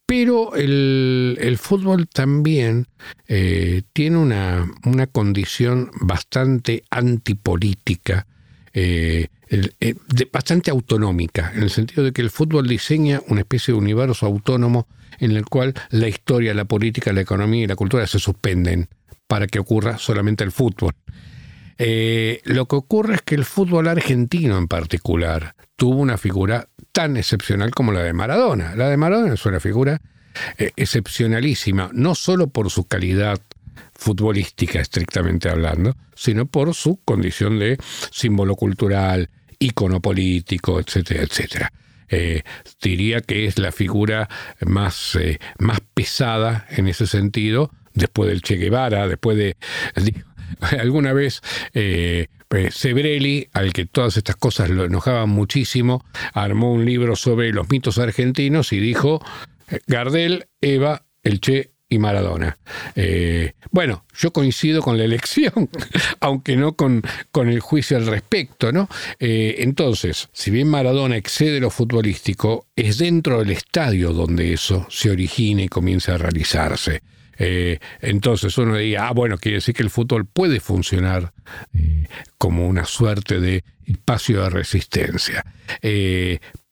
pero 0.06 0.56
el, 0.56 1.58
fútbol 1.60 2.08
también 2.08 2.88
tiene 3.28 4.18
una, 4.18 4.66
una, 4.86 5.08
condición 5.08 5.91
bastante 6.02 6.84
antipolítica 6.89 8.26
eh, 8.76 9.28
eh, 9.80 9.94
bastante 10.32 10.72
autonómica, 10.72 11.52
en 11.54 11.62
el 11.62 11.70
sentido 11.70 12.04
de 12.04 12.12
que 12.12 12.24
el 12.24 12.32
fútbol 12.32 12.68
diseña 12.68 13.22
una 13.28 13.41
especie 13.41 13.72
de 13.72 13.78
universo 13.78 14.26
autónomo 14.26 14.88
en 15.20 15.30
el 15.34 15.46
cual 15.46 15.76
la 15.91 16.08
historia, 16.08 16.56
la 16.56 16.66
política, 16.66 17.14
la 17.14 17.22
economía 17.22 17.66
y 17.66 17.68
la 17.68 17.76
cultura 17.76 18.08
se 18.08 18.18
suspenden 18.18 18.89
para 19.28 19.46
que 19.46 19.60
ocurra 19.60 20.00
solamente 20.00 20.44
el 20.44 20.52
fútbol. 20.52 20.96
Eh, 21.78 22.42
lo 22.46 22.68
que 22.68 22.76
ocurre 22.76 23.16
es 23.16 23.22
que 23.22 23.36
el 23.36 23.46
fútbol 23.46 23.88
argentino 23.88 24.58
en 24.58 24.68
particular 24.68 25.56
tuvo 25.76 26.00
una 26.00 26.18
figura 26.18 26.68
tan 26.92 27.18
excepcional 27.18 27.72
como 27.72 27.92
la 27.92 28.04
de 28.04 28.14
Maradona. 28.14 28.76
La 28.76 28.90
de 28.90 28.98
Maradona 28.98 29.34
es 29.34 29.46
una 29.46 29.60
figura 29.60 30.02
excepcionalísima, 30.58 31.90
no 31.94 32.16
solo 32.16 32.48
por 32.48 32.70
su 32.70 32.86
calidad 32.86 33.40
futbolística 33.96 34.80
estrictamente 34.80 35.50
hablando, 35.50 35.96
sino 36.16 36.46
por 36.46 36.74
su 36.74 37.00
condición 37.04 37.60
de 37.60 37.78
símbolo 38.12 38.56
cultural, 38.56 39.30
ícono 39.60 40.02
político, 40.02 40.80
etcétera, 40.80 41.24
etcétera. 41.24 41.72
Eh, 42.10 42.44
diría 42.82 43.22
que 43.22 43.46
es 43.46 43.58
la 43.58 43.72
figura 43.72 44.30
más, 44.62 45.16
eh, 45.16 45.40
más 45.58 45.80
pesada 45.94 46.68
en 46.70 46.88
ese 46.88 47.08
sentido, 47.08 47.72
después 47.94 48.30
del 48.30 48.42
Che 48.42 48.56
Guevara, 48.56 49.08
después 49.08 49.38
de... 49.38 49.56
alguna 50.80 51.14
vez 51.14 51.41
eh, 51.74 52.28
Sebrelli, 52.72 53.47
al 53.54 53.74
que 53.74 53.86
todas 53.86 54.18
estas 54.18 54.36
cosas 54.36 54.70
lo 54.70 54.86
enojaban 54.86 55.30
muchísimo, 55.30 56.06
armó 56.34 56.72
un 56.72 56.86
libro 56.86 57.16
sobre 57.16 57.51
los 57.51 57.70
mitos 57.70 57.97
argentinos 57.97 58.74
y 58.74 58.80
dijo, 58.80 59.24
Gardel, 59.88 60.47
Eva, 60.62 61.06
el 61.24 61.39
Che 61.41 61.72
y 61.89 61.99
Maradona. 61.99 62.58
Eh, 62.95 63.54
bueno, 63.72 64.06
yo 64.16 64.32
coincido 64.32 64.82
con 64.82 64.97
la 64.97 65.04
elección, 65.04 65.70
aunque 66.20 66.56
no 66.56 66.74
con, 66.74 67.04
con, 67.32 67.49
el 67.49 67.60
juicio 67.60 67.97
al 67.97 68.08
respecto, 68.08 68.72
¿no? 68.72 68.89
Eh, 69.20 69.56
entonces, 69.60 70.30
si 70.34 70.51
bien 70.51 70.68
Maradona 70.68 71.18
excede 71.18 71.60
lo 71.60 71.70
futbolístico, 71.70 72.68
es 72.76 72.97
dentro 72.97 73.39
del 73.39 73.51
estadio 73.51 74.12
donde 74.14 74.54
eso 74.54 74.88
se 74.89 75.12
origina 75.12 75.64
y 75.64 75.68
comienza 75.68 76.16
a 76.16 76.18
realizarse. 76.18 77.01
Eh, 77.38 77.80
entonces 78.02 78.58
uno 78.58 78.78
diría, 78.78 79.08
ah, 79.08 79.12
bueno, 79.12 79.38
quiere 79.38 79.58
decir 79.58 79.76
que 79.76 79.84
el 79.84 79.90
fútbol 79.90 80.26
puede 80.26 80.60
funcionar 80.60 81.34
como 82.38 82.68
una 82.68 82.86
suerte 82.86 83.40
de 83.40 83.64
espacio 83.86 84.44
de 84.44 84.50
resistencia 84.50 85.44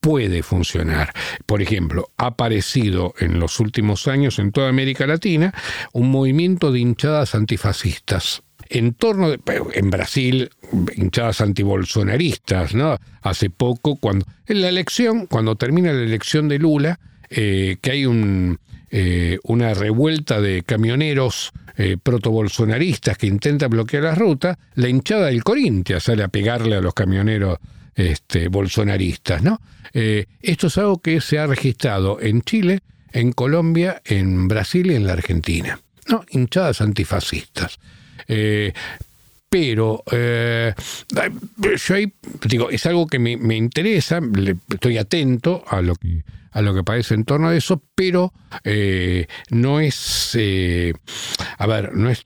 puede 0.02 0.42
funcionar. 0.42 1.12
Por 1.46 1.62
ejemplo, 1.62 2.10
ha 2.18 2.26
aparecido 2.26 3.14
en 3.20 3.38
los 3.38 3.60
últimos 3.60 4.08
años 4.08 4.40
en 4.40 4.50
toda 4.50 4.68
América 4.68 5.06
Latina 5.06 5.54
un 5.92 6.10
movimiento 6.10 6.72
de 6.72 6.80
hinchadas 6.80 7.36
antifascistas. 7.36 8.42
En 8.68 8.94
torno 8.94 9.30
de, 9.30 9.38
en 9.74 9.90
Brasil, 9.90 10.50
hinchadas 10.96 11.40
antibolsonaristas, 11.40 12.74
¿no? 12.74 12.98
Hace 13.20 13.48
poco, 13.48 13.96
cuando, 13.96 14.26
en 14.46 14.60
la 14.60 14.68
elección, 14.68 15.26
cuando 15.26 15.54
termina 15.56 15.92
la 15.92 16.02
elección 16.02 16.48
de 16.48 16.58
Lula, 16.58 16.98
eh, 17.30 17.76
que 17.80 17.90
hay 17.92 18.06
un, 18.06 18.58
eh, 18.94 19.38
una 19.44 19.72
revuelta 19.72 20.38
de 20.42 20.64
camioneros 20.64 21.52
eh, 21.78 21.96
protobolsonaristas 21.96 23.16
que 23.16 23.26
intentan 23.26 23.70
bloquear 23.70 24.02
la 24.02 24.14
ruta, 24.14 24.58
la 24.74 24.90
hinchada 24.90 25.28
del 25.28 25.42
Corinthians 25.42 26.02
sale 26.02 26.22
a 26.22 26.28
pegarle 26.28 26.76
a 26.76 26.82
los 26.82 26.92
camioneros 26.92 27.58
este, 27.94 28.48
bolsonaristas. 28.48 29.42
¿no? 29.42 29.62
Eh, 29.94 30.26
esto 30.42 30.66
es 30.66 30.76
algo 30.76 30.98
que 30.98 31.22
se 31.22 31.38
ha 31.38 31.46
registrado 31.46 32.20
en 32.20 32.42
Chile, 32.42 32.80
en 33.12 33.32
Colombia, 33.32 34.02
en 34.04 34.46
Brasil 34.46 34.90
y 34.90 34.94
en 34.94 35.06
la 35.06 35.14
Argentina. 35.14 35.80
¿no? 36.08 36.22
Hinchadas 36.28 36.82
antifascistas. 36.82 37.78
Pero 39.48 40.04
yo 40.06 41.94
ahí, 41.94 42.12
digo, 42.46 42.68
es 42.68 42.84
algo 42.84 43.06
que 43.06 43.18
me, 43.18 43.56
interesa, 43.56 44.20
estoy 44.68 44.98
atento 44.98 45.64
a 45.66 45.80
lo 45.80 45.94
que 45.94 46.24
a 46.52 46.62
lo 46.62 46.74
que 46.74 46.84
parece 46.84 47.14
en 47.14 47.24
torno 47.24 47.48
a 47.48 47.56
eso, 47.56 47.82
pero 47.94 48.32
eh, 48.64 49.26
no 49.50 49.80
es, 49.80 50.36
a 51.58 51.66
ver, 51.66 51.94
no 51.94 52.10
es, 52.10 52.24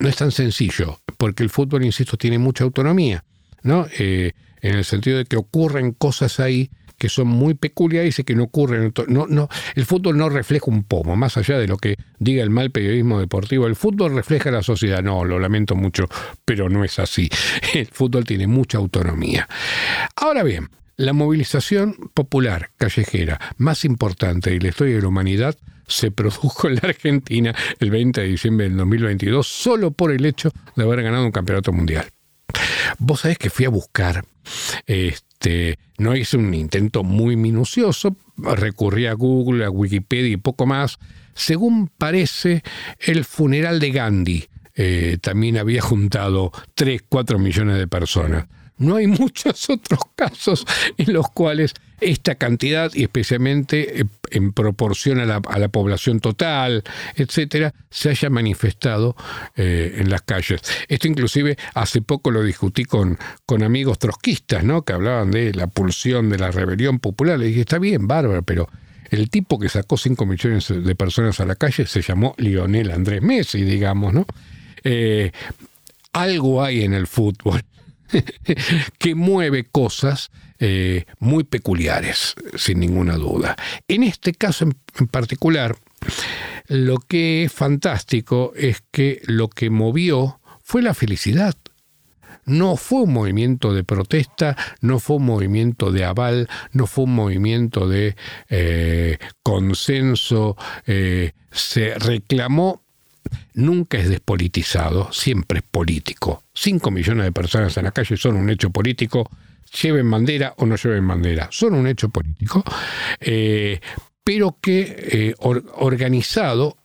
no 0.00 0.08
es 0.08 0.16
tan 0.16 0.30
sencillo, 0.30 1.00
porque 1.16 1.42
el 1.42 1.50
fútbol, 1.50 1.84
insisto, 1.84 2.16
tiene 2.16 2.38
mucha 2.38 2.64
autonomía, 2.64 3.24
¿no? 3.62 3.86
en 3.98 4.32
el 4.74 4.84
sentido 4.84 5.18
de 5.18 5.24
que 5.24 5.36
ocurren 5.36 5.92
cosas 5.92 6.40
ahí 6.40 6.70
que 6.98 7.08
son 7.08 7.28
muy 7.28 7.54
peculiares 7.54 8.18
y 8.18 8.24
que 8.24 8.34
no 8.34 8.44
ocurren. 8.44 8.92
No, 9.08 9.26
no, 9.26 9.48
el 9.74 9.84
fútbol 9.84 10.16
no 10.16 10.28
refleja 10.28 10.66
un 10.68 10.84
pomo, 10.84 11.16
más 11.16 11.36
allá 11.36 11.58
de 11.58 11.66
lo 11.66 11.76
que 11.76 11.96
diga 12.18 12.42
el 12.42 12.50
mal 12.50 12.70
periodismo 12.70 13.20
deportivo. 13.20 13.66
El 13.66 13.76
fútbol 13.76 14.14
refleja 14.14 14.50
la 14.50 14.62
sociedad. 14.62 15.02
No, 15.02 15.24
lo 15.24 15.38
lamento 15.38 15.74
mucho, 15.74 16.08
pero 16.44 16.68
no 16.68 16.84
es 16.84 16.98
así. 16.98 17.28
El 17.74 17.86
fútbol 17.86 18.24
tiene 18.24 18.46
mucha 18.46 18.78
autonomía. 18.78 19.48
Ahora 20.16 20.42
bien, 20.42 20.68
la 20.96 21.12
movilización 21.12 22.10
popular 22.14 22.70
callejera 22.76 23.40
más 23.58 23.84
importante 23.84 24.50
de 24.50 24.60
la 24.60 24.68
historia 24.68 24.96
de 24.96 25.02
la 25.02 25.08
humanidad 25.08 25.56
se 25.86 26.10
produjo 26.10 26.68
en 26.68 26.76
la 26.76 26.82
Argentina 26.84 27.54
el 27.78 27.90
20 27.90 28.20
de 28.20 28.26
diciembre 28.26 28.68
del 28.68 28.76
2022 28.78 29.46
solo 29.46 29.90
por 29.90 30.10
el 30.10 30.24
hecho 30.24 30.50
de 30.74 30.82
haber 30.82 31.02
ganado 31.02 31.26
un 31.26 31.32
campeonato 31.32 31.72
mundial. 31.72 32.06
Vos 32.98 33.20
sabés 33.20 33.38
que 33.38 33.50
fui 33.50 33.66
a 33.66 33.70
buscar 33.70 34.24
este, 34.86 35.78
no 35.98 36.16
hice 36.16 36.36
un 36.36 36.54
intento 36.54 37.02
muy 37.02 37.36
minucioso, 37.36 38.16
recurrí 38.36 39.06
a 39.06 39.12
Google, 39.12 39.64
a 39.64 39.70
Wikipedia 39.70 40.32
y 40.32 40.36
poco 40.36 40.66
más. 40.66 40.98
Según 41.34 41.88
parece, 41.88 42.62
el 42.98 43.24
funeral 43.24 43.80
de 43.80 43.90
Gandhi 43.90 44.48
eh, 44.74 45.18
también 45.20 45.58
había 45.58 45.82
juntado 45.82 46.52
3, 46.74 47.02
4 47.08 47.38
millones 47.38 47.78
de 47.78 47.86
personas. 47.88 48.46
No 48.78 48.96
hay 48.96 49.06
muchos 49.06 49.70
otros 49.70 50.00
casos 50.14 50.64
en 50.96 51.12
los 51.12 51.28
cuales 51.30 51.74
esta 52.00 52.34
cantidad, 52.34 52.92
y 52.94 53.04
especialmente 53.04 54.00
eh, 54.00 54.04
en 54.30 54.52
proporción 54.52 55.18
a 55.20 55.26
la, 55.26 55.68
población 55.68 56.20
total, 56.20 56.84
etcétera, 57.14 57.74
se 57.90 58.10
haya 58.10 58.28
manifestado 58.28 59.16
eh, 59.56 59.96
en 59.98 60.10
las 60.10 60.22
calles. 60.22 60.60
Esto 60.88 61.08
inclusive 61.08 61.56
hace 61.74 62.02
poco 62.02 62.30
lo 62.30 62.42
discutí 62.42 62.84
con, 62.84 63.18
con 63.46 63.62
amigos 63.62 63.98
trotskistas, 63.98 64.62
¿no? 64.62 64.82
que 64.82 64.92
hablaban 64.92 65.30
de 65.30 65.54
la 65.54 65.68
pulsión 65.68 66.28
de 66.28 66.38
la 66.38 66.50
rebelión 66.50 66.98
popular. 66.98 67.38
Le 67.38 67.46
dije, 67.46 67.60
está 67.60 67.78
bien, 67.78 68.06
bárbaro, 68.06 68.42
pero 68.42 68.68
el 69.10 69.30
tipo 69.30 69.58
que 69.58 69.68
sacó 69.68 69.96
5 69.96 70.26
millones 70.26 70.68
de 70.68 70.94
personas 70.94 71.40
a 71.40 71.46
la 71.46 71.54
calle 71.54 71.86
se 71.86 72.02
llamó 72.02 72.34
Lionel 72.38 72.90
Andrés 72.90 73.22
Messi, 73.22 73.62
digamos, 73.62 74.12
¿no? 74.12 74.26
Eh, 74.84 75.32
algo 76.12 76.62
hay 76.62 76.82
en 76.82 76.94
el 76.94 77.06
fútbol 77.06 77.62
que 78.98 79.14
mueve 79.14 79.64
cosas 79.64 80.30
eh, 80.58 81.04
muy 81.18 81.44
peculiares, 81.44 82.34
sin 82.56 82.80
ninguna 82.80 83.16
duda. 83.16 83.56
En 83.88 84.02
este 84.02 84.32
caso 84.32 84.64
en, 84.98 85.06
particular, 85.08 85.76
lo 86.68 86.96
que 86.96 87.44
es 87.44 87.52
fantástico 87.52 88.52
es 88.56 88.82
que 88.90 89.20
lo 89.26 89.48
que 89.48 89.70
movió 89.70 90.40
fue 90.62 90.82
la 90.82 90.94
felicidad. 90.94 91.54
No 92.46 92.76
fue 92.76 93.02
un 93.02 93.12
movimiento 93.12 93.74
de 93.74 93.82
protesta, 93.82 94.56
no 94.80 95.00
fue 95.00 95.16
un 95.16 95.26
movimiento 95.26 95.90
de 95.90 96.04
aval, 96.04 96.48
no 96.72 96.86
fue 96.86 97.04
un 97.04 97.14
movimiento 97.14 97.88
de 97.88 98.14
eh, 98.48 99.18
consenso. 99.42 100.56
Eh, 100.86 101.32
se 101.50 101.94
reclamó 101.98 102.85
nunca 103.54 103.98
es 103.98 104.08
despolitizado, 104.08 105.12
siempre 105.12 105.58
es 105.58 105.64
político. 105.64 106.42
Cinco 106.54 106.90
millones 106.90 107.24
de 107.24 107.32
personas 107.32 107.76
en 107.76 107.84
la 107.84 107.92
calle 107.92 108.16
son 108.16 108.36
un 108.36 108.50
hecho 108.50 108.70
político, 108.70 109.28
lleven 109.82 110.10
bandera 110.10 110.54
o 110.58 110.66
no 110.66 110.76
lleven 110.76 111.06
bandera, 111.06 111.48
son 111.50 111.74
un 111.74 111.86
hecho 111.86 112.08
político, 112.08 112.64
eh, 113.20 113.80
pero 114.24 114.58
que 114.60 114.96
eh, 115.12 115.34
organizado 115.38 116.76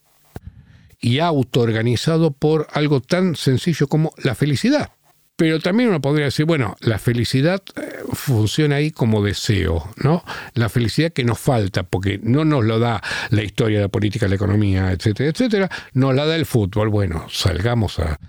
y 1.00 1.20
autoorganizado 1.20 2.32
por 2.32 2.68
algo 2.74 3.02
tan 3.02 3.36
sencillo 3.36 3.88
como 3.88 4.14
la 4.24 4.36
felicidad. 4.36 4.92
Pero 5.42 5.60
también 5.60 5.90
uno 5.90 6.00
podría 6.00 6.26
decir, 6.26 6.46
bueno, 6.46 6.76
la 6.82 7.00
felicidad 7.00 7.64
eh, 7.76 8.04
funciona 8.14 8.76
ahí 8.76 8.92
como 8.92 9.24
deseo, 9.24 9.92
¿no? 9.96 10.24
La 10.54 10.70
felicidad 10.70 11.12
que 11.12 11.24
nos 11.24 11.40
falta, 11.40 11.82
porque 11.82 12.20
no 12.22 12.46
nos 12.46 12.64
lo 12.64 12.78
da 12.78 13.02
la 13.32 13.42
historia, 13.42 13.82
la 13.82 13.88
política, 13.88 14.28
la 14.28 14.36
economía, 14.36 14.92
etcétera, 14.92 15.32
etcétera, 15.32 15.70
nos 15.94 16.14
la 16.14 16.28
da 16.28 16.36
el 16.36 16.46
fútbol. 16.46 16.90
Bueno, 16.90 17.26
salgamos 17.28 17.98
a, 18.00 18.20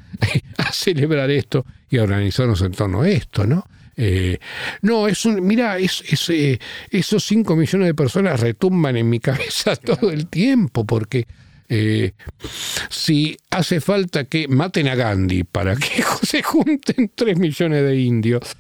celebrar 0.73 1.31
esto 1.31 1.67
y 1.91 1.99
a 1.99 2.05
organizarnos 2.05 2.63
en 2.63 2.73
torno 2.73 3.03
a 3.03 3.11
esto, 3.11 3.47
¿no? 3.47 3.67
Eh, 3.95 4.39
no, 4.81 5.07
es 5.07 5.27
un, 5.27 5.47
mira, 5.47 5.77
es, 5.77 6.03
eh, 6.31 6.59
esos 6.89 7.23
5 7.25 7.55
millones 7.57 7.89
de 7.89 7.95
personas 7.95 8.41
retumban 8.41 8.97
en 8.97 9.11
mi 9.11 9.21
cabeza 9.21 9.77
todo 9.85 10.11
el 10.11 10.29
tiempo, 10.29 10.87
porque 10.87 11.27
eh, 11.75 12.13
si 12.91 13.39
hace 13.49 13.81
falta 13.81 14.25
que 14.25 14.47
maten 14.47 14.89
a 14.89 14.95
Gandhi 14.95 15.45
para 15.45 15.75
que 15.75 16.05
se 16.23 16.43
junten 16.43 17.11
3 17.15 17.39
millones 17.39 17.83
de 17.83 17.99
indios, 17.99 18.57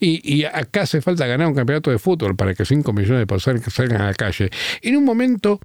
y, 0.00 0.44
acá 0.44 0.82
hace 0.82 1.02
falta 1.02 1.26
ganar 1.26 1.48
un 1.48 1.54
campeonato 1.54 1.90
de 1.90 1.98
fútbol 1.98 2.34
para 2.34 2.54
que 2.54 2.64
5 2.64 2.92
millones 2.94 3.20
de 3.20 3.26
personas 3.26 3.62
salgan 3.70 4.00
a 4.00 4.06
la 4.06 4.14
calle, 4.14 4.48
en 4.80 4.96
un 4.96 5.04
momento 5.04 5.60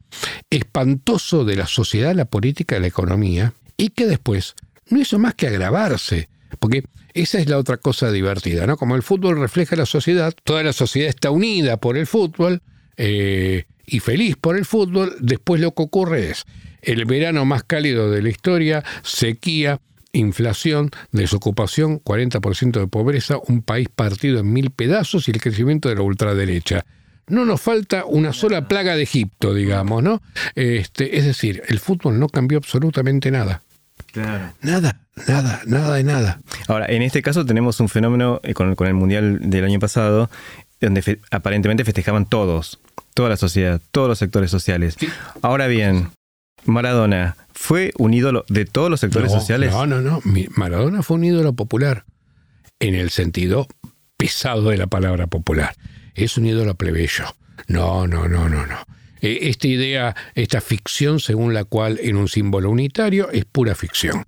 espantoso 0.50 1.46
de 1.46 1.56
la 1.56 1.68
sociedad, 1.68 2.14
la 2.14 2.26
política 2.26 2.78
la 2.78 2.88
economía, 2.88 3.54
y 3.78 3.89
que 3.89 4.06
después 4.06 4.56
no 4.89 5.00
hizo 5.00 5.20
más 5.20 5.36
que 5.36 5.48
agravarse, 5.48 6.28
porque 6.60 6.84
esa 7.14 7.39
es 7.39 7.48
la 7.48 7.58
otra 7.58 7.78
cosa 7.78 8.12
divertida, 8.12 8.68
¿no? 8.68 8.76
Como 8.76 8.98
el 8.98 9.04
fútbol 9.04 9.39
refleja 9.39 9.78
la 9.78 9.86
sociedad, 9.86 10.34
toda 10.44 10.62
la 10.64 10.74
sociedad 10.74 11.08
está 11.08 11.32
unida 11.32 11.78
por 11.78 11.98
el 11.98 12.06
fútbol, 12.06 12.62
eh, 12.98 13.64
y 13.86 14.00
feliz 14.00 14.36
por 14.36 14.58
el 14.58 14.66
fútbol, 14.66 15.16
después 15.20 15.62
lo 15.62 15.74
que 15.74 15.84
ocurre 15.84 16.30
es 16.32 16.46
el 16.82 17.06
verano 17.06 17.46
más 17.46 17.64
cálido 17.64 18.12
de 18.12 18.22
la 18.22 18.30
historia, 18.30 18.84
sequía, 19.04 19.80
inflación, 20.12 20.92
desocupación, 21.12 22.02
40% 22.02 22.80
de 22.80 22.88
pobreza, 22.88 23.38
un 23.48 23.62
país 23.62 23.90
partido 23.90 24.40
en 24.40 24.52
mil 24.52 24.70
pedazos 24.70 25.28
y 25.28 25.32
el 25.32 25.42
crecimiento 25.42 25.90
de 25.90 25.96
la 25.96 26.02
ultraderecha. 26.02 26.86
No 27.28 27.46
nos 27.46 27.62
falta 27.62 28.06
una 28.06 28.34
sola 28.34 28.68
plaga 28.68 28.96
de 28.96 29.04
Egipto, 29.04 29.54
digamos, 29.54 30.04
¿no? 30.04 30.22
Este, 30.56 31.18
es 31.18 31.26
decir, 31.26 31.64
el 31.68 31.80
fútbol 31.80 32.20
no 32.20 32.28
cambió 32.28 32.58
absolutamente 32.58 33.32
nada. 33.32 33.62
Claro. 34.12 34.54
Nada, 34.62 35.00
nada, 35.28 35.62
nada 35.66 35.96
de 35.96 36.04
nada. 36.04 36.40
Ahora, 36.68 36.86
en 36.88 37.02
este 37.02 37.22
caso 37.22 37.46
tenemos 37.46 37.80
un 37.80 37.88
fenómeno 37.88 38.42
eh, 38.44 38.54
con, 38.54 38.76
con 38.76 38.88
el 38.88 38.94
Mundial 38.94 39.40
del 39.42 39.64
año 39.64 39.80
pasado, 39.80 40.30
donde 40.82 41.20
aparentemente 41.32 41.86
festejaban 41.86 42.26
todos, 42.26 42.80
toda 43.14 43.30
la 43.30 43.38
sociedad, 43.38 43.82
todos 43.91 44.07
los 44.07 44.20
sectores 44.20 44.51
sociales. 44.51 44.97
Ahora 45.41 45.68
bien, 45.68 46.09
Maradona, 46.66 47.36
¿fue 47.53 47.91
un 47.97 48.14
ídolo 48.14 48.45
de 48.49 48.66
todos 48.66 48.89
los 48.89 48.99
sectores 48.99 49.32
sociales? 49.32 49.72
No, 49.72 49.86
no, 49.86 50.01
no. 50.01 50.22
Maradona 50.55 51.03
fue 51.03 51.18
un 51.18 51.24
ídolo 51.24 51.53
popular, 51.53 52.05
en 52.80 52.95
el 52.95 53.09
sentido 53.09 53.68
pesado 54.18 54.70
de 54.70 54.78
la 54.78 54.88
palabra 54.88 55.28
popular. 55.28 55.76
Es 56.16 56.38
un 56.38 56.45
ídolo 56.45 56.76
plebeyo. 56.76 57.26
No, 57.68 58.07
no, 58.07 58.28
no, 58.28 58.49
no, 58.49 58.66
no. 58.66 58.78
E, 59.22 59.49
esta 59.49 59.68
idea, 59.68 60.16
esta 60.36 60.61
ficción 60.61 61.20
según 61.20 61.53
la 61.53 61.64
cual 61.64 61.99
en 62.01 62.18
un 62.18 62.28
símbolo 62.28 62.70
unitario 62.70 63.30
es 63.32 63.45
pura 63.45 63.76
ficción. 63.76 64.26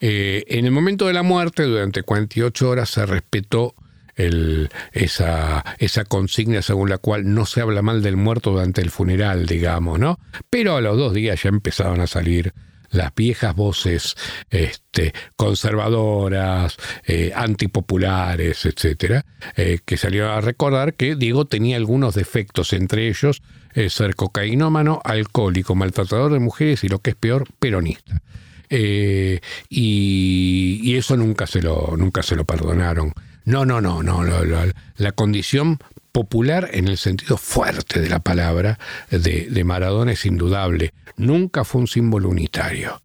Eh, 0.00 0.44
en 0.48 0.66
el 0.66 0.70
momento 0.70 1.06
de 1.06 1.12
la 1.12 1.22
muerte, 1.22 1.64
durante 1.64 2.02
48 2.02 2.68
horas, 2.68 2.90
se 2.90 3.06
respetó 3.06 3.74
esa, 4.16 5.64
consigna 6.08 6.62
según 6.62 6.88
la 6.88 6.98
cual 6.98 7.34
no 7.34 7.44
se 7.46 7.60
habla 7.60 7.82
mal 7.82 8.02
del 8.02 8.16
muerto 8.16 8.52
durante 8.52 8.80
el 8.80 8.90
funeral, 8.90 9.46
digamos, 9.46 9.98
¿no? 9.98 10.18
Pero 10.48 10.76
a 10.76 10.80
los 10.80 10.96
dos 10.96 11.12
días 11.12 11.42
ya 11.42 11.50
empezaban 11.50 12.00
a 12.00 12.06
salir 12.06 12.54
las 12.90 13.14
viejas 13.14 13.54
voces 13.54 14.16
este, 14.50 15.12
conservadoras, 15.36 16.76
eh, 17.04 17.32
antipopulares, 17.34 18.64
etcétera, 18.64 19.26
eh, 19.56 19.80
que 19.84 19.96
salieron 19.96 20.30
a 20.30 20.40
recordar 20.40 20.94
que 20.94 21.16
Diego 21.16 21.44
tenía 21.44 21.76
algunos 21.76 22.14
defectos, 22.14 22.72
entre 22.72 23.08
ellos 23.08 23.42
eh, 23.74 23.90
ser 23.90 24.14
cocainómano, 24.14 25.00
alcohólico, 25.04 25.74
maltratador 25.74 26.32
de 26.32 26.38
mujeres 26.38 26.84
y 26.84 26.88
lo 26.88 27.00
que 27.00 27.10
es 27.10 27.16
peor, 27.16 27.46
peronista. 27.58 28.22
y, 28.70 29.40
y, 29.68 30.96
eso 30.96 31.16
nunca 31.16 31.46
se 31.46 31.62
lo, 31.62 31.94
nunca 31.96 32.22
se 32.22 32.34
lo 32.34 32.44
perdonaron. 32.44 33.12
No, 33.46 33.64
no, 33.64 33.80
no, 33.80 34.02
no. 34.02 34.24
la 34.96 35.12
condición 35.12 35.78
popular 36.10 36.68
en 36.72 36.88
el 36.88 36.98
sentido 36.98 37.36
fuerte 37.36 38.00
de 38.00 38.08
la 38.08 38.18
palabra 38.18 38.78
de, 39.08 39.62
Maradona 39.64 40.12
es 40.12 40.26
indudable. 40.26 40.92
Nunca 41.16 41.62
fue 41.64 41.80
un 41.82 41.86
símbolo 41.86 42.28
unitario. 42.28 43.00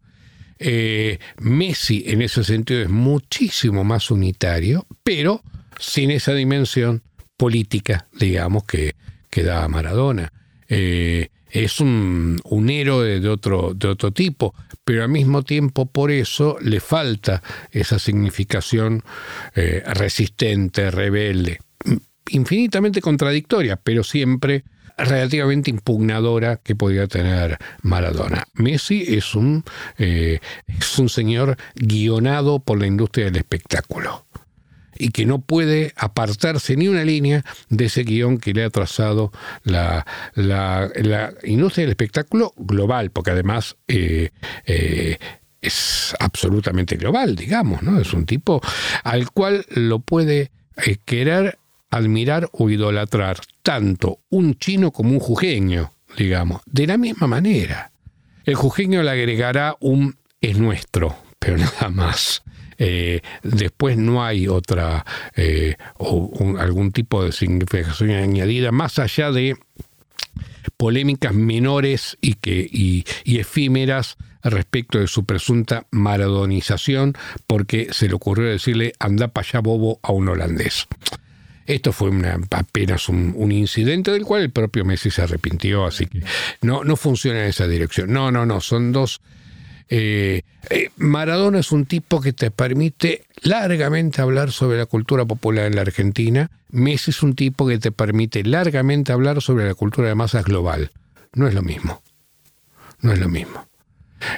Eh, 0.58 1.20
Messi 1.38 2.04
en 2.06 2.22
ese 2.22 2.42
sentido 2.42 2.82
es 2.82 2.88
muchísimo 2.88 3.84
más 3.84 4.10
unitario, 4.10 4.84
pero 5.04 5.42
sin 5.78 6.10
esa 6.10 6.34
dimensión 6.34 7.02
política, 7.36 8.08
digamos, 8.12 8.64
que, 8.64 8.96
que 9.30 9.44
da 9.44 9.68
Maradona. 9.68 10.32
Eh, 10.68 11.28
es 11.52 11.80
un, 11.80 12.40
héroe 12.68 13.20
de 13.20 13.28
otro, 13.28 13.74
tipo, 14.12 14.54
pero 14.84 15.02
al 15.02 15.10
mismo 15.10 15.42
tiempo 15.42 15.86
por 15.86 16.10
eso 16.10 16.56
le 16.62 16.80
falta 16.80 17.42
esa 17.70 17.98
significación 17.98 19.02
eh, 19.54 19.82
resistente, 19.86 20.90
rebelde, 20.90 21.60
infinitamente 22.30 23.02
contradictoria, 23.02 23.76
pero 23.76 24.02
siempre 24.02 24.64
relativamente 24.96 25.70
impugnadora 25.70 26.56
que 26.56 26.74
podía 26.74 27.06
tener 27.06 27.58
Maradona. 27.82 28.44
Messi 28.54 29.04
es 29.08 29.34
un, 29.34 29.64
eh, 29.98 30.40
es 30.66 30.98
un 30.98 31.08
señor 31.08 31.56
guionado 31.74 32.60
por 32.60 32.78
la 32.78 32.86
industria 32.86 33.26
del 33.26 33.36
espectáculo 33.36 34.24
y 34.98 35.10
que 35.10 35.26
no 35.26 35.40
puede 35.40 35.92
apartarse 35.96 36.76
ni 36.76 36.88
una 36.88 37.04
línea 37.04 37.44
de 37.68 37.86
ese 37.86 38.04
guion 38.04 38.38
que 38.38 38.52
le 38.52 38.64
ha 38.64 38.70
trazado 38.70 39.32
la, 39.64 40.04
industria 41.44 41.84
del 41.84 41.90
espectáculo 41.90 42.52
global, 42.56 43.10
porque 43.10 43.30
además 43.30 43.76
eh, 43.88 44.30
eh, 44.66 45.18
es 45.60 46.14
absolutamente 46.18 46.96
global, 46.96 47.36
digamos, 47.36 47.82
¿no? 47.82 48.00
Es 48.00 48.12
un 48.12 48.26
tipo 48.26 48.60
al 49.04 49.30
cual 49.30 49.64
lo 49.70 50.00
puede 50.00 50.50
querer 51.04 51.58
admirar 51.90 52.48
o 52.52 52.70
idolatrar 52.70 53.38
tanto 53.62 54.20
un 54.30 54.58
chino 54.58 54.90
como 54.90 55.10
un 55.10 55.20
jujeño, 55.20 55.92
digamos, 56.16 56.62
de 56.66 56.86
la 56.86 56.96
misma 56.96 57.26
manera. 57.26 57.92
El 58.44 58.54
jujeño 58.56 59.02
le 59.02 59.10
agregará 59.10 59.76
un 59.78 60.16
es 60.40 60.58
nuestro, 60.58 61.16
pero 61.38 61.56
nada 61.58 61.88
más. 61.88 62.42
Eh, 62.84 63.20
después 63.44 63.96
no 63.96 64.24
hay 64.24 64.48
otra 64.48 65.06
eh, 65.36 65.76
o 65.98 66.56
algún 66.58 66.90
tipo 66.90 67.22
de 67.22 67.30
significación 67.30 68.10
añadida 68.10 68.72
más 68.72 68.98
allá 68.98 69.30
de 69.30 69.56
polémicas 70.76 71.32
menores 71.32 72.18
y, 72.20 72.34
que, 72.34 72.68
y, 72.68 73.04
efímeras 73.24 74.16
respecto 74.42 74.98
de 74.98 75.06
su 75.06 75.24
presunta 75.24 75.86
maradonización 75.92 77.14
porque 77.46 77.86
se 77.92 78.08
le 78.08 78.14
ocurrió 78.14 78.50
decirle 78.50 78.94
anda 78.98 79.28
para 79.28 79.46
allá 79.46 79.60
bobo 79.60 80.00
a 80.02 80.10
un 80.10 80.28
holandés. 80.28 80.88
Esto 81.66 81.92
fue 81.92 82.10
apenas 82.50 83.08
un, 83.08 83.52
incidente 83.52 84.10
del 84.10 84.24
cual 84.24 84.42
el 84.42 84.50
propio 84.50 84.84
Messi 84.84 85.12
se 85.12 85.22
arrepintió, 85.22 85.86
así 85.86 86.06
que 86.06 86.24
no, 86.62 86.82
no 86.82 86.96
funciona 86.96 87.42
en 87.42 87.50
esa 87.50 87.68
dirección. 87.68 88.12
No, 88.12 88.32
no, 88.32 88.44
no, 88.44 88.60
son 88.60 88.90
dos... 88.90 89.20
Eh, 89.94 90.40
eh, 90.70 90.88
Maradona 90.96 91.58
es 91.58 91.70
un 91.70 91.84
tipo 91.84 92.22
que 92.22 92.32
te 92.32 92.50
permite 92.50 93.26
largamente 93.42 94.22
hablar 94.22 94.50
sobre 94.50 94.78
la 94.78 94.86
cultura 94.86 95.26
popular 95.26 95.66
en 95.66 95.76
la 95.76 95.82
Argentina. 95.82 96.50
Messi 96.70 97.10
es 97.10 97.22
un 97.22 97.34
tipo 97.34 97.68
que 97.68 97.78
te 97.78 97.92
permite 97.92 98.42
largamente 98.42 99.12
hablar 99.12 99.42
sobre 99.42 99.66
la 99.66 99.74
cultura 99.74 100.08
de 100.08 100.14
masas 100.14 100.46
global. 100.46 100.92
No 101.34 101.46
es 101.46 101.52
lo 101.52 101.60
mismo. 101.60 102.02
No 103.02 103.12
es 103.12 103.18
lo 103.18 103.28
mismo. 103.28 103.68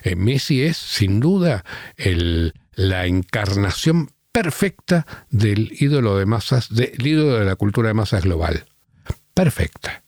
Eh, 0.02 0.16
Messi 0.16 0.60
es, 0.60 0.76
sin 0.76 1.20
duda, 1.20 1.64
la 2.74 3.06
encarnación 3.06 4.10
perfecta 4.32 5.06
del 5.30 5.70
ídolo 5.78 6.16
de 6.16 6.26
masas, 6.26 6.74
del 6.74 7.06
ídolo 7.06 7.38
de 7.38 7.44
la 7.44 7.54
cultura 7.54 7.86
de 7.86 7.94
masas 7.94 8.24
global. 8.24 8.66
Perfecta. 9.34 10.03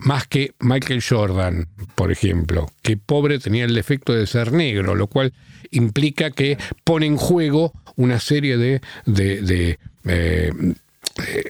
Más 0.00 0.26
que 0.26 0.54
Michael 0.60 1.02
Jordan, 1.06 1.68
por 1.94 2.10
ejemplo, 2.10 2.70
que 2.82 2.96
pobre 2.96 3.38
tenía 3.38 3.64
el 3.64 3.74
defecto 3.74 4.12
de 4.12 4.26
ser 4.26 4.52
negro, 4.52 4.94
lo 4.94 5.06
cual 5.06 5.32
implica 5.70 6.30
que 6.30 6.58
pone 6.84 7.06
en 7.06 7.16
juego 7.16 7.72
una 7.96 8.18
serie 8.18 8.56
de, 8.56 8.80
de, 9.06 9.78
eh, 10.04 10.52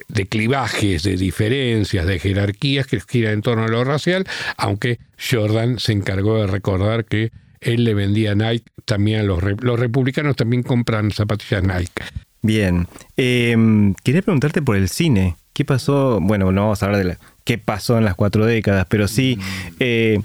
de 0.07 0.25
clivajes, 0.27 1.03
de 1.03 1.15
diferencias, 1.15 2.05
de 2.05 2.19
jerarquías 2.19 2.87
que 2.87 2.99
giran 2.99 3.33
en 3.33 3.41
torno 3.41 3.63
a 3.63 3.69
lo 3.69 3.83
racial, 3.83 4.27
aunque 4.57 4.99
Jordan 5.17 5.79
se 5.79 5.93
encargó 5.93 6.37
de 6.37 6.47
recordar 6.47 7.05
que 7.05 7.31
él 7.61 7.83
le 7.83 7.93
vendía 7.93 8.35
Nike 8.35 8.65
también 8.85 9.21
a 9.21 9.23
los, 9.23 9.41
los 9.61 9.79
republicanos 9.79 10.35
también 10.35 10.63
compran 10.63 11.11
zapatillas 11.11 11.63
Nike. 11.63 12.03
Bien, 12.41 12.87
em, 13.17 13.93
quería 14.03 14.23
preguntarte 14.23 14.61
por 14.61 14.75
el 14.75 14.89
cine. 14.89 15.35
¿Qué 15.53 15.65
pasó? 15.65 16.19
Bueno, 16.21 16.51
no 16.51 16.61
vamos 16.61 16.81
a 16.81 16.85
hablar 16.85 17.05
de 17.05 17.17
qué 17.43 17.57
pasó 17.57 17.97
en 17.97 18.05
las 18.05 18.15
cuatro 18.15 18.45
décadas, 18.45 18.85
pero 18.89 19.07
sí, 19.07 19.37
mm. 19.37 19.75
eh, 19.79 20.21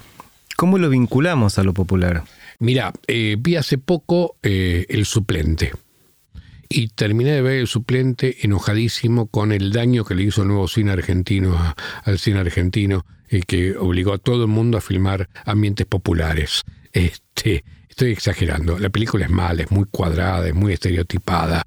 ¿cómo 0.56 0.78
lo 0.78 0.88
vinculamos 0.88 1.58
a 1.58 1.64
lo 1.64 1.74
popular? 1.74 2.22
Mira, 2.58 2.92
eh, 3.06 3.36
vi 3.38 3.56
hace 3.56 3.76
poco 3.78 4.36
eh, 4.42 4.86
El 4.88 5.04
Suplente 5.04 5.72
y 6.68 6.88
terminé 6.88 7.32
de 7.32 7.42
ver 7.42 7.58
El 7.58 7.66
Suplente 7.66 8.38
enojadísimo 8.42 9.26
con 9.26 9.52
el 9.52 9.72
daño 9.72 10.04
que 10.04 10.14
le 10.14 10.22
hizo 10.22 10.42
el 10.42 10.48
nuevo 10.48 10.68
cine 10.68 10.92
argentino 10.92 11.56
al 12.04 12.18
cine 12.18 12.40
argentino 12.40 13.04
y 13.28 13.42
que 13.42 13.76
obligó 13.76 14.12
a 14.14 14.18
todo 14.18 14.44
el 14.44 14.50
mundo 14.50 14.78
a 14.78 14.80
filmar 14.80 15.28
ambientes 15.44 15.86
populares. 15.86 16.62
Este, 16.92 17.64
estoy 17.88 18.12
exagerando. 18.12 18.78
La 18.78 18.88
película 18.88 19.24
es 19.24 19.30
mala, 19.30 19.62
es 19.62 19.70
muy 19.70 19.86
cuadrada, 19.90 20.46
es 20.46 20.54
muy 20.54 20.72
estereotipada. 20.72 21.66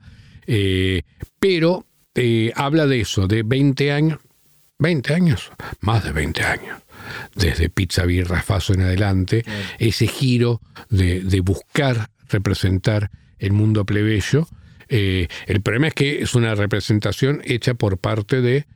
Pero 1.39 1.85
eh, 2.15 2.51
habla 2.55 2.87
de 2.87 3.01
eso, 3.01 3.27
de 3.27 3.43
20 3.43 3.91
años. 3.91 4.19
20 4.79 5.13
años, 5.13 5.51
más 5.81 6.03
de 6.05 6.11
20 6.13 6.43
años. 6.43 6.81
Desde 7.35 7.69
Pizza 7.69 8.05
Birra 8.05 8.41
Faso 8.41 8.73
en 8.73 8.81
adelante, 8.81 9.43
ese 9.77 10.07
giro 10.07 10.61
de, 10.89 11.41
buscar 11.43 12.09
representar 12.29 13.11
el 13.39 13.51
mundo 13.51 13.85
plebeyo. 13.85 14.47
Eh, 14.87 15.27
el 15.47 15.61
problema 15.61 15.89
es 15.89 15.93
que 15.95 16.21
es 16.21 16.33
una 16.33 16.55
representación 16.55 17.41
hecha 17.43 17.73
por 17.73 17.97
parte 17.97 18.41
de, 18.41 18.67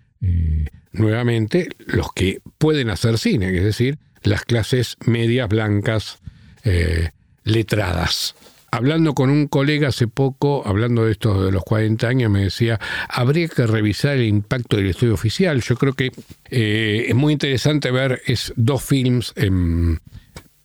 nuevamente, 0.92 1.70
los 1.80 2.12
que 2.14 2.42
pueden 2.58 2.90
hacer 2.90 3.18
cine, 3.18 3.56
es 3.56 3.64
decir, 3.64 3.98
las 4.24 4.46
clases 4.46 4.98
medias 5.06 5.50
blancas 5.50 6.20
eh, 6.64 7.12
letradas. 7.44 8.36
Hablando 8.74 9.14
con 9.14 9.30
un 9.30 9.46
colega 9.46 9.90
hace 9.90 10.08
poco, 10.08 10.64
hablando 10.66 11.06
de 11.06 11.12
esto 11.12 11.46
de 11.46 11.52
los 11.52 11.64
40 11.64 12.08
años, 12.08 12.32
me 12.32 12.42
decía, 12.46 12.80
habría 13.08 13.48
que 13.48 13.68
revisar 13.68 14.14
el 14.14 14.24
impacto 14.24 14.78
del 14.78 14.88
estudio 14.88 15.14
oficial. 15.14 15.62
Yo 15.62 15.76
creo 15.76 15.94
que 15.94 16.12
eh, 16.50 17.06
es 17.08 17.14
muy 17.14 17.34
interesante 17.34 17.92
ver 17.92 18.24
es 18.26 18.52
dos 18.56 18.84
films 18.84 19.36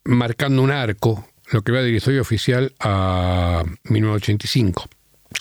marcando 0.05 0.63
un 0.63 0.71
arco, 0.71 1.29
lo 1.53 1.61
que 1.61 1.71
va 1.71 1.83
del 1.83 1.97
estudio 1.97 2.23
oficial 2.23 2.73
a 2.81 3.63
1985 3.85 4.89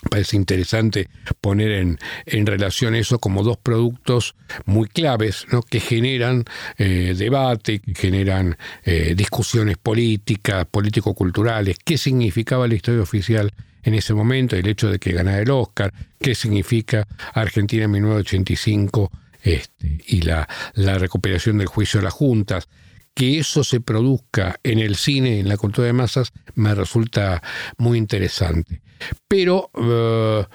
parece 0.09 0.35
interesante 0.35 1.09
poner 1.41 1.71
en, 1.71 1.99
en, 2.25 2.45
relación 2.45 2.95
eso 2.95 3.19
como 3.19 3.43
dos 3.43 3.57
productos 3.57 4.35
muy 4.65 4.87
claves 4.87 5.45
¿no? 5.51 5.61
que 5.61 5.79
generan 5.79 6.45
eh, 6.77 7.15
debate, 7.17 7.79
que 7.79 7.95
generan 7.95 8.57
eh, 8.83 9.13
discusiones 9.15 9.77
políticas, 9.77 10.65
político-culturales, 10.65 11.77
qué 11.83 11.97
significaba 11.97 12.67
la 12.67 12.75
historia 12.75 13.01
oficial 13.01 13.53
en 13.83 13.93
ese 13.93 14.13
momento, 14.13 14.55
el 14.55 14.67
hecho 14.67 14.89
de 14.89 14.99
que 14.99 15.13
ganara 15.13 15.41
el 15.41 15.49
Oscar, 15.49 15.93
qué 16.19 16.35
significa 16.35 17.07
Argentina 17.33 17.85
en 17.85 17.91
1985 17.91 19.11
este, 19.41 19.99
y 20.07 20.21
la, 20.21 20.47
la 20.73 20.97
recuperación 20.97 21.57
del 21.57 21.67
juicio 21.67 21.99
de 21.99 22.05
las 22.05 22.13
juntas 22.13 22.67
que 23.13 23.39
eso 23.39 23.63
se 23.63 23.81
produzca 23.81 24.59
en 24.61 24.77
el 24.77 24.95
cine, 24.95 25.39
en 25.39 25.49
la 25.49 25.57
cultura 25.57 25.87
de 25.87 25.93
masas, 25.93 26.33
me 26.53 26.75
resulta 26.75 27.41
muy 27.77 27.97
interesante. 27.97 28.81
Pero 29.27 29.69
eh, 29.75 30.45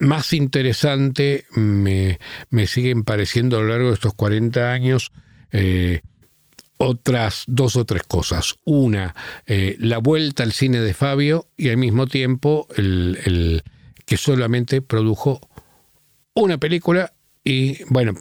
más 0.00 0.32
interesante 0.32 1.46
me, 1.54 2.18
siguen 2.66 3.04
pareciendo 3.04 3.58
a 3.58 3.60
lo 3.60 3.68
largo 3.68 3.88
de 3.88 3.94
estos 3.94 4.14
40 4.14 4.72
años 4.72 5.12
eh, 5.52 6.00
otras 6.78 7.44
dos 7.46 7.76
o 7.76 7.84
tres 7.84 8.02
cosas. 8.02 8.56
Una, 8.64 9.14
eh, 9.46 9.76
la 9.78 9.98
vuelta 9.98 10.42
al 10.42 10.52
cine 10.52 10.80
de 10.80 10.94
Fabio 10.94 11.48
y 11.56 11.70
al 11.70 11.76
mismo 11.76 12.06
tiempo 12.06 12.66
el 12.76 13.62
que 14.04 14.16
solamente 14.16 14.82
produjo 14.82 15.40
una 16.34 16.58
película 16.58 17.12
y 17.42 17.82
bueno, 17.88 18.14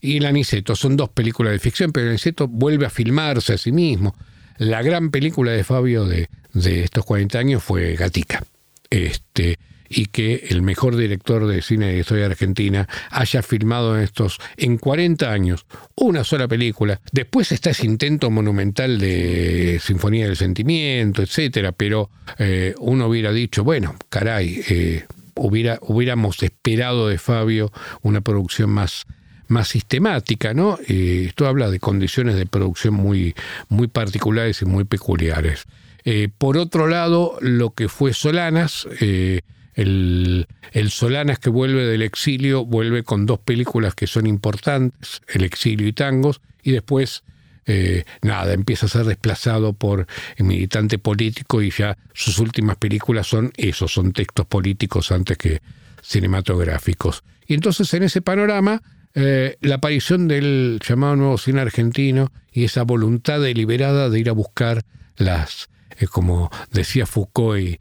y 0.00 0.18
El 0.18 0.26
Aniceto. 0.26 0.76
Son 0.76 0.96
dos 0.96 1.10
películas 1.10 1.52
de 1.52 1.58
ficción, 1.58 1.92
pero 1.92 2.04
El 2.06 2.10
Aniceto 2.10 2.48
vuelve 2.48 2.86
a 2.86 2.90
filmarse 2.90 3.54
a 3.54 3.58
sí 3.58 3.72
mismo. 3.72 4.14
La 4.58 4.82
gran 4.82 5.10
película 5.10 5.52
de 5.52 5.64
Fabio 5.64 6.04
de, 6.04 6.28
estos 6.54 7.04
40 7.04 7.38
años 7.38 7.62
fue 7.62 7.94
Gatica. 7.94 8.42
Este, 8.90 9.58
y 9.88 10.06
que 10.06 10.46
el 10.50 10.62
mejor 10.62 10.96
director 10.96 11.46
de 11.46 11.62
cine 11.62 11.92
de 11.92 12.00
historia 12.00 12.26
argentina 12.26 12.88
haya 13.10 13.42
filmado 13.42 13.96
en 13.96 14.02
estos 14.02 14.38
en 14.56 14.78
40 14.78 15.30
años 15.30 15.66
una 15.94 16.24
sola 16.24 16.48
película. 16.48 17.00
Después 17.12 17.52
está 17.52 17.70
ese 17.70 17.86
intento 17.86 18.30
monumental 18.30 18.98
de 18.98 19.80
Sinfonía 19.82 20.26
del 20.26 20.36
Sentimiento, 20.36 21.22
etcétera, 21.22 21.72
pero 21.72 22.10
eh, 22.38 22.74
uno 22.78 23.06
hubiera 23.06 23.32
dicho, 23.32 23.64
bueno, 23.64 23.94
caray, 24.08 24.62
eh, 24.68 25.04
hubiera, 25.34 25.78
hubiéramos 25.82 26.42
esperado 26.42 27.08
de 27.08 27.18
Fabio 27.18 27.72
una 28.02 28.20
producción 28.20 28.70
más 28.70 29.06
más 29.48 29.68
sistemática, 29.68 30.54
¿no? 30.54 30.76
Esto 30.88 31.46
habla 31.46 31.70
de 31.70 31.78
condiciones 31.78 32.34
de 32.34 32.46
producción 32.46 32.94
muy, 32.94 33.32
muy 33.68 33.86
particulares 33.86 34.60
y 34.62 34.64
muy 34.64 34.82
peculiares. 34.82 35.66
Eh, 36.08 36.28
por 36.38 36.56
otro 36.56 36.86
lado, 36.86 37.36
lo 37.40 37.74
que 37.74 37.88
fue 37.88 38.14
Solanas, 38.14 38.86
eh, 39.00 39.40
el, 39.74 40.46
Solanas 40.88 41.40
que 41.40 41.50
vuelve 41.50 41.84
del 41.84 42.02
exilio, 42.02 42.64
vuelve 42.64 43.02
con 43.02 43.26
dos 43.26 43.40
películas 43.40 43.96
que 43.96 44.06
son 44.06 44.28
importantes, 44.28 45.20
El 45.26 45.42
exilio 45.42 45.88
y 45.88 45.92
Tangos, 45.92 46.40
y 46.62 46.70
después 46.70 47.24
eh, 47.66 48.04
nada, 48.22 48.52
empieza 48.52 48.86
a 48.86 48.88
ser 48.88 49.04
desplazado 49.04 49.72
por 49.72 50.06
el 50.36 50.44
militante 50.44 50.98
político 50.98 51.60
y 51.60 51.72
ya 51.72 51.98
sus 52.14 52.38
últimas 52.38 52.76
películas 52.76 53.26
son 53.26 53.50
esos, 53.56 53.92
son 53.92 54.12
textos 54.12 54.46
políticos 54.46 55.10
antes 55.10 55.36
que 55.36 55.60
cinematográficos. 56.02 57.24
Y 57.48 57.54
entonces 57.54 57.92
en 57.94 58.04
ese 58.04 58.22
panorama, 58.22 58.80
la 59.12 59.74
aparición 59.74 60.28
del 60.28 60.78
llamado 60.86 61.16
nuevo 61.16 61.38
cine 61.38 61.62
argentino 61.62 62.30
y 62.52 62.64
esa 62.64 62.82
voluntad 62.84 63.40
deliberada 63.40 64.08
de 64.08 64.20
ir 64.20 64.28
a 64.28 64.32
buscar 64.32 64.84
las, 65.16 65.68
eh, 65.98 66.06
como 66.06 66.50
decía 66.70 67.06
Foucault 67.06 67.60
y, 67.60 67.78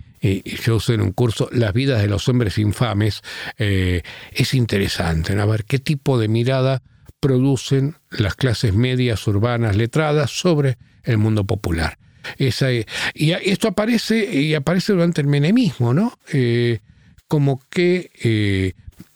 yo 0.65 0.77
usé 0.77 0.95
en 0.95 1.01
un 1.01 1.11
curso, 1.11 1.49
las 1.51 1.71
vidas 1.71 2.01
de 2.01 2.07
los 2.07 2.27
hombres 2.27 2.57
infames, 2.57 3.21
es 3.57 4.53
interesante, 4.55 5.39
a 5.39 5.45
ver 5.45 5.65
qué 5.65 5.77
tipo 5.77 6.17
de 6.17 6.27
mirada 6.27 6.81
producen 7.19 7.95
las 8.09 8.35
clases 8.35 8.73
medias 8.73 9.27
urbanas 9.27 9.75
letradas 9.75 10.31
sobre 10.31 10.77
el 11.03 11.17
mundo 11.17 11.43
popular. 11.43 11.97
Esa, 12.37 12.71
y 12.71 12.85
esto 13.15 13.67
aparece, 13.67 14.41
y 14.41 14.53
aparece 14.53 14.93
durante 14.93 15.21
el 15.21 15.27
menemismo, 15.27 15.93
¿no? 15.93 16.17
Eh, 16.31 16.79
como 17.27 17.61
que 17.69 18.11
eh, 18.23 18.73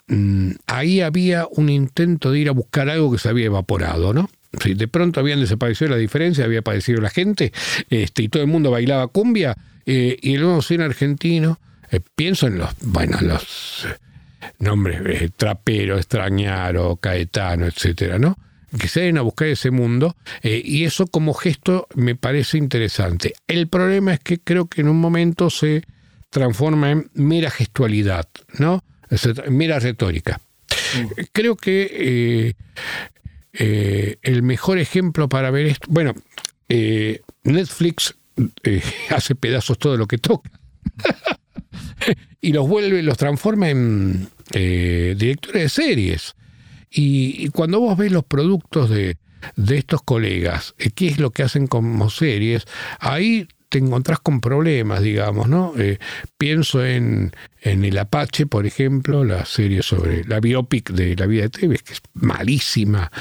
mm, 0.08 0.52
ahí 0.68 1.02
había 1.02 1.48
un 1.52 1.70
intento 1.70 2.32
de 2.32 2.40
ir 2.40 2.50
a 2.50 2.54
buscar 2.54 2.90
algo 2.90 3.12
que 3.12 3.20
se 3.20 3.30
había 3.30 3.46
evaporado, 3.46 4.14
¿no? 4.14 4.30
Si 4.62 4.74
de 4.74 4.88
pronto 4.88 5.20
habían 5.20 5.40
desaparecido 5.40 5.92
la 5.92 5.98
diferencia, 5.98 6.46
había 6.46 6.60
aparecido 6.60 7.02
la 7.02 7.10
gente, 7.10 7.54
este, 7.90 8.24
y 8.24 8.30
todo 8.30 8.44
el 8.44 8.50
mundo 8.50 8.72
bailaba 8.72 9.08
cumbia, 9.08 9.56
eh, 9.86 10.18
y 10.22 10.36
el 10.36 10.42
nuevo 10.42 10.62
cine 10.62 10.86
argentino, 10.86 11.60
pienso 12.16 12.48
en 12.48 12.58
los, 12.58 12.72
bueno, 12.82 13.18
los 13.22 13.88
nombres, 14.60 15.02
eh, 15.06 15.30
Trapero, 15.36 15.98
Extrañaro, 15.98 16.98
Caetano, 16.98 17.66
etcétera, 17.66 18.20
¿no? 18.20 18.38
que 18.78 18.88
se 18.88 19.02
den 19.02 19.18
a 19.18 19.22
buscar 19.22 19.48
ese 19.48 19.72
mundo 19.72 20.16
eh, 20.44 20.62
y 20.64 20.84
eso 20.84 21.08
como 21.08 21.34
gesto 21.34 21.88
me 21.96 22.16
parece 22.16 22.58
interesante. 22.58 23.34
El 23.48 23.68
problema 23.68 24.14
es 24.14 24.20
que 24.20 24.40
creo 24.40 24.68
que 24.68 24.82
en 24.82 24.90
un 24.90 25.00
momento 25.00 25.50
se 25.50 25.84
transforma 26.30 26.92
en 26.92 27.10
mera 27.14 27.50
gestualidad, 27.50 28.28
¿no? 28.60 28.84
mera 29.50 29.80
retórica. 29.80 30.40
Mm. 30.96 31.22
Creo 31.32 31.56
que 31.56 31.90
eh, 31.92 32.54
el 33.54 34.44
mejor 34.44 34.80
ejemplo 34.80 35.28
para 35.30 35.52
ver 35.52 35.68
esto, 35.68 35.88
bueno, 35.90 36.14
Netflix 37.44 38.16
hace 39.10 39.36
pedazos 39.36 39.78
todo 39.78 39.98
lo 39.98 40.08
que 40.08 40.18
toca. 40.18 40.52
y 42.42 42.54
los 42.54 42.68
vuelve, 42.68 43.04
los 43.04 43.18
transforma 43.18 43.70
en 43.70 44.30
eh, 44.54 45.16
directores 45.18 45.64
de 45.64 45.70
series. 45.70 46.36
Y, 46.90 47.50
cuando 47.50 47.80
vos 47.80 47.98
ves 47.98 48.12
los 48.12 48.24
productos 48.24 48.90
de, 48.90 49.18
estos 49.70 50.02
colegas, 50.02 50.74
eh, 50.80 50.90
qué 50.90 51.08
es 51.08 51.20
lo 51.20 51.32
que 51.32 51.44
hacen 51.44 51.68
como 51.68 52.10
series, 52.10 52.66
ahí 53.00 53.48
te 53.70 53.78
encontrás 53.78 54.20
con 54.20 54.42
problemas, 54.42 55.02
digamos, 55.02 55.48
¿no? 55.48 55.74
Eh, 55.78 56.00
pienso 56.38 56.84
en, 56.86 57.32
El 57.62 57.98
Apache, 57.98 58.48
por 58.48 58.66
ejemplo, 58.66 59.24
la 59.24 59.46
serie 59.46 59.84
sobre 59.84 60.24
la 60.26 60.40
biopic 60.40 60.92
de 60.92 61.16
la 61.16 61.26
vida 61.28 61.44
de 61.44 61.50
Tevez, 61.50 61.84
que 61.84 61.94
es 61.94 62.02
malísima. 62.14 63.12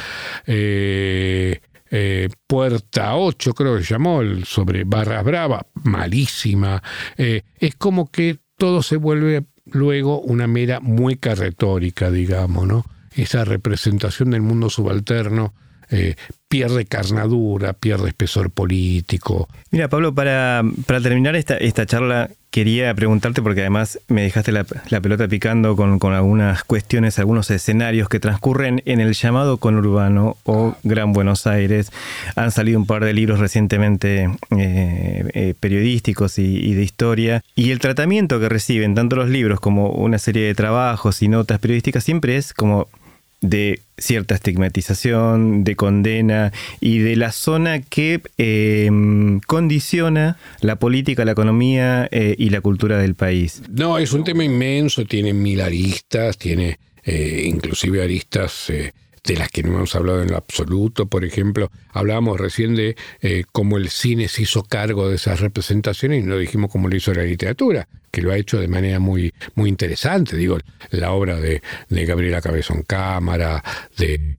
Puerta 2.46 3.16
8, 3.16 3.54
creo 3.54 3.76
que 3.76 3.84
se 3.84 3.94
llamó, 3.94 4.22
sobre 4.44 4.84
Barras 4.84 5.24
Brava, 5.24 5.66
malísima. 5.74 6.82
es 7.16 7.74
como 7.76 8.10
que 8.10 8.38
todo 8.56 8.82
se 8.82 8.96
vuelve 8.96 9.44
luego 9.72 10.20
una 10.20 10.46
mera 10.46 10.80
mueca 10.80 11.34
retórica, 11.34 12.10
digamos, 12.10 12.66
¿no? 12.66 12.84
Esa 13.14 13.44
representación 13.44 14.30
del 14.30 14.42
mundo 14.42 14.70
subalterno 14.70 15.54
eh, 15.90 16.16
pierde 16.48 16.86
carnadura, 16.86 17.72
pierde 17.72 18.08
espesor 18.08 18.50
político. 18.50 19.48
Mira, 19.70 19.88
Pablo, 19.88 20.14
para, 20.14 20.62
para 20.86 21.00
terminar 21.00 21.36
esta, 21.36 21.56
esta 21.56 21.86
charla, 21.86 22.30
quería 22.50 22.94
preguntarte, 22.94 23.42
porque 23.42 23.60
además 23.60 24.00
me 24.08 24.22
dejaste 24.22 24.52
la, 24.52 24.64
pelota 24.64 25.28
picando 25.28 25.76
con, 25.76 26.14
algunas 26.14 26.64
cuestiones, 26.64 27.18
algunos 27.18 27.50
escenarios 27.50 28.08
que 28.08 28.20
transcurren 28.20 28.82
en 28.86 29.00
el 29.00 29.12
llamado 29.12 29.58
conurbano 29.58 30.36
o 30.44 30.74
Gran 30.82 31.12
Buenos 31.12 31.46
Aires. 31.46 31.92
Han 32.36 32.50
salido 32.50 32.78
un 32.78 32.86
par 32.86 33.04
de 33.04 33.12
libros 33.12 33.38
recientemente 33.38 34.30
eh, 34.56 35.30
eh, 35.34 35.54
periodísticos 35.60 36.38
y, 36.38 36.74
de 36.74 36.82
historia. 36.82 37.42
Y 37.54 37.70
el 37.70 37.78
tratamiento 37.78 38.40
que 38.40 38.48
reciben 38.48 38.94
tanto 38.94 39.16
los 39.16 39.28
libros 39.28 39.60
como 39.60 39.90
una 39.90 40.18
serie 40.18 40.46
de 40.46 40.54
trabajos 40.54 41.22
y 41.22 41.28
notas 41.28 41.58
periodísticas 41.58 42.04
siempre 42.04 42.36
es 42.36 42.54
como 42.54 42.88
de 43.40 43.80
cierta 43.96 44.34
estigmatización, 44.34 45.64
de 45.64 45.76
condena 45.76 46.52
y 46.80 46.98
de 46.98 47.16
la 47.16 47.32
zona 47.32 47.80
que 47.80 48.20
em, 48.36 49.40
condiciona 49.40 50.38
la 50.60 50.76
política, 50.76 51.24
la 51.24 51.32
economía 51.32 52.08
eh, 52.10 52.34
y 52.38 52.50
la 52.50 52.60
cultura 52.60 52.98
del 52.98 53.14
país. 53.14 53.62
No, 53.70 53.98
es 53.98 54.12
un 54.12 54.24
tema 54.24 54.44
inmenso, 54.44 55.04
tiene 55.04 55.32
mil 55.32 55.60
aristas, 55.60 56.38
tiene 56.38 56.78
eh, 57.04 57.44
inclusive 57.46 58.02
aristas 58.02 58.70
eh, 58.70 58.92
de 59.24 59.36
las 59.36 59.48
que 59.48 59.62
no 59.62 59.76
hemos 59.76 59.94
hablado 59.94 60.22
en 60.22 60.30
lo 60.30 60.36
absoluto. 60.36 61.06
Por 61.06 61.24
ejemplo, 61.24 61.70
hablábamos 61.92 62.38
recién 62.38 62.74
de 62.74 62.96
eh, 63.20 63.44
cómo 63.52 63.76
el 63.76 63.88
cine 63.88 64.28
se 64.28 64.42
hizo 64.42 64.62
cargo 64.62 65.08
de 65.08 65.16
esas 65.16 65.40
representaciones 65.40 66.22
y 66.22 66.26
no 66.26 66.36
dijimos 66.38 66.70
cómo 66.70 66.88
lo 66.88 66.96
hizo 66.96 67.12
la 67.12 67.24
literatura, 67.24 67.88
que 68.10 68.22
lo 68.22 68.32
ha 68.32 68.36
hecho 68.36 68.60
de 68.60 68.68
manera 68.68 68.98
muy, 68.98 69.32
muy 69.54 69.68
interesante. 69.68 70.36
Digo, 70.36 70.58
la 70.90 71.12
obra 71.12 71.36
de, 71.36 71.62
Gabriela 71.90 72.40
Cabezón 72.40 72.82
Cámara, 72.82 73.62
de, 73.96 74.36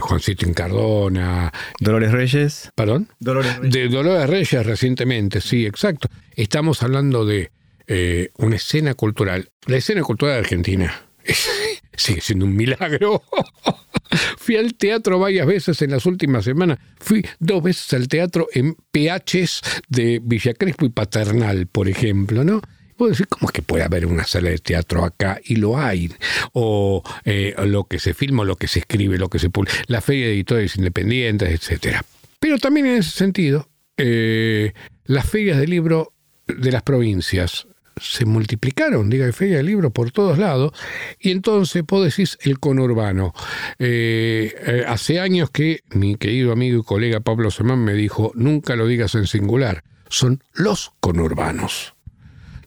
Juancito 0.00 0.46
Incardona. 0.46 1.52
Dolores 1.80 2.12
Reyes. 2.12 2.70
¿Perdón? 2.76 3.08
Dolores 3.18 3.56
Reyes. 3.56 3.74
De 3.74 3.88
Dolores 3.88 4.30
Reyes 4.30 4.64
recientemente, 4.64 5.40
sí, 5.40 5.66
exacto. 5.66 6.08
Estamos 6.36 6.82
hablando 6.84 7.24
de 7.24 7.50
eh, 7.88 8.30
una 8.36 8.56
escena 8.56 8.94
cultural. 8.94 9.50
La 9.66 9.78
escena 9.78 10.02
cultural 10.02 10.34
de 10.34 10.40
Argentina 10.40 11.05
sigue 11.96 12.20
siendo 12.20 12.44
un 12.44 12.56
milagro. 12.56 13.22
Fui 14.38 14.56
al 14.56 14.74
teatro 14.74 15.18
varias 15.18 15.46
veces 15.46 15.80
en 15.82 15.90
las 15.90 16.06
últimas 16.06 16.44
semanas. 16.44 16.78
Fui 16.98 17.24
dos 17.38 17.62
veces 17.62 17.92
al 17.92 18.08
teatro 18.08 18.48
en 18.52 18.74
PHs 18.92 19.60
de 19.88 20.20
Villa 20.22 20.54
Crespo 20.54 20.86
y 20.86 20.90
Paternal, 20.90 21.66
por 21.66 21.88
ejemplo, 21.88 22.44
¿no? 22.44 22.60
Puedo 22.96 23.10
decir, 23.10 23.28
¿cómo 23.28 23.48
es 23.48 23.52
que 23.52 23.62
puede 23.62 23.84
haber 23.84 24.06
una 24.06 24.24
sala 24.24 24.48
de 24.48 24.58
teatro 24.58 25.04
acá? 25.04 25.38
Y 25.44 25.56
lo 25.56 25.76
hay. 25.76 26.10
O 26.52 27.02
eh, 27.24 27.54
lo 27.66 27.84
que 27.84 27.98
se 27.98 28.14
filma, 28.14 28.44
lo 28.44 28.56
que 28.56 28.68
se 28.68 28.78
escribe, 28.78 29.18
lo 29.18 29.28
que 29.28 29.38
se 29.38 29.50
publica, 29.50 29.74
la 29.86 30.00
feria 30.00 30.26
de 30.26 30.32
editores 30.32 30.76
independientes, 30.76 31.70
etc. 31.70 31.98
Pero 32.40 32.58
también 32.58 32.86
en 32.86 32.98
ese 32.98 33.10
sentido, 33.10 33.68
eh, 33.98 34.72
las 35.04 35.28
ferias 35.28 35.58
de 35.58 35.66
libro 35.66 36.14
de 36.46 36.72
las 36.72 36.82
provincias 36.82 37.66
se 38.00 38.26
multiplicaron, 38.26 39.08
diga, 39.08 39.30
feria 39.32 39.58
de 39.58 39.62
libros 39.62 39.92
por 39.92 40.10
todos 40.10 40.38
lados, 40.38 40.72
y 41.18 41.30
entonces 41.30 41.82
vos 41.86 42.04
decís 42.04 42.38
el 42.42 42.58
conurbano. 42.58 43.32
Eh, 43.78 44.54
eh, 44.66 44.84
hace 44.86 45.18
años 45.20 45.50
que 45.50 45.80
mi 45.90 46.16
querido 46.16 46.52
amigo 46.52 46.80
y 46.80 46.84
colega 46.84 47.20
Pablo 47.20 47.50
Semán 47.50 47.84
me 47.84 47.94
dijo, 47.94 48.32
nunca 48.34 48.76
lo 48.76 48.86
digas 48.86 49.14
en 49.14 49.26
singular, 49.26 49.82
son 50.08 50.42
los 50.52 50.92
conurbanos. 51.00 51.94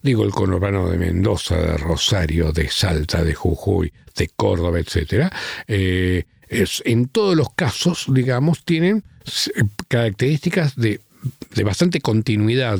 Digo 0.02 0.24
el 0.24 0.30
conurbano 0.30 0.88
de 0.88 0.96
Mendoza, 0.96 1.56
de 1.56 1.76
Rosario, 1.76 2.52
de 2.52 2.68
Salta, 2.68 3.22
de 3.22 3.34
Jujuy, 3.34 3.92
de 4.16 4.28
Córdoba, 4.34 4.78
etc. 4.80 5.30
Eh, 5.68 6.24
en 6.48 7.08
todos 7.08 7.36
los 7.36 7.52
casos, 7.54 8.06
digamos, 8.08 8.64
tienen 8.64 9.04
características 9.88 10.74
de 10.74 11.00
de 11.54 11.64
bastante 11.64 12.00
continuidad. 12.00 12.78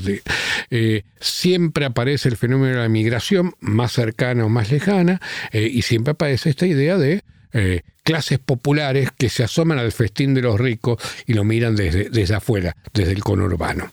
Eh, 0.70 1.02
siempre 1.20 1.84
aparece 1.84 2.28
el 2.28 2.36
fenómeno 2.36 2.74
de 2.76 2.82
la 2.82 2.88
migración, 2.88 3.54
más 3.60 3.92
cercana 3.92 4.44
o 4.44 4.48
más 4.48 4.70
lejana, 4.70 5.20
eh, 5.52 5.68
y 5.70 5.82
siempre 5.82 6.12
aparece 6.12 6.50
esta 6.50 6.66
idea 6.66 6.96
de 6.96 7.22
eh, 7.52 7.82
clases 8.02 8.38
populares 8.38 9.10
que 9.16 9.28
se 9.28 9.42
asoman 9.42 9.78
al 9.78 9.92
festín 9.92 10.34
de 10.34 10.42
los 10.42 10.58
ricos 10.58 11.02
y 11.26 11.34
lo 11.34 11.44
miran 11.44 11.74
desde, 11.74 12.10
desde 12.10 12.34
afuera, 12.34 12.76
desde 12.94 13.12
el 13.12 13.22
conurbano. 13.22 13.90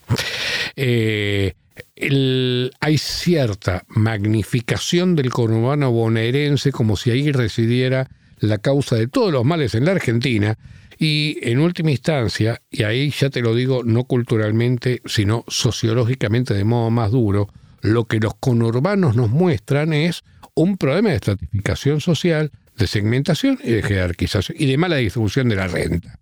hay 2.80 2.98
cierta 2.98 3.84
magnificación 3.88 5.16
del 5.16 5.30
conurbano 5.30 5.90
bonaerense 5.90 6.70
como 6.70 6.96
si 6.96 7.10
ahí 7.10 7.32
residiera 7.32 8.08
la 8.40 8.58
causa 8.58 8.94
de 8.96 9.08
todos 9.08 9.32
los 9.32 9.44
males 9.44 9.74
en 9.74 9.84
la 9.84 9.92
Argentina, 9.92 10.56
y 10.98 11.38
en 11.42 11.60
última 11.60 11.92
instancia, 11.92 12.60
y 12.70 12.82
ahí 12.82 13.10
ya 13.10 13.30
te 13.30 13.40
lo 13.40 13.54
digo 13.54 13.84
no 13.84 14.04
culturalmente, 14.04 15.00
sino 15.04 15.44
sociológicamente 15.46 16.54
de 16.54 16.64
modo 16.64 16.90
más 16.90 17.12
duro, 17.12 17.48
lo 17.80 18.06
que 18.06 18.18
los 18.18 18.34
conurbanos 18.34 19.14
nos 19.14 19.30
muestran 19.30 19.92
es 19.92 20.24
un 20.54 20.76
problema 20.76 21.10
de 21.10 21.16
estratificación 21.16 22.00
social, 22.00 22.50
de 22.76 22.86
segmentación 22.88 23.58
y 23.62 23.70
de 23.70 23.82
jerarquización 23.82 24.56
y 24.58 24.66
de 24.66 24.76
mala 24.76 24.96
distribución 24.96 25.48
de 25.48 25.56
la 25.56 25.68
renta. 25.68 26.18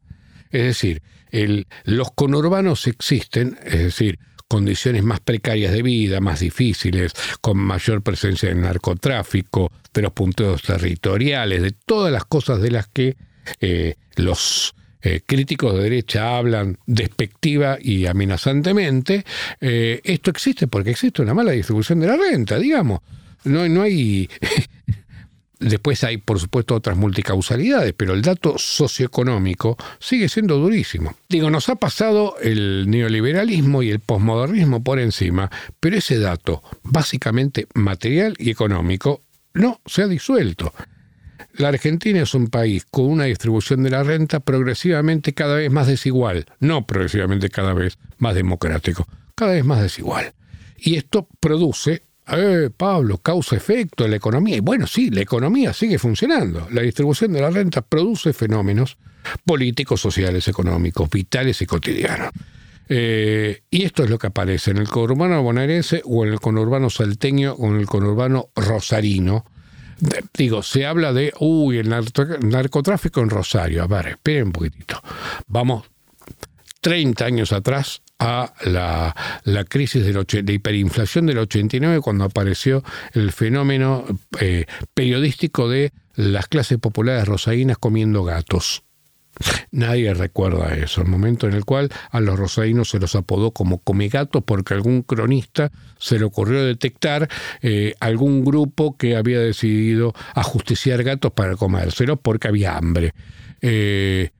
Es 0.50 0.62
decir, 0.62 1.02
los 1.84 2.10
conurbanos 2.12 2.86
existen, 2.86 3.58
es 3.64 3.78
decir, 3.82 4.18
condiciones 4.48 5.02
más 5.02 5.20
precarias 5.20 5.72
de 5.72 5.82
vida, 5.82 6.20
más 6.20 6.40
difíciles, 6.40 7.12
con 7.40 7.56
mayor 7.56 8.02
presencia 8.02 8.48
del 8.50 8.60
narcotráfico, 8.60 9.72
de 9.92 10.02
los 10.02 10.12
punteos 10.12 10.62
territoriales, 10.62 11.62
de 11.62 11.72
todas 11.72 12.12
las 12.12 12.26
cosas 12.26 12.60
de 12.60 12.70
las 12.70 12.88
que 12.88 13.16
eh, 13.60 13.94
los 14.16 14.74
eh, 15.02 15.20
críticos 15.24 15.74
de 15.74 15.84
derecha 15.84 16.36
hablan 16.36 16.78
despectiva 16.86 17.78
y 17.80 18.06
amenazantemente, 18.06 19.24
eh, 19.60 20.00
esto 20.02 20.30
existe 20.30 20.66
porque 20.66 20.90
existe 20.90 21.22
una 21.22 21.32
mala 21.32 21.52
distribución 21.52 22.00
de 22.00 22.08
la 22.08 22.16
renta, 22.16 22.58
digamos. 22.58 23.00
No, 23.44 23.68
no 23.68 23.82
hay... 23.82 24.28
Después 25.60 26.02
hay, 26.04 26.18
por 26.18 26.38
supuesto, 26.40 26.74
otras 26.74 26.96
multicausalidades, 26.96 27.94
pero 27.96 28.14
el 28.14 28.20
dato 28.20 28.58
socioeconómico 28.58 29.76
sigue 29.98 30.28
siendo 30.28 30.58
durísimo. 30.58 31.14
Digo, 31.28 31.48
nos 31.50 31.68
ha 31.68 31.76
pasado 31.76 32.36
el 32.42 32.90
neoliberalismo 32.90 33.82
y 33.82 33.90
el 33.90 34.00
posmodernismo 34.00 34.82
por 34.82 34.98
encima, 34.98 35.50
pero 35.80 35.96
ese 35.96 36.18
dato, 36.18 36.62
básicamente 36.82 37.68
material 37.74 38.34
y 38.38 38.50
económico, 38.50 39.22
no 39.54 39.80
se 39.86 40.02
ha 40.02 40.08
disuelto. 40.08 40.74
La 41.58 41.68
Argentina 41.68 42.22
es 42.22 42.34
un 42.34 42.48
país 42.48 42.84
con 42.90 43.06
una 43.06 43.24
distribución 43.24 43.82
de 43.82 43.90
la 43.90 44.02
renta 44.02 44.40
progresivamente 44.40 45.32
cada 45.32 45.56
vez 45.56 45.70
más 45.70 45.86
desigual, 45.86 46.46
no 46.60 46.86
progresivamente 46.86 47.48
cada 47.48 47.72
vez 47.72 47.98
más 48.18 48.34
democrático, 48.34 49.06
cada 49.34 49.52
vez 49.52 49.64
más 49.64 49.80
desigual. 49.80 50.34
Y 50.76 50.96
esto 50.96 51.26
produce, 51.40 52.02
eh, 52.28 52.68
Pablo, 52.76 53.18
causa-efecto 53.18 54.04
en 54.04 54.10
la 54.10 54.16
economía. 54.16 54.56
Y 54.56 54.60
bueno, 54.60 54.86
sí, 54.86 55.10
la 55.10 55.22
economía 55.22 55.72
sigue 55.72 55.98
funcionando. 55.98 56.68
La 56.70 56.82
distribución 56.82 57.32
de 57.32 57.40
la 57.40 57.50
renta 57.50 57.80
produce 57.80 58.34
fenómenos 58.34 58.98
políticos, 59.44 60.00
sociales, 60.00 60.46
económicos, 60.48 61.08
vitales 61.08 61.62
y 61.62 61.66
cotidianos. 61.66 62.30
Eh, 62.88 63.62
y 63.70 63.84
esto 63.84 64.04
es 64.04 64.10
lo 64.10 64.18
que 64.18 64.28
aparece 64.28 64.70
en 64.70 64.76
el 64.76 64.88
conurbano 64.88 65.42
bonaerense 65.42 66.02
o 66.04 66.24
en 66.24 66.32
el 66.32 66.40
conurbano 66.40 66.90
salteño 66.90 67.54
o 67.54 67.66
en 67.68 67.80
el 67.80 67.86
conurbano 67.86 68.50
rosarino, 68.54 69.44
Digo, 70.34 70.62
se 70.62 70.86
habla 70.86 71.12
de, 71.12 71.32
uy, 71.40 71.78
el 71.78 71.88
narcotráfico 71.88 73.20
en 73.20 73.30
Rosario. 73.30 73.82
A 73.82 73.86
ver, 73.86 74.08
esperen 74.08 74.48
un 74.48 74.52
poquitito. 74.52 75.02
Vamos 75.46 75.84
30 76.80 77.24
años 77.24 77.52
atrás 77.52 78.02
a 78.18 78.52
la, 78.64 79.64
crisis 79.68 80.04
de 80.04 80.52
hiperinflación 80.52 81.26
del 81.26 81.38
89 81.38 82.00
cuando 82.00 82.24
apareció 82.24 82.82
el 83.12 83.32
fenómeno 83.32 84.04
eh, 84.40 84.66
periodístico 84.94 85.68
de 85.68 85.92
las 86.14 86.48
clases 86.48 86.78
populares 86.78 87.26
rosarinas 87.26 87.78
comiendo 87.78 88.24
gatos. 88.24 88.85
Nadie 89.70 90.14
recuerda 90.14 90.74
eso, 90.74 91.02
el 91.02 91.08
momento 91.08 91.46
en 91.46 91.54
el 91.54 91.64
cual 91.64 91.90
a 92.10 92.20
los 92.20 92.38
rosadinos 92.38 92.90
se 92.90 92.98
los 92.98 93.14
apodó 93.14 93.50
como 93.50 93.78
comegatos 93.78 94.42
porque 94.44 94.74
algún 94.74 95.02
cronista 95.02 95.70
se 95.98 96.18
le 96.18 96.24
ocurrió 96.24 96.64
detectar 96.64 97.28
eh, 97.60 97.94
algún 98.00 98.44
grupo 98.44 98.96
que 98.96 99.16
había 99.16 99.40
decidido 99.40 100.14
ajusticiar 100.34 101.02
gatos 101.02 101.32
para 101.32 101.56
comérselos 101.56 102.18
porque 102.22 102.48
había 102.48 102.76
hambre. 102.76 103.12
Eh, 103.60 104.30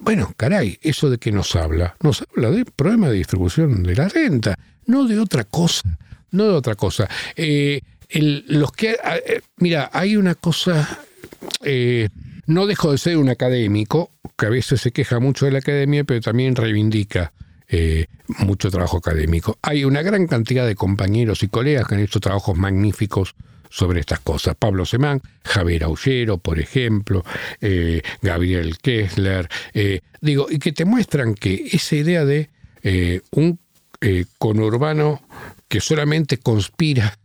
bueno, 0.00 0.32
caray, 0.36 0.78
¿eso 0.80 1.10
de 1.10 1.18
qué 1.18 1.30
nos 1.30 1.54
habla? 1.56 1.96
Nos 2.00 2.24
habla 2.34 2.50
de 2.50 2.64
problema 2.64 3.08
de 3.08 3.16
distribución 3.16 3.82
de 3.82 3.94
la 3.94 4.08
renta, 4.08 4.54
no 4.86 5.04
de 5.04 5.18
otra 5.18 5.44
cosa, 5.44 5.98
no 6.30 6.44
de 6.44 6.54
otra 6.54 6.74
cosa. 6.74 7.08
Eh, 7.36 7.82
los 8.10 8.72
que, 8.72 8.96
mira, 9.56 9.90
hay 9.92 10.16
una 10.16 10.34
cosa 10.34 11.00
no 12.46 12.66
dejo 12.66 12.92
de 12.92 12.98
ser 12.98 13.16
un 13.16 13.28
académico, 13.28 14.10
que 14.36 14.46
a 14.46 14.50
veces 14.50 14.80
se 14.80 14.92
queja 14.92 15.18
mucho 15.20 15.46
de 15.46 15.52
la 15.52 15.58
academia, 15.58 16.04
pero 16.04 16.20
también 16.20 16.56
reivindica 16.56 17.32
eh, 17.68 18.06
mucho 18.28 18.70
trabajo 18.70 18.98
académico. 18.98 19.58
Hay 19.62 19.84
una 19.84 20.02
gran 20.02 20.26
cantidad 20.26 20.66
de 20.66 20.74
compañeros 20.74 21.42
y 21.42 21.48
colegas 21.48 21.86
que 21.86 21.94
han 21.94 22.02
hecho 22.02 22.20
trabajos 22.20 22.56
magníficos 22.56 23.34
sobre 23.70 24.00
estas 24.00 24.20
cosas. 24.20 24.54
Pablo 24.56 24.84
Semán, 24.84 25.20
Javier 25.44 25.84
Aullero, 25.84 26.38
por 26.38 26.60
ejemplo, 26.60 27.24
eh, 27.60 28.02
Gabriel 28.22 28.78
Kessler, 28.78 29.48
eh, 29.72 30.00
digo, 30.20 30.46
y 30.50 30.58
que 30.58 30.72
te 30.72 30.84
muestran 30.84 31.34
que 31.34 31.68
esa 31.72 31.96
idea 31.96 32.24
de 32.24 32.50
un 33.30 33.58
conurbano 34.36 35.22
que 35.68 35.80
solamente 35.80 36.36
conspira 36.36 37.18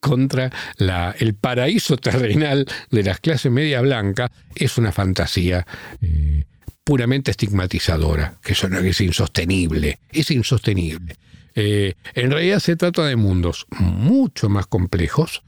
contra 0.00 0.50
la, 0.76 1.14
el 1.18 1.34
paraíso 1.34 1.96
terrenal 1.96 2.66
de 2.90 3.02
las 3.02 3.20
clases 3.20 3.50
media 3.52 3.80
blanca 3.80 4.30
es 4.54 4.78
una 4.78 4.92
fantasía 4.92 5.66
eh, 6.00 6.44
puramente 6.84 7.30
estigmatizadora, 7.30 8.34
que, 8.42 8.52
es 8.52 9.00
insostenible, 9.00 10.00
es 10.10 10.30
insostenible. 10.30 11.16
Eh, 11.54 11.94
en 12.14 12.30
realidad 12.30 12.60
se 12.60 12.76
trata 12.76 13.04
de 13.04 13.16
mundos 13.16 13.66
mucho 13.78 14.48
más 14.48 14.66
complejos. 14.66 15.42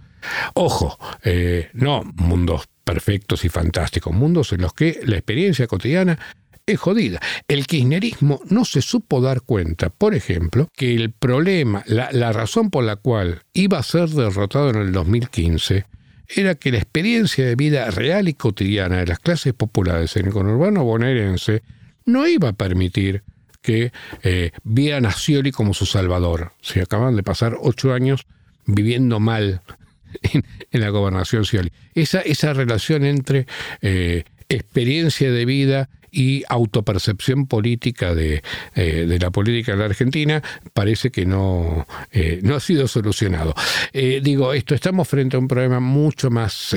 Ojo, 0.55 0.99
eh, 1.23 1.71
no 1.73 2.03
mundos 2.17 2.69
perfectos 2.85 3.45
y 3.45 3.49
fantásticos, 3.49 4.15
mundos 4.15 4.53
en 4.53 4.61
los 4.61 4.75
que 4.75 5.01
la 5.05 5.17
experiencia 5.17 5.67
cotidiana 5.67 6.19
es 6.67 6.81
jodida. 6.81 7.21
El 7.49 7.67
kirchnerismo 7.67 8.41
no 8.49 8.65
se 8.65 8.83
supo 8.83 9.21
dar 9.21 9.43
cuenta, 9.43 9.91
por 9.91 10.15
ejemplo, 10.15 10.69
que 10.75 10.95
el 10.95 11.13
problema, 11.13 11.85
la, 11.87 12.33
razón 12.33 12.71
por 12.71 12.85
la 12.85 12.97
cual 12.97 13.43
iba 13.53 13.79
a 13.79 13.83
ser 13.83 14.09
derrotado 14.09 14.71
en 14.71 14.77
el 14.77 14.93
2015, 14.93 15.85
era 16.29 16.55
que 16.55 16.73
la 16.73 16.79
experiencia 16.79 17.45
de 17.45 17.55
vida 17.55 17.91
real 17.91 18.29
y 18.29 18.35
cotidiana 18.35 18.99
de 18.99 19.07
las 19.07 19.19
clases 19.19 19.53
populares 19.53 20.17
en 20.17 20.27
el 20.27 20.33
conurbano 20.33 20.85
bonaerense 20.85 21.63
no 22.07 22.27
iba 22.27 22.49
a 22.49 22.53
permitir 22.55 23.23
que 23.61 23.93
eh, 24.23 24.53
a 25.03 25.13
Scioli 25.13 25.53
como 25.53 25.75
su 25.75 25.87
salvador. 25.87 26.53
Se 26.61 26.81
acaban 26.81 27.17
de 27.17 27.23
pasar 27.23 27.57
ocho 27.61 27.93
años 27.93 28.27
viviendo 28.67 29.21
mal 29.21 29.63
en, 30.23 30.45
la 30.71 30.89
gobernación 30.89 31.45
Scioli. 31.45 31.73
Esa, 31.95 32.21
esa 32.21 32.53
relación 32.53 33.05
entre 33.05 33.47
eh, 33.83 34.25
experiencia 34.49 35.31
de 35.31 35.45
vida 35.45 35.89
y 36.15 36.45
autopercepción 36.49 37.47
política 37.47 38.15
de, 38.15 38.43
eh, 38.75 39.05
de, 39.07 39.19
la 39.19 39.31
política 39.31 39.73
de 39.73 39.79
la 39.79 39.87
Argentina 39.87 40.43
parece 40.73 41.11
que 41.11 41.27
no, 41.27 41.87
eh, 42.13 42.41
no 42.43 42.55
ha 42.55 42.61
sido 42.61 42.87
solucionado. 42.87 43.55
Eh, 43.93 44.21
digo, 44.23 44.53
esto 44.53 44.75
estamos 44.75 45.09
frente 45.09 45.37
a 45.37 45.41
un 45.41 45.49
problema 45.49 45.81
mucho 45.81 46.31
más 46.31 46.75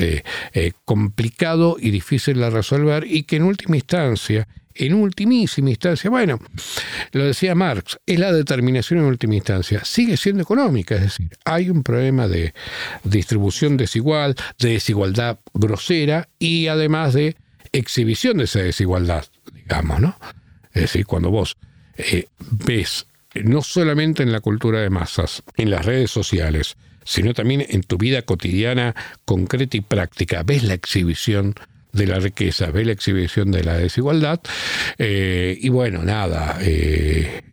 complicado 0.86 1.78
y 1.80 1.92
difícil 1.92 2.40
de 2.40 2.50
resolver 2.50 3.06
y 3.08 3.24
que 3.24 3.36
en 3.36 3.44
última 3.44 3.76
instancia 3.76 4.48
en 4.80 4.94
ultimísima 4.94 5.72
instancia, 5.72 6.10
bueno, 6.10 6.40
lo 7.12 7.26
decía 7.26 7.56
Marx, 7.56 8.00
es 8.06 8.20
la 8.20 8.32
determinación 8.32 9.00
en 9.00 9.06
última 9.06 9.36
instancia, 9.36 9.84
sigue 9.84 10.18
siendo 10.18 10.44
económica, 10.44 10.96
es 10.96 11.02
decir, 11.02 11.30
hay 11.46 11.70
un 11.70 11.82
problema 11.84 12.28
de 12.28 12.54
distribución 13.04 13.76
desigual, 13.76 14.36
de 14.60 14.74
desigualdad 14.74 15.40
grosera 15.54 16.30
y 16.38 16.68
además 16.68 17.14
de 17.14 17.36
exhibición 17.72 18.38
de 18.38 18.46
esa 18.46 18.60
desigualdad, 18.60 19.26
digamos, 19.54 20.00
¿no? 20.00 20.18
Es 20.74 20.84
decir, 20.84 21.06
cuando 21.06 21.32
vos 21.32 21.58
eh, 21.98 22.28
ves, 22.40 23.08
no 23.34 23.62
solamente 23.62 24.24
en 24.24 24.32
la 24.32 24.42
cultura 24.42 24.80
de 24.80 24.90
masas, 24.90 25.44
en 25.58 25.72
las 25.72 25.86
redes 25.86 26.12
sociales, 26.12 26.78
sino 27.04 27.34
también 27.34 27.66
en 27.70 27.84
tu 27.84 27.98
vida 27.98 28.22
cotidiana, 28.22 28.96
concreta 29.26 29.78
y 29.78 29.82
práctica, 29.82 30.44
ves 30.44 30.64
la 30.64 30.74
exhibición 30.74 31.56
de 31.94 32.06
la 32.06 32.20
riqueza, 32.20 32.70
ves 32.70 32.86
la 32.86 32.92
exhibición 32.92 33.52
de 33.52 33.64
la 33.64 33.78
desigualdad, 33.78 34.42
eh, 34.98 35.58
y 35.60 35.70
bueno, 35.70 36.04
nada, 36.04 36.58
eh, 36.62 37.44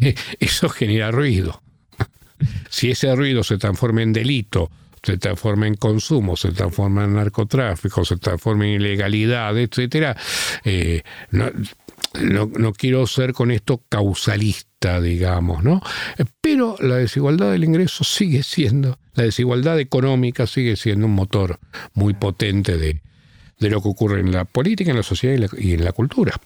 eso 0.40 0.68
genera 0.68 1.10
ruido. 1.10 1.62
Si 2.70 2.92
ese 2.92 3.12
ruido 3.16 3.42
se 3.42 3.58
transforma 3.58 4.02
en 4.02 4.12
delito, 4.12 4.70
se 5.08 5.16
transforma 5.16 5.66
en 5.66 5.74
consumo, 5.74 6.36
se 6.36 6.52
transforma 6.52 7.04
en 7.04 7.14
narcotráfico, 7.14 8.04
se 8.04 8.18
transforma 8.18 8.66
en 8.66 8.72
ilegalidad, 8.72 9.56
etcétera. 9.56 10.14
Eh, 10.64 11.00
no, 11.30 11.50
no, 12.20 12.72
quiero 12.74 13.06
ser 13.06 13.32
con 13.32 13.50
esto 13.50 13.82
causalista, 13.88 15.00
digamos, 15.00 15.64
¿no? 15.64 15.80
Pero 16.42 16.76
la 16.80 16.96
desigualdad 16.96 17.52
del 17.52 17.64
ingreso 17.64 18.04
sigue 18.04 18.42
siendo, 18.42 18.98
la 19.14 19.24
desigualdad 19.24 19.80
económica 19.80 20.46
sigue 20.46 20.76
siendo 20.76 21.06
un 21.06 21.14
motor 21.14 21.58
muy 21.94 22.12
potente 22.12 22.76
de, 22.76 23.00
lo 23.60 23.80
que 23.80 23.88
ocurre 23.88 24.20
en 24.20 24.30
la 24.30 24.44
política, 24.44 24.90
en 24.90 24.98
la 24.98 25.02
sociedad 25.02 25.48
y 25.56 25.72
en 25.72 25.86
la 25.86 25.92
cultura. 25.92 26.38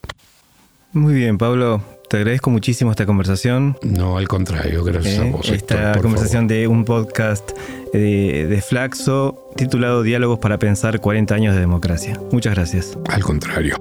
Muy 0.93 1.15
bien, 1.15 1.37
Pablo. 1.37 1.83
Te 2.13 2.19
agradezco 2.19 2.51
muchísimo 2.51 2.91
esta 2.91 3.07
conversación. 3.07 3.79
No, 3.81 4.19
al 4.19 4.29
contrario, 4.29 4.85
gracias 4.85 5.19
a 5.19 5.25
eh, 5.25 5.31
vos. 5.31 5.49
Esta 5.49 5.99
conversación 6.03 6.47
de 6.47 6.69
un 6.69 6.85
podcast 6.85 7.53
de, 7.95 8.47
de, 8.51 8.61
Flaxo 8.61 9.49
titulado 9.57 10.03
Diálogos 10.03 10.39
para 10.39 10.59
pensar 10.59 11.01
40 11.01 11.35
años 11.35 11.55
de 11.55 11.61
democracia. 11.61 12.21
Muchas 12.31 12.55
gracias. 12.55 12.99
Al 13.09 13.23
contrario. 13.23 13.79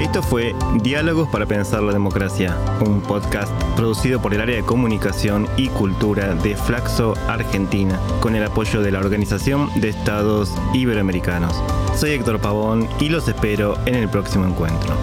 Esto 0.00 0.24
fue 0.24 0.56
Diálogos 0.82 1.28
para 1.28 1.46
Pensar 1.46 1.84
la 1.84 1.92
Democracia, 1.92 2.56
un 2.84 3.00
podcast 3.00 3.52
producido 3.76 4.20
por 4.20 4.34
el 4.34 4.40
área 4.40 4.56
de 4.56 4.64
comunicación 4.64 5.46
y 5.56 5.68
cultura 5.68 6.34
de 6.34 6.56
Flaxo 6.56 7.14
Argentina, 7.28 7.96
con 8.18 8.34
el 8.34 8.42
apoyo 8.42 8.82
de 8.82 8.90
la 8.90 8.98
Organización 8.98 9.70
de 9.80 9.90
Estados 9.90 10.52
Iberoamericanos. 10.72 11.62
Soy 11.94 12.10
Héctor 12.10 12.40
Pavón 12.40 12.88
y 12.98 13.08
los 13.08 13.28
espero 13.28 13.78
en 13.86 13.94
el 13.94 14.08
próximo 14.08 14.44
encuentro. 14.46 14.96